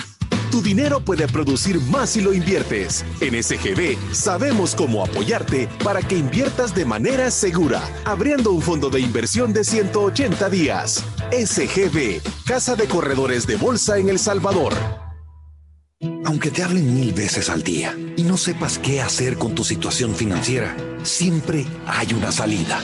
Tu 0.51 0.61
dinero 0.61 0.99
puede 0.99 1.29
producir 1.29 1.79
más 1.79 2.09
si 2.09 2.19
lo 2.21 2.33
inviertes. 2.33 3.05
En 3.21 3.41
SGB 3.41 3.97
sabemos 4.13 4.75
cómo 4.75 5.01
apoyarte 5.01 5.69
para 5.81 6.01
que 6.01 6.17
inviertas 6.17 6.75
de 6.75 6.83
manera 6.83 7.31
segura, 7.31 7.81
abriendo 8.03 8.51
un 8.51 8.61
fondo 8.61 8.89
de 8.89 8.99
inversión 8.99 9.53
de 9.53 9.63
180 9.63 10.49
días. 10.49 11.05
SGB, 11.31 12.21
Casa 12.45 12.75
de 12.75 12.85
Corredores 12.87 13.47
de 13.47 13.55
Bolsa 13.55 13.97
en 13.97 14.09
El 14.09 14.19
Salvador. 14.19 14.73
Aunque 16.25 16.51
te 16.51 16.63
hablen 16.63 16.93
mil 16.93 17.13
veces 17.13 17.49
al 17.49 17.63
día 17.63 17.95
y 18.17 18.23
no 18.23 18.35
sepas 18.35 18.77
qué 18.77 19.01
hacer 19.01 19.37
con 19.37 19.55
tu 19.55 19.63
situación 19.63 20.13
financiera, 20.13 20.75
siempre 21.03 21.65
hay 21.87 22.13
una 22.13 22.31
salida. 22.31 22.81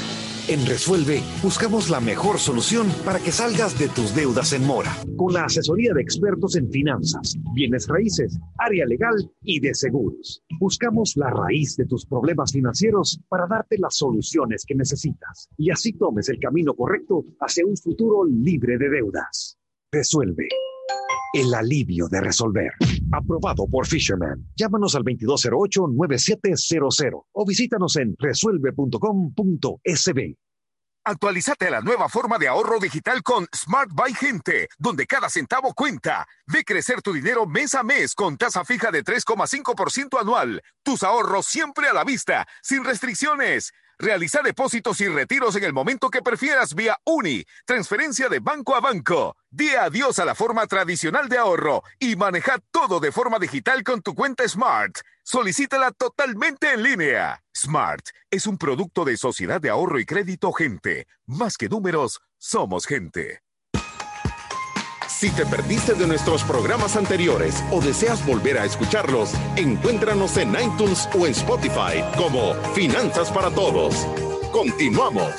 En 0.50 0.66
Resuelve 0.66 1.22
buscamos 1.44 1.90
la 1.90 2.00
mejor 2.00 2.40
solución 2.40 2.88
para 3.04 3.20
que 3.20 3.34
salgas 3.34 3.78
de 3.78 3.90
tus 3.90 4.16
deudas 4.16 4.54
en 4.54 4.66
mora. 4.66 4.96
Con 5.18 5.34
la 5.34 5.44
asesoría 5.44 5.94
de 5.94 6.02
expertos 6.02 6.56
en 6.56 6.72
finanzas, 6.72 7.36
bienes 7.54 7.86
raíces, 7.90 8.40
área 8.58 8.86
legal 8.86 9.30
y 9.44 9.60
de 9.60 9.74
seguros. 9.74 10.42
Buscamos 10.58 11.18
la 11.18 11.30
raíz 11.32 11.76
de 11.76 11.86
tus 11.86 12.06
problemas 12.06 12.54
financieros 12.54 13.20
para 13.28 13.46
darte 13.46 13.78
las 13.78 13.98
soluciones 13.98 14.64
que 14.66 14.76
necesitas 14.76 15.50
y 15.58 15.70
así 15.70 15.92
tomes 15.92 16.30
el 16.30 16.40
camino 16.40 16.74
correcto 16.76 17.26
hacia 17.42 17.66
un 17.66 17.76
futuro 17.76 18.24
libre 18.24 18.78
de 18.78 18.90
deudas. 18.90 19.58
Resuelve. 19.92 20.48
El 21.34 21.54
alivio 21.54 22.08
de 22.08 22.22
resolver. 22.22 22.72
Aprobado 23.12 23.68
por 23.68 23.86
Fisherman. 23.86 24.48
Llámanos 24.56 24.96
al 24.96 25.04
2208-9700 25.04 27.26
o 27.32 27.46
visítanos 27.46 27.98
en 27.98 28.16
resuelve.com.sb. 28.18 30.38
Actualízate 31.04 31.68
a 31.68 31.72
la 31.72 31.80
nueva 31.80 32.10
forma 32.10 32.38
de 32.38 32.50
ahorro 32.50 32.82
digital 32.82 33.24
con 33.24 33.48
Smart 33.56 33.90
Buy 33.94 34.14
Gente, 34.14 34.68
donde 34.78 35.06
cada 35.06 35.30
centavo 35.30 35.74
cuenta. 35.74 36.28
Ve 36.48 36.66
crecer 36.66 37.02
tu 37.02 37.14
dinero 37.14 37.46
mes 37.46 37.76
a 37.76 37.84
mes 37.84 38.14
con 38.14 38.36
tasa 38.36 38.66
fija 38.66 38.92
de 38.92 39.06
3,5% 39.06 40.20
anual. 40.20 40.62
Tus 40.84 41.04
ahorros 41.04 41.46
siempre 41.46 41.88
a 41.88 41.94
la 41.94 42.04
vista, 42.04 42.46
sin 42.62 42.84
restricciones. 42.84 43.72
Realiza 44.00 44.42
depósitos 44.44 45.02
y 45.02 45.08
retiros 45.08 45.56
en 45.56 45.64
el 45.64 45.74
momento 45.74 46.10
que 46.10 46.22
prefieras 46.22 46.76
vía 46.76 47.00
UNI, 47.04 47.44
transferencia 47.66 48.30
de 48.30 48.40
banco 48.40 48.76
a 48.76 48.80
banco. 48.80 49.36
Di 49.50 49.70
adiós 49.70 50.20
a 50.20 50.26
la 50.26 50.36
forma 50.36 50.68
tradicional 50.68 51.30
de 51.30 51.40
ahorro 51.40 51.84
y 52.00 52.16
maneja 52.16 52.60
todo 52.70 53.00
de 53.00 53.12
forma 53.12 53.40
digital 53.40 53.84
con 53.84 54.04
tu 54.04 54.14
cuenta 54.14 54.48
Smart. 54.48 55.00
Solicítala 55.24 55.92
totalmente 55.92 56.72
en 56.74 56.84
línea. 56.84 57.44
Smart 57.56 58.06
es 58.30 58.46
un 58.46 58.60
producto 58.60 59.04
de 59.04 59.18
Sociedad 59.18 59.60
de 59.60 59.70
Ahorro 59.70 60.00
y 60.00 60.06
Crédito 60.06 60.54
Gente. 60.54 61.08
Más 61.26 61.58
que 61.58 61.68
números, 61.68 62.22
somos 62.38 62.86
gente. 62.86 63.47
Si 65.20 65.32
te 65.32 65.48
perdiste 65.48 65.96
de 65.96 66.06
nuestros 66.06 66.44
programas 66.44 66.96
anteriores 66.96 67.64
o 67.72 67.82
deseas 67.82 68.24
volver 68.24 68.60
a 68.60 68.66
escucharlos, 68.66 69.34
encuéntranos 69.56 70.38
en 70.38 70.52
iTunes 70.52 71.10
o 71.20 71.26
en 71.26 71.32
Spotify 71.32 72.04
como 72.16 72.54
Finanzas 72.76 73.32
para 73.32 73.50
Todos. 73.50 74.06
Continuamos 74.52 75.34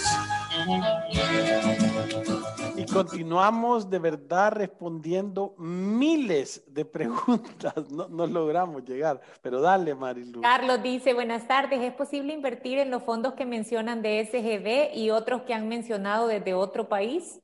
continuamos 2.93 3.89
de 3.91 3.99
verdad 3.99 4.53
respondiendo 4.53 5.55
miles 5.59 6.65
de 6.67 6.85
preguntas. 6.85 7.91
No, 7.91 8.09
no 8.09 8.27
logramos 8.27 8.85
llegar, 8.85 9.21
pero 9.43 9.61
dale, 9.61 9.95
Marilu. 9.95 10.41
Carlos 10.41 10.83
dice, 10.83 11.15
buenas 11.15 11.47
tardes, 11.47 11.81
¿es 11.81 11.93
posible 11.93 12.33
invertir 12.33 12.79
en 12.79 12.91
los 12.91 13.03
fondos 13.03 13.35
que 13.35 13.47
mencionan 13.47 14.03
de 14.03 14.25
SGB 14.25 14.97
y 14.97 15.11
otros 15.11 15.43
que 15.43 15.55
han 15.55 15.69
mencionado 15.69 16.27
desde 16.27 16.55
otro 16.55 16.89
país? 16.89 17.41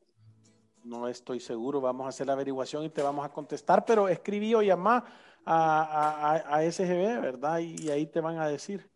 No 0.85 1.09
estoy 1.09 1.41
seguro, 1.41 1.81
vamos 1.81 2.05
a 2.05 2.11
hacer 2.11 2.27
la 2.27 2.35
averiguación 2.35 2.85
y 2.85 2.91
te 2.91 3.03
vamos 3.03 3.25
a 3.25 3.31
contestar, 3.31 3.87
pero 3.87 4.07
escribí 4.07 4.55
o 4.55 4.61
llamá 4.61 5.05
a, 5.45 6.37
a, 6.47 6.57
a, 6.57 6.71
SGB, 6.71 7.21
¿verdad? 7.21 7.59
Y, 7.59 7.91
ahí 7.91 8.07
te 8.07 8.21
van 8.21 8.39
a 8.39 8.47
decir. 8.47 8.89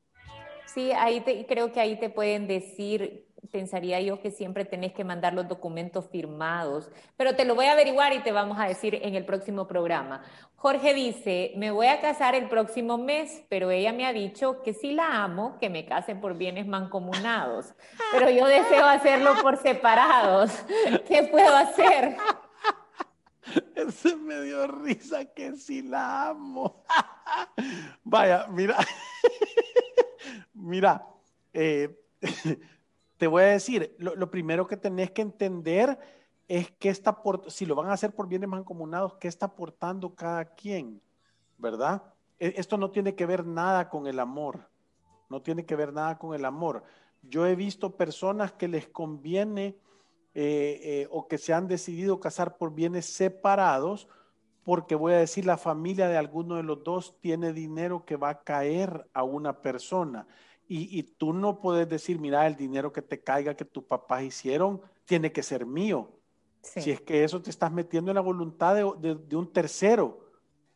Sí, 0.67 0.93
ahí 0.93 1.23
te, 1.23 1.47
creo 1.47 1.73
que 1.73 1.81
ahí 1.81 1.99
te 1.99 2.11
pueden 2.11 2.47
decir 2.47 3.28
pensaría 3.49 4.01
yo 4.01 4.21
que 4.21 4.31
siempre 4.31 4.65
tenés 4.65 4.93
que 4.93 5.05
mandar 5.05 5.35
los 5.35 5.49
documentos 5.49 6.09
firmados, 6.09 6.91
pero 7.17 7.35
te 7.35 7.45
lo 7.45 7.55
voy 7.55 7.67
a 7.67 7.73
averiguar 7.73 8.13
y 8.13 8.21
te 8.21 8.33
vamos 8.33 8.59
a 8.59 8.67
decir 8.67 8.99
en 9.03 9.15
el 9.15 9.25
próximo 9.25 9.67
programa. 9.67 10.23
Jorge 10.57 10.95
dice, 10.95 11.53
me 11.57 11.71
voy 11.71 11.87
a 11.87 12.01
casar 12.01 12.35
el 12.35 12.49
próximo 12.49 12.99
mes, 12.99 13.43
pero 13.49 13.71
ella 13.71 13.93
me 13.93 14.07
ha 14.07 14.13
dicho 14.13 14.63
que 14.63 14.73
si 14.73 14.93
la 14.93 15.23
amo, 15.23 15.57
que 15.59 15.71
me 15.71 15.87
case 15.87 16.17
por 16.17 16.37
bienes 16.37 16.67
mancomunados, 16.67 17.75
pero 18.13 18.29
yo 18.31 18.47
deseo 18.47 18.87
hacerlo 18.87 19.35
por 19.41 19.57
separados. 19.57 20.51
¿Qué 21.09 21.25
puedo 21.25 21.57
hacer? 21.57 22.17
Ese 23.75 24.17
me 24.17 24.41
dio 24.43 24.67
risa 24.67 25.25
que 25.27 25.57
si 25.57 25.83
la 25.83 26.31
amo. 26.31 26.85
Vaya, 28.05 28.47
mira, 28.49 28.77
mira, 30.55 31.07
eh, 31.53 31.97
te 33.19 33.27
voy 33.27 33.43
a 33.43 33.47
decir, 33.47 33.95
lo, 33.99 34.31
primero 34.31 34.67
que 34.67 34.77
tenés 34.77 35.11
que 35.11 35.23
entender 35.23 35.99
es 36.47 36.71
que 36.71 36.95
si 37.49 37.67
lo 37.67 37.75
van 37.75 37.91
a 37.91 37.93
hacer 37.93 38.15
por 38.15 38.29
bienes 38.29 38.49
mancomunados, 38.49 39.17
qué 39.17 39.29
está 39.29 39.47
aportando 39.47 40.15
cada 40.15 40.55
quien, 40.55 41.03
¿verdad? 41.59 42.03
E, 42.39 42.55
esto 42.57 42.79
no 42.79 42.91
tiene 42.91 43.17
que 43.17 43.27
ver 43.27 43.45
nada 43.45 43.91
con 43.91 44.07
el 44.07 44.21
amor, 44.21 44.71
no 45.29 45.43
tiene 45.43 45.67
que 45.67 45.77
ver 45.77 45.93
nada 45.93 46.17
con 46.17 46.35
el 46.35 46.45
amor. 46.45 46.85
Yo 47.23 47.45
he 47.45 47.57
visto 47.57 47.97
personas 47.97 48.53
que 48.53 48.69
les 48.69 48.87
conviene 48.87 49.77
eh, 50.35 50.81
eh, 50.83 51.09
o 51.11 51.27
que 51.27 51.39
se 51.39 51.53
han 51.53 51.67
decidido 51.67 52.21
casar 52.21 52.57
por 52.57 52.73
bienes 52.73 53.07
separados 53.07 54.09
porque 54.63 54.95
voy 54.95 55.15
a 55.15 55.19
decir, 55.19 55.47
la 55.47 55.57
familia 55.57 56.09
de 56.09 56.19
alguno 56.19 56.57
de 56.57 56.63
los 56.63 56.85
dos 56.85 57.19
tiene 57.21 57.53
dinero 57.53 58.05
que 58.05 58.17
va 58.17 58.29
a 58.29 58.43
caer 58.43 59.09
a 59.15 59.25
una 59.25 59.63
persona 59.63 60.29
y, 60.71 61.03
tú 61.03 61.33
no 61.33 61.61
puedes 61.61 61.89
decir, 61.89 62.19
mira, 62.19 62.47
el 62.47 62.55
dinero 62.55 62.93
que 62.93 63.01
te 63.01 63.21
caiga 63.23 63.55
que 63.55 63.65
tus 63.65 63.85
papás 63.85 64.23
hicieron 64.23 64.83
tiene 65.07 65.33
que 65.33 65.43
ser 65.43 65.65
mío. 65.65 66.11
Si 66.61 66.91
es 66.91 67.01
que 67.01 67.25
eso 67.25 67.41
te 67.41 67.49
estás 67.49 67.73
metiendo 67.73 68.11
en 68.11 68.17
la 68.17 68.21
voluntad 68.21 68.75
de, 68.75 69.15
de, 69.15 69.37
un 69.37 69.51
tercero. 69.51 70.29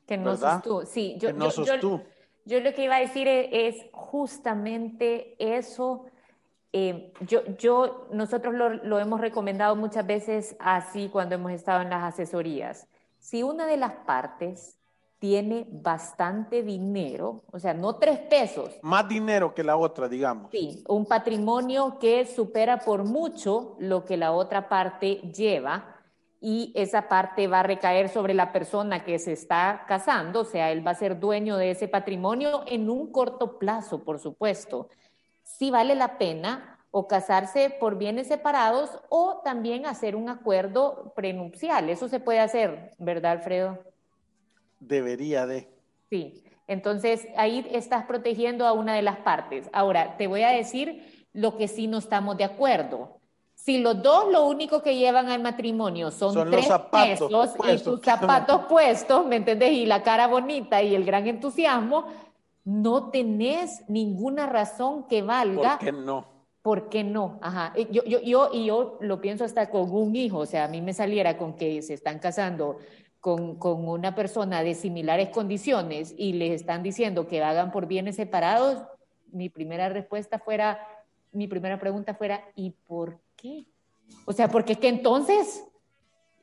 Que 0.06 0.16
no 0.16 0.34
sos 0.36 0.62
tú. 0.62 0.82
Sí, 0.86 1.16
yo, 1.18 1.32
no 1.34 1.50
sos 1.50 1.68
tú. 1.80 2.00
Yo 2.46 2.60
lo 2.60 2.72
que 2.72 2.84
iba 2.84 2.96
a 2.96 3.00
decir 3.00 3.28
es, 3.28 3.76
justamente 3.92 5.36
eso. 5.38 6.06
Eh, 6.72 7.12
yo, 7.20 7.44
yo, 7.58 8.08
nosotros 8.12 8.54
lo, 8.54 8.70
lo 8.70 8.98
hemos 8.98 9.20
recomendado 9.20 9.76
muchas 9.76 10.06
veces 10.06 10.56
así 10.58 11.10
cuando 11.10 11.34
hemos 11.34 11.52
estado 11.52 11.82
en 11.82 11.90
las 11.90 12.02
asesorías. 12.02 12.88
Si 13.18 13.42
una 13.42 13.66
de 13.66 13.76
las 13.76 13.92
partes 13.92 14.78
tiene 15.22 15.68
bastante 15.70 16.64
dinero, 16.64 17.44
o 17.52 17.60
sea, 17.60 17.74
no 17.74 17.94
tres 17.94 18.18
pesos. 18.18 18.76
Más 18.82 19.08
dinero 19.08 19.54
que 19.54 19.62
la 19.62 19.76
otra, 19.76 20.08
digamos. 20.08 20.50
Sí, 20.50 20.82
un 20.88 21.06
patrimonio 21.06 22.00
que 22.00 22.26
supera 22.26 22.80
por 22.80 23.04
mucho 23.04 23.76
lo 23.78 24.04
que 24.04 24.16
la 24.16 24.32
otra 24.32 24.68
parte 24.68 25.20
lleva 25.32 25.94
y 26.40 26.72
esa 26.74 27.06
parte 27.06 27.46
va 27.46 27.60
a 27.60 27.62
recaer 27.62 28.08
sobre 28.08 28.34
la 28.34 28.50
persona 28.50 29.04
que 29.04 29.20
se 29.20 29.30
está 29.30 29.84
casando, 29.86 30.40
o 30.40 30.44
sea, 30.44 30.72
él 30.72 30.84
va 30.84 30.90
a 30.90 30.96
ser 30.96 31.20
dueño 31.20 31.56
de 31.56 31.70
ese 31.70 31.86
patrimonio 31.86 32.64
en 32.66 32.90
un 32.90 33.12
corto 33.12 33.60
plazo, 33.60 34.02
por 34.02 34.18
supuesto. 34.18 34.88
Sí 35.44 35.70
vale 35.70 35.94
la 35.94 36.18
pena 36.18 36.84
o 36.90 37.06
casarse 37.06 37.70
por 37.78 37.96
bienes 37.96 38.26
separados 38.26 38.98
o 39.08 39.40
también 39.44 39.86
hacer 39.86 40.16
un 40.16 40.28
acuerdo 40.28 41.12
prenupcial. 41.14 41.90
Eso 41.90 42.08
se 42.08 42.18
puede 42.18 42.40
hacer, 42.40 42.96
¿verdad, 42.98 43.30
Alfredo? 43.30 43.91
Debería 44.86 45.46
de. 45.46 45.68
Sí, 46.10 46.42
entonces 46.66 47.26
ahí 47.36 47.66
estás 47.72 48.04
protegiendo 48.04 48.66
a 48.66 48.72
una 48.72 48.94
de 48.94 49.02
las 49.02 49.18
partes. 49.18 49.68
Ahora, 49.72 50.16
te 50.16 50.26
voy 50.26 50.42
a 50.42 50.50
decir 50.50 51.26
lo 51.32 51.56
que 51.56 51.68
sí 51.68 51.86
no 51.86 51.98
estamos 51.98 52.36
de 52.36 52.44
acuerdo. 52.44 53.18
Si 53.54 53.78
los 53.78 54.02
dos 54.02 54.32
lo 54.32 54.46
único 54.46 54.82
que 54.82 54.96
llevan 54.96 55.28
al 55.28 55.40
matrimonio 55.40 56.10
son, 56.10 56.50
tres 56.50 56.68
pesos 56.90 57.56
y 57.72 57.78
sus 57.78 58.00
zapatos 58.00 58.62
puestos, 58.68 59.24
¿me 59.24 59.36
entendés? 59.36 59.72
Y 59.72 59.86
la 59.86 60.02
cara 60.02 60.26
bonita 60.26 60.82
y 60.82 60.94
el 60.94 61.04
gran 61.04 61.28
entusiasmo, 61.28 62.06
no 62.64 63.10
tenés 63.10 63.88
ninguna 63.88 64.46
razón 64.46 65.06
que 65.06 65.22
valga. 65.22 65.78
¿Por 65.78 65.86
qué 65.86 65.92
no? 65.92 66.26
¿Por 66.62 66.88
qué 66.88 67.04
no? 67.04 67.38
Ajá. 67.40 67.72
Yo, 67.90 68.04
yo, 68.04 68.20
yo, 68.20 68.50
y 68.52 68.66
yo 68.66 68.98
lo 69.00 69.20
pienso 69.20 69.44
hasta 69.44 69.70
con 69.70 69.90
un 69.90 70.14
hijo, 70.16 70.38
o 70.38 70.46
sea, 70.46 70.64
a 70.64 70.68
mí 70.68 70.80
me 70.80 70.92
saliera 70.92 71.36
con 71.36 71.54
que 71.54 71.82
se 71.82 71.94
están 71.94 72.18
casando 72.18 72.78
con, 73.22 73.54
con, 73.54 73.88
una 73.88 74.16
persona 74.16 74.64
de 74.64 74.74
similares 74.74 75.28
condiciones 75.28 76.12
y 76.18 76.32
les 76.32 76.50
están 76.50 76.82
diciendo 76.82 77.28
que 77.28 77.40
hagan 77.40 77.70
por 77.70 77.86
bienes 77.86 78.16
separados, 78.16 78.82
mi 79.30 79.48
primera 79.48 79.88
respuesta 79.88 80.40
fuera, 80.40 80.84
mi 81.30 81.46
primera 81.46 81.78
pregunta 81.78 82.14
fuera, 82.14 82.44
¿y 82.56 82.70
por 82.70 83.20
qué? 83.36 83.64
O 84.24 84.32
sea, 84.32 84.48
porque 84.48 84.72
es 84.72 84.80
que 84.80 84.88
entonces, 84.88 85.64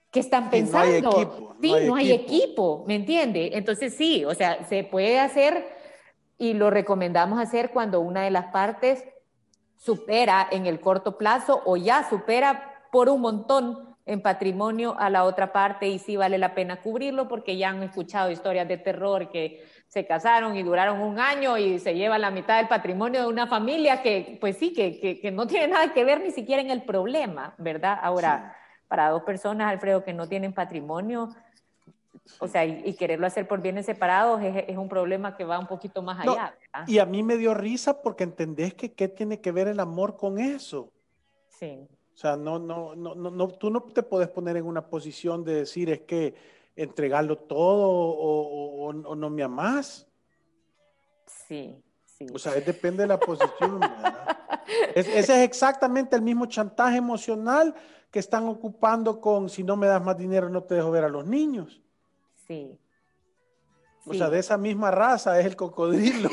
¿qué 0.09 0.21
están 0.21 0.49
pensando? 0.49 1.11
No 1.11 1.17
hay 1.17 1.27
equipo, 1.27 1.55
sí, 1.61 1.73
no 1.85 1.95
hay, 1.95 2.11
equipo. 2.13 2.85
¿me 2.87 2.95
entiende? 2.95 3.51
Entonces 3.55 3.93
sí, 3.93 4.23
o 4.23 4.33
sea, 4.33 4.63
se 4.63 4.85
puede 4.85 5.19
hacer 5.19 5.67
y 6.37 6.53
lo 6.53 6.69
recomendamos 6.69 7.39
hacer 7.39 7.71
cuando 7.71 7.99
una 7.99 8.23
de 8.23 8.31
las 8.31 8.53
partes 8.53 9.03
supera 9.75 10.47
en 10.49 10.65
el 10.65 10.79
corto 10.79 11.17
plazo 11.17 11.61
o 11.65 11.75
ya 11.75 12.09
supera 12.09 12.85
por 12.89 13.09
un 13.09 13.19
montón 13.19 13.88
en 14.09 14.21
patrimonio 14.21 14.95
a 14.97 15.11
la 15.11 15.23
otra 15.23 15.53
parte 15.53 15.87
y 15.87 15.99
sí 15.99 16.17
vale 16.17 16.39
la 16.39 16.55
pena 16.55 16.81
cubrirlo 16.81 17.27
porque 17.27 17.57
ya 17.57 17.69
han 17.69 17.83
escuchado 17.83 18.31
historias 18.31 18.67
de 18.67 18.77
terror 18.77 19.29
que 19.29 19.63
se 19.87 20.07
casaron 20.07 20.55
y 20.55 20.63
duraron 20.63 20.99
un 20.99 21.19
año 21.19 21.59
y 21.59 21.77
se 21.77 21.93
llevan 21.93 22.21
la 22.21 22.31
mitad 22.31 22.57
del 22.57 22.67
patrimonio 22.67 23.21
de 23.21 23.27
una 23.27 23.45
familia 23.45 24.01
que, 24.01 24.39
pues 24.41 24.57
sí, 24.57 24.73
que, 24.73 24.99
que, 24.99 25.31
no 25.31 25.45
tiene 25.45 25.67
nada 25.67 25.93
que 25.93 26.03
ver 26.03 26.21
ni 26.21 26.31
siquiera 26.31 26.59
en 26.59 26.71
el 26.71 26.83
problema, 26.83 27.53
¿verdad? 27.59 27.99
Ahora, 28.01 28.55
para 28.87 29.09
dos 29.09 29.21
personas, 29.21 29.71
Alfredo, 29.71 30.03
que 30.03 30.13
no 30.13 30.27
tienen 30.27 30.53
patrimonio, 30.53 31.29
o 32.39 32.47
sea, 32.47 32.65
y, 32.65 32.95
quererlo 32.95 33.27
hacer 33.27 33.47
por 33.47 33.61
bienes 33.61 33.85
separados 33.85 34.41
es, 34.41 34.63
es, 34.67 34.77
un 34.77 34.89
problema 34.89 35.37
que 35.37 35.45
va 35.45 35.59
un 35.59 35.67
poquito 35.67 36.01
más 36.01 36.27
allá. 36.27 36.55
y 36.87 36.97
a 36.97 37.05
mí 37.05 37.21
me 37.21 37.37
dio 37.37 37.53
risa 37.53 38.01
porque 38.01 38.23
entendés 38.23 38.73
que 38.73 38.91
qué 38.93 39.07
tiene 39.07 39.39
que 39.39 39.51
ver 39.51 39.67
el 39.67 39.79
amor 39.79 40.17
con 40.17 40.39
eso. 40.39 40.91
Sí. 41.47 41.87
O 42.19 42.21
sea, 42.21 42.35
no, 42.35 42.59
no, 42.59 42.97
no, 42.97 43.15
no, 43.15 43.47
tú 43.47 43.69
no 43.69 43.81
te 43.81 44.03
puedes 44.03 44.27
poner 44.27 44.57
en 44.57 44.65
una 44.65 44.85
posición 44.89 45.45
de 45.45 45.53
decir 45.53 45.89
es 45.89 46.01
que 46.01 46.35
entregarlo 46.75 47.37
todo 47.37 47.87
o, 47.89 48.91
no 48.91 49.29
me 49.29 49.41
amas. 49.41 50.05
Sí, 51.25 51.81
sí. 52.03 52.27
O 52.33 52.37
sea, 52.37 52.55
depende 52.55 53.03
de 53.03 53.07
la 53.07 53.17
posición. 53.17 53.79
ese 54.95 55.17
es 55.17 55.29
exactamente 55.29 56.17
el 56.17 56.21
mismo 56.21 56.45
chantaje 56.47 56.97
emocional 56.97 57.73
que 58.11 58.19
están 58.19 58.49
ocupando 58.49 59.21
con 59.21 59.47
si 59.47 59.63
no 59.63 59.77
me 59.77 59.87
das 59.87 60.03
más 60.03 60.17
dinero 60.17 60.49
no 60.49 60.61
te 60.63 60.75
dejo 60.75 60.91
ver 60.91 61.05
a 61.05 61.09
los 61.09 61.25
niños. 61.25 61.81
Sí. 62.45 62.77
O 64.05 64.13
sea, 64.13 64.29
de 64.29 64.39
esa 64.39 64.57
misma 64.57 64.91
raza 64.91 65.39
es 65.39 65.45
el 65.45 65.55
cocodrilo. 65.55 66.29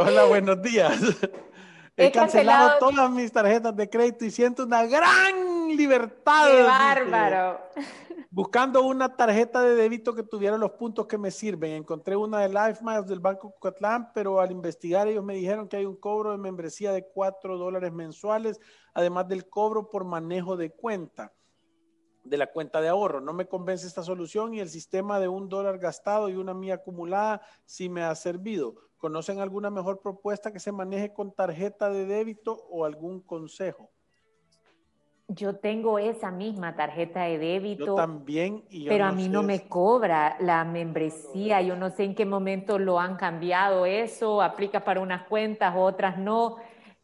Hola, 0.00 0.26
buenos 0.26 0.62
días. 0.62 0.96
He, 1.96 2.12
cancelado, 2.12 2.78
todas 2.78 3.10
mis 3.10 3.32
tarjetas 3.32 3.74
de 3.74 3.90
crédito 3.90 4.24
y 4.24 4.30
siento 4.30 4.62
una 4.62 4.86
gran 4.86 5.76
libertad. 5.76 6.46
¡Qué 6.46 6.62
bárbaro! 6.62 7.60
Buscando 8.30 8.82
una 8.82 9.16
tarjeta 9.16 9.60
de 9.60 9.74
débito 9.74 10.14
que 10.14 10.22
tuviera 10.22 10.56
los 10.56 10.70
puntos 10.70 11.08
que 11.08 11.18
me 11.18 11.32
sirven. 11.32 11.72
Encontré 11.72 12.14
una 12.14 12.38
de 12.38 12.48
Life 12.48 12.84
Miles 12.84 13.08
del 13.08 13.18
Banco 13.18 13.50
Cucatlán, 13.50 14.12
pero 14.14 14.40
al 14.40 14.52
investigar 14.52 15.08
ellos 15.08 15.24
me 15.24 15.34
dijeron 15.34 15.66
que 15.66 15.78
hay 15.78 15.84
un 15.84 15.96
cobro 15.96 16.30
de 16.30 16.38
membresía 16.38 16.92
de 16.92 17.04
4 17.12 17.58
dólares 17.58 17.92
mensuales, 17.92 18.60
además 18.94 19.26
del 19.26 19.48
cobro 19.48 19.90
por 19.90 20.04
manejo 20.04 20.56
de 20.56 20.70
cuenta 20.70 21.32
de 22.22 22.36
la 22.36 22.46
cuenta 22.46 22.80
de 22.80 22.86
ahorro. 22.86 23.20
No 23.20 23.32
me 23.32 23.48
convence 23.48 23.88
esta 23.88 24.04
solución 24.04 24.54
y 24.54 24.60
el 24.60 24.68
sistema 24.68 25.18
de 25.18 25.26
un 25.26 25.48
dólar 25.48 25.78
gastado 25.78 26.28
y 26.28 26.36
una 26.36 26.54
mía 26.54 26.74
acumulada 26.74 27.40
sí 27.64 27.88
me 27.88 28.04
ha 28.04 28.14
servido. 28.14 28.87
¿Conocen 28.98 29.38
alguna 29.38 29.70
mejor 29.70 30.00
propuesta 30.00 30.52
que 30.52 30.58
se 30.58 30.72
maneje 30.72 31.12
con 31.12 31.32
tarjeta 31.32 31.88
de 31.88 32.04
débito 32.04 32.66
o 32.68 32.84
algún 32.84 33.20
consejo? 33.20 33.90
Yo 35.28 35.56
tengo 35.56 35.98
esa 35.98 36.30
misma 36.30 36.74
tarjeta 36.74 37.24
de 37.24 37.38
débito. 37.38 37.84
Yo 37.84 37.94
también. 37.94 38.64
pero 38.88 39.04
a 39.04 39.12
mí 39.12 39.28
no 39.28 39.42
me 39.42 39.68
cobra 39.68 40.36
la 40.40 40.64
membresía. 40.64 41.60
Yo 41.60 41.76
no 41.76 41.90
sé 41.90 42.04
en 42.04 42.14
qué 42.14 42.24
momento 42.24 42.78
lo 42.78 42.98
han 42.98 43.16
cambiado 43.16 43.86
eso. 43.86 44.42
Aplica 44.42 44.84
para 44.84 45.00
unas 45.00 45.28
cuentas, 45.28 45.74
otras 45.76 46.18
no. 46.18 46.56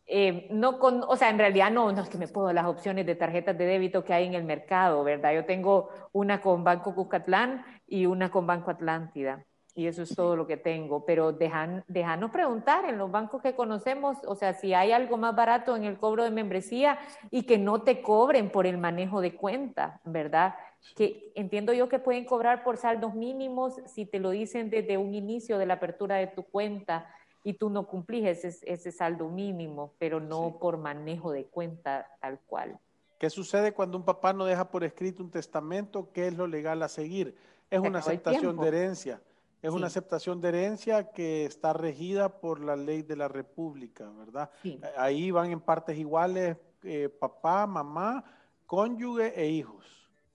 Eh, 0.06 0.48
no 0.50 0.78
con, 0.78 1.02
o 1.06 1.16
sea, 1.16 1.30
en 1.30 1.38
realidad 1.38 1.70
no, 1.70 1.92
no 1.92 2.02
es 2.02 2.08
que 2.08 2.18
me 2.18 2.28
puedo 2.28 2.52
las 2.52 2.66
opciones 2.66 3.06
de 3.06 3.14
tarjetas 3.14 3.56
de 3.56 3.66
débito 3.66 4.04
que 4.04 4.12
hay 4.12 4.26
en 4.26 4.34
el 4.34 4.44
mercado, 4.44 5.04
¿verdad? 5.04 5.32
Yo 5.32 5.44
tengo 5.44 5.90
una 6.12 6.40
con 6.40 6.64
Banco 6.64 6.94
Cucatlán 6.94 7.64
y 7.86 8.06
una 8.06 8.30
con 8.30 8.46
Banco 8.46 8.70
Atlántida. 8.70 9.46
Y 9.74 9.86
eso 9.86 10.02
es 10.02 10.14
todo 10.14 10.36
lo 10.36 10.46
que 10.46 10.56
tengo. 10.56 11.04
Pero 11.04 11.32
dejan, 11.32 11.84
déjanos 11.88 12.30
preguntar 12.30 12.84
en 12.84 12.98
los 12.98 13.10
bancos 13.10 13.42
que 13.42 13.54
conocemos, 13.54 14.18
o 14.26 14.34
sea, 14.34 14.54
si 14.54 14.72
hay 14.72 14.92
algo 14.92 15.16
más 15.16 15.34
barato 15.34 15.74
en 15.74 15.84
el 15.84 15.98
cobro 15.98 16.24
de 16.24 16.30
membresía 16.30 16.98
y 17.30 17.42
que 17.42 17.58
no 17.58 17.82
te 17.82 18.00
cobren 18.00 18.50
por 18.50 18.66
el 18.66 18.78
manejo 18.78 19.20
de 19.20 19.34
cuenta, 19.34 20.00
¿verdad? 20.04 20.54
Que 20.94 21.32
entiendo 21.34 21.72
yo 21.72 21.88
que 21.88 21.98
pueden 21.98 22.24
cobrar 22.24 22.62
por 22.62 22.76
saldos 22.76 23.14
mínimos 23.14 23.80
si 23.86 24.06
te 24.06 24.20
lo 24.20 24.30
dicen 24.30 24.70
desde 24.70 24.96
un 24.96 25.14
inicio 25.14 25.58
de 25.58 25.66
la 25.66 25.74
apertura 25.74 26.16
de 26.16 26.28
tu 26.28 26.44
cuenta 26.44 27.06
y 27.42 27.54
tú 27.54 27.68
no 27.68 27.86
cumplís 27.86 28.26
ese, 28.26 28.72
ese 28.72 28.92
saldo 28.92 29.28
mínimo, 29.28 29.92
pero 29.98 30.20
no 30.20 30.58
por 30.58 30.78
manejo 30.78 31.32
de 31.32 31.46
cuenta 31.46 32.08
tal 32.20 32.38
cual. 32.46 32.78
¿Qué 33.18 33.30
sucede 33.30 33.72
cuando 33.72 33.96
un 33.96 34.04
papá 34.04 34.32
no 34.32 34.44
deja 34.44 34.68
por 34.68 34.84
escrito 34.84 35.22
un 35.22 35.30
testamento? 35.30 36.10
¿Qué 36.12 36.26
es 36.26 36.34
lo 36.34 36.46
legal 36.46 36.82
a 36.82 36.88
seguir? 36.88 37.36
Es 37.70 37.80
una 37.80 38.00
aceptación 38.00 38.56
de 38.56 38.68
herencia. 38.68 39.20
Es 39.64 39.72
una 39.72 39.86
aceptación 39.86 40.42
de 40.42 40.48
herencia 40.48 41.10
que 41.10 41.46
está 41.46 41.72
regida 41.72 42.28
por 42.28 42.60
la 42.60 42.76
ley 42.76 43.00
de 43.00 43.16
la 43.16 43.28
República, 43.28 44.10
¿verdad? 44.10 44.50
Ahí 44.98 45.30
van 45.30 45.52
en 45.52 45.60
partes 45.60 45.96
iguales 45.96 46.58
eh, 46.82 47.08
papá, 47.08 47.66
mamá, 47.66 48.22
cónyuge 48.66 49.32
e 49.34 49.48
hijos, 49.48 49.86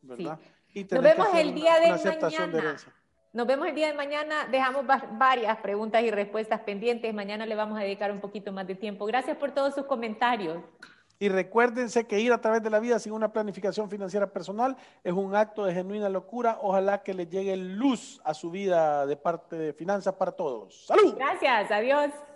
¿verdad? 0.01 0.39
Y 0.73 0.84
Nos 0.84 1.03
vemos 1.03 1.27
el 1.36 1.53
día 1.53 1.80
de 1.80 1.91
mañana. 1.91 2.77
Nos 3.32 3.45
vemos 3.45 3.67
el 3.67 3.75
día 3.75 3.88
de 3.89 3.93
mañana. 3.93 4.47
Dejamos 4.49 4.84
varias 5.19 5.57
preguntas 5.57 6.01
y 6.01 6.09
respuestas 6.09 6.61
pendientes. 6.61 7.13
Mañana 7.13 7.45
le 7.45 7.53
vamos 7.53 7.77
a 7.77 7.84
dedicar 7.84 8.11
un 8.11 8.19
poquito 8.19 8.51
más 8.51 8.65
de 8.65 8.73
tiempo. 8.73 9.05
Gracias 9.05 9.38
por 9.38 9.51
todos 9.51 9.75
sus 9.75 9.86
comentarios. 9.86 10.57
Y 11.22 11.28
recuérdense 11.28 12.07
que 12.07 12.22
ir 12.22 12.32
a 12.32 12.39
través 12.39 12.63
de 12.63 12.70
la 12.70 12.80
vida 12.80 12.97
sin 12.97 13.11
una 13.11 13.34
planificación 13.34 13.89
financiera 13.89 14.32
personal 14.32 14.78
es 15.03 15.11
un 15.11 15.36
acto 15.36 15.65
de 15.65 15.74
genuina 15.74 16.07
locura. 16.07 16.59
Ojalá 16.61 17.03
que 17.03 17.13
le 17.13 17.28
llegue 17.28 17.57
luz 17.57 18.22
a 18.24 18.34
su 18.34 18.49
vida 18.49 19.05
de 19.05 19.17
parte 19.17 19.57
de 19.57 19.74
Finanzas 19.74 20.15
para 20.15 20.32
Todos. 20.32 20.86
¡Salud! 20.86 21.15
Gracias, 21.17 21.72
adiós. 21.72 22.11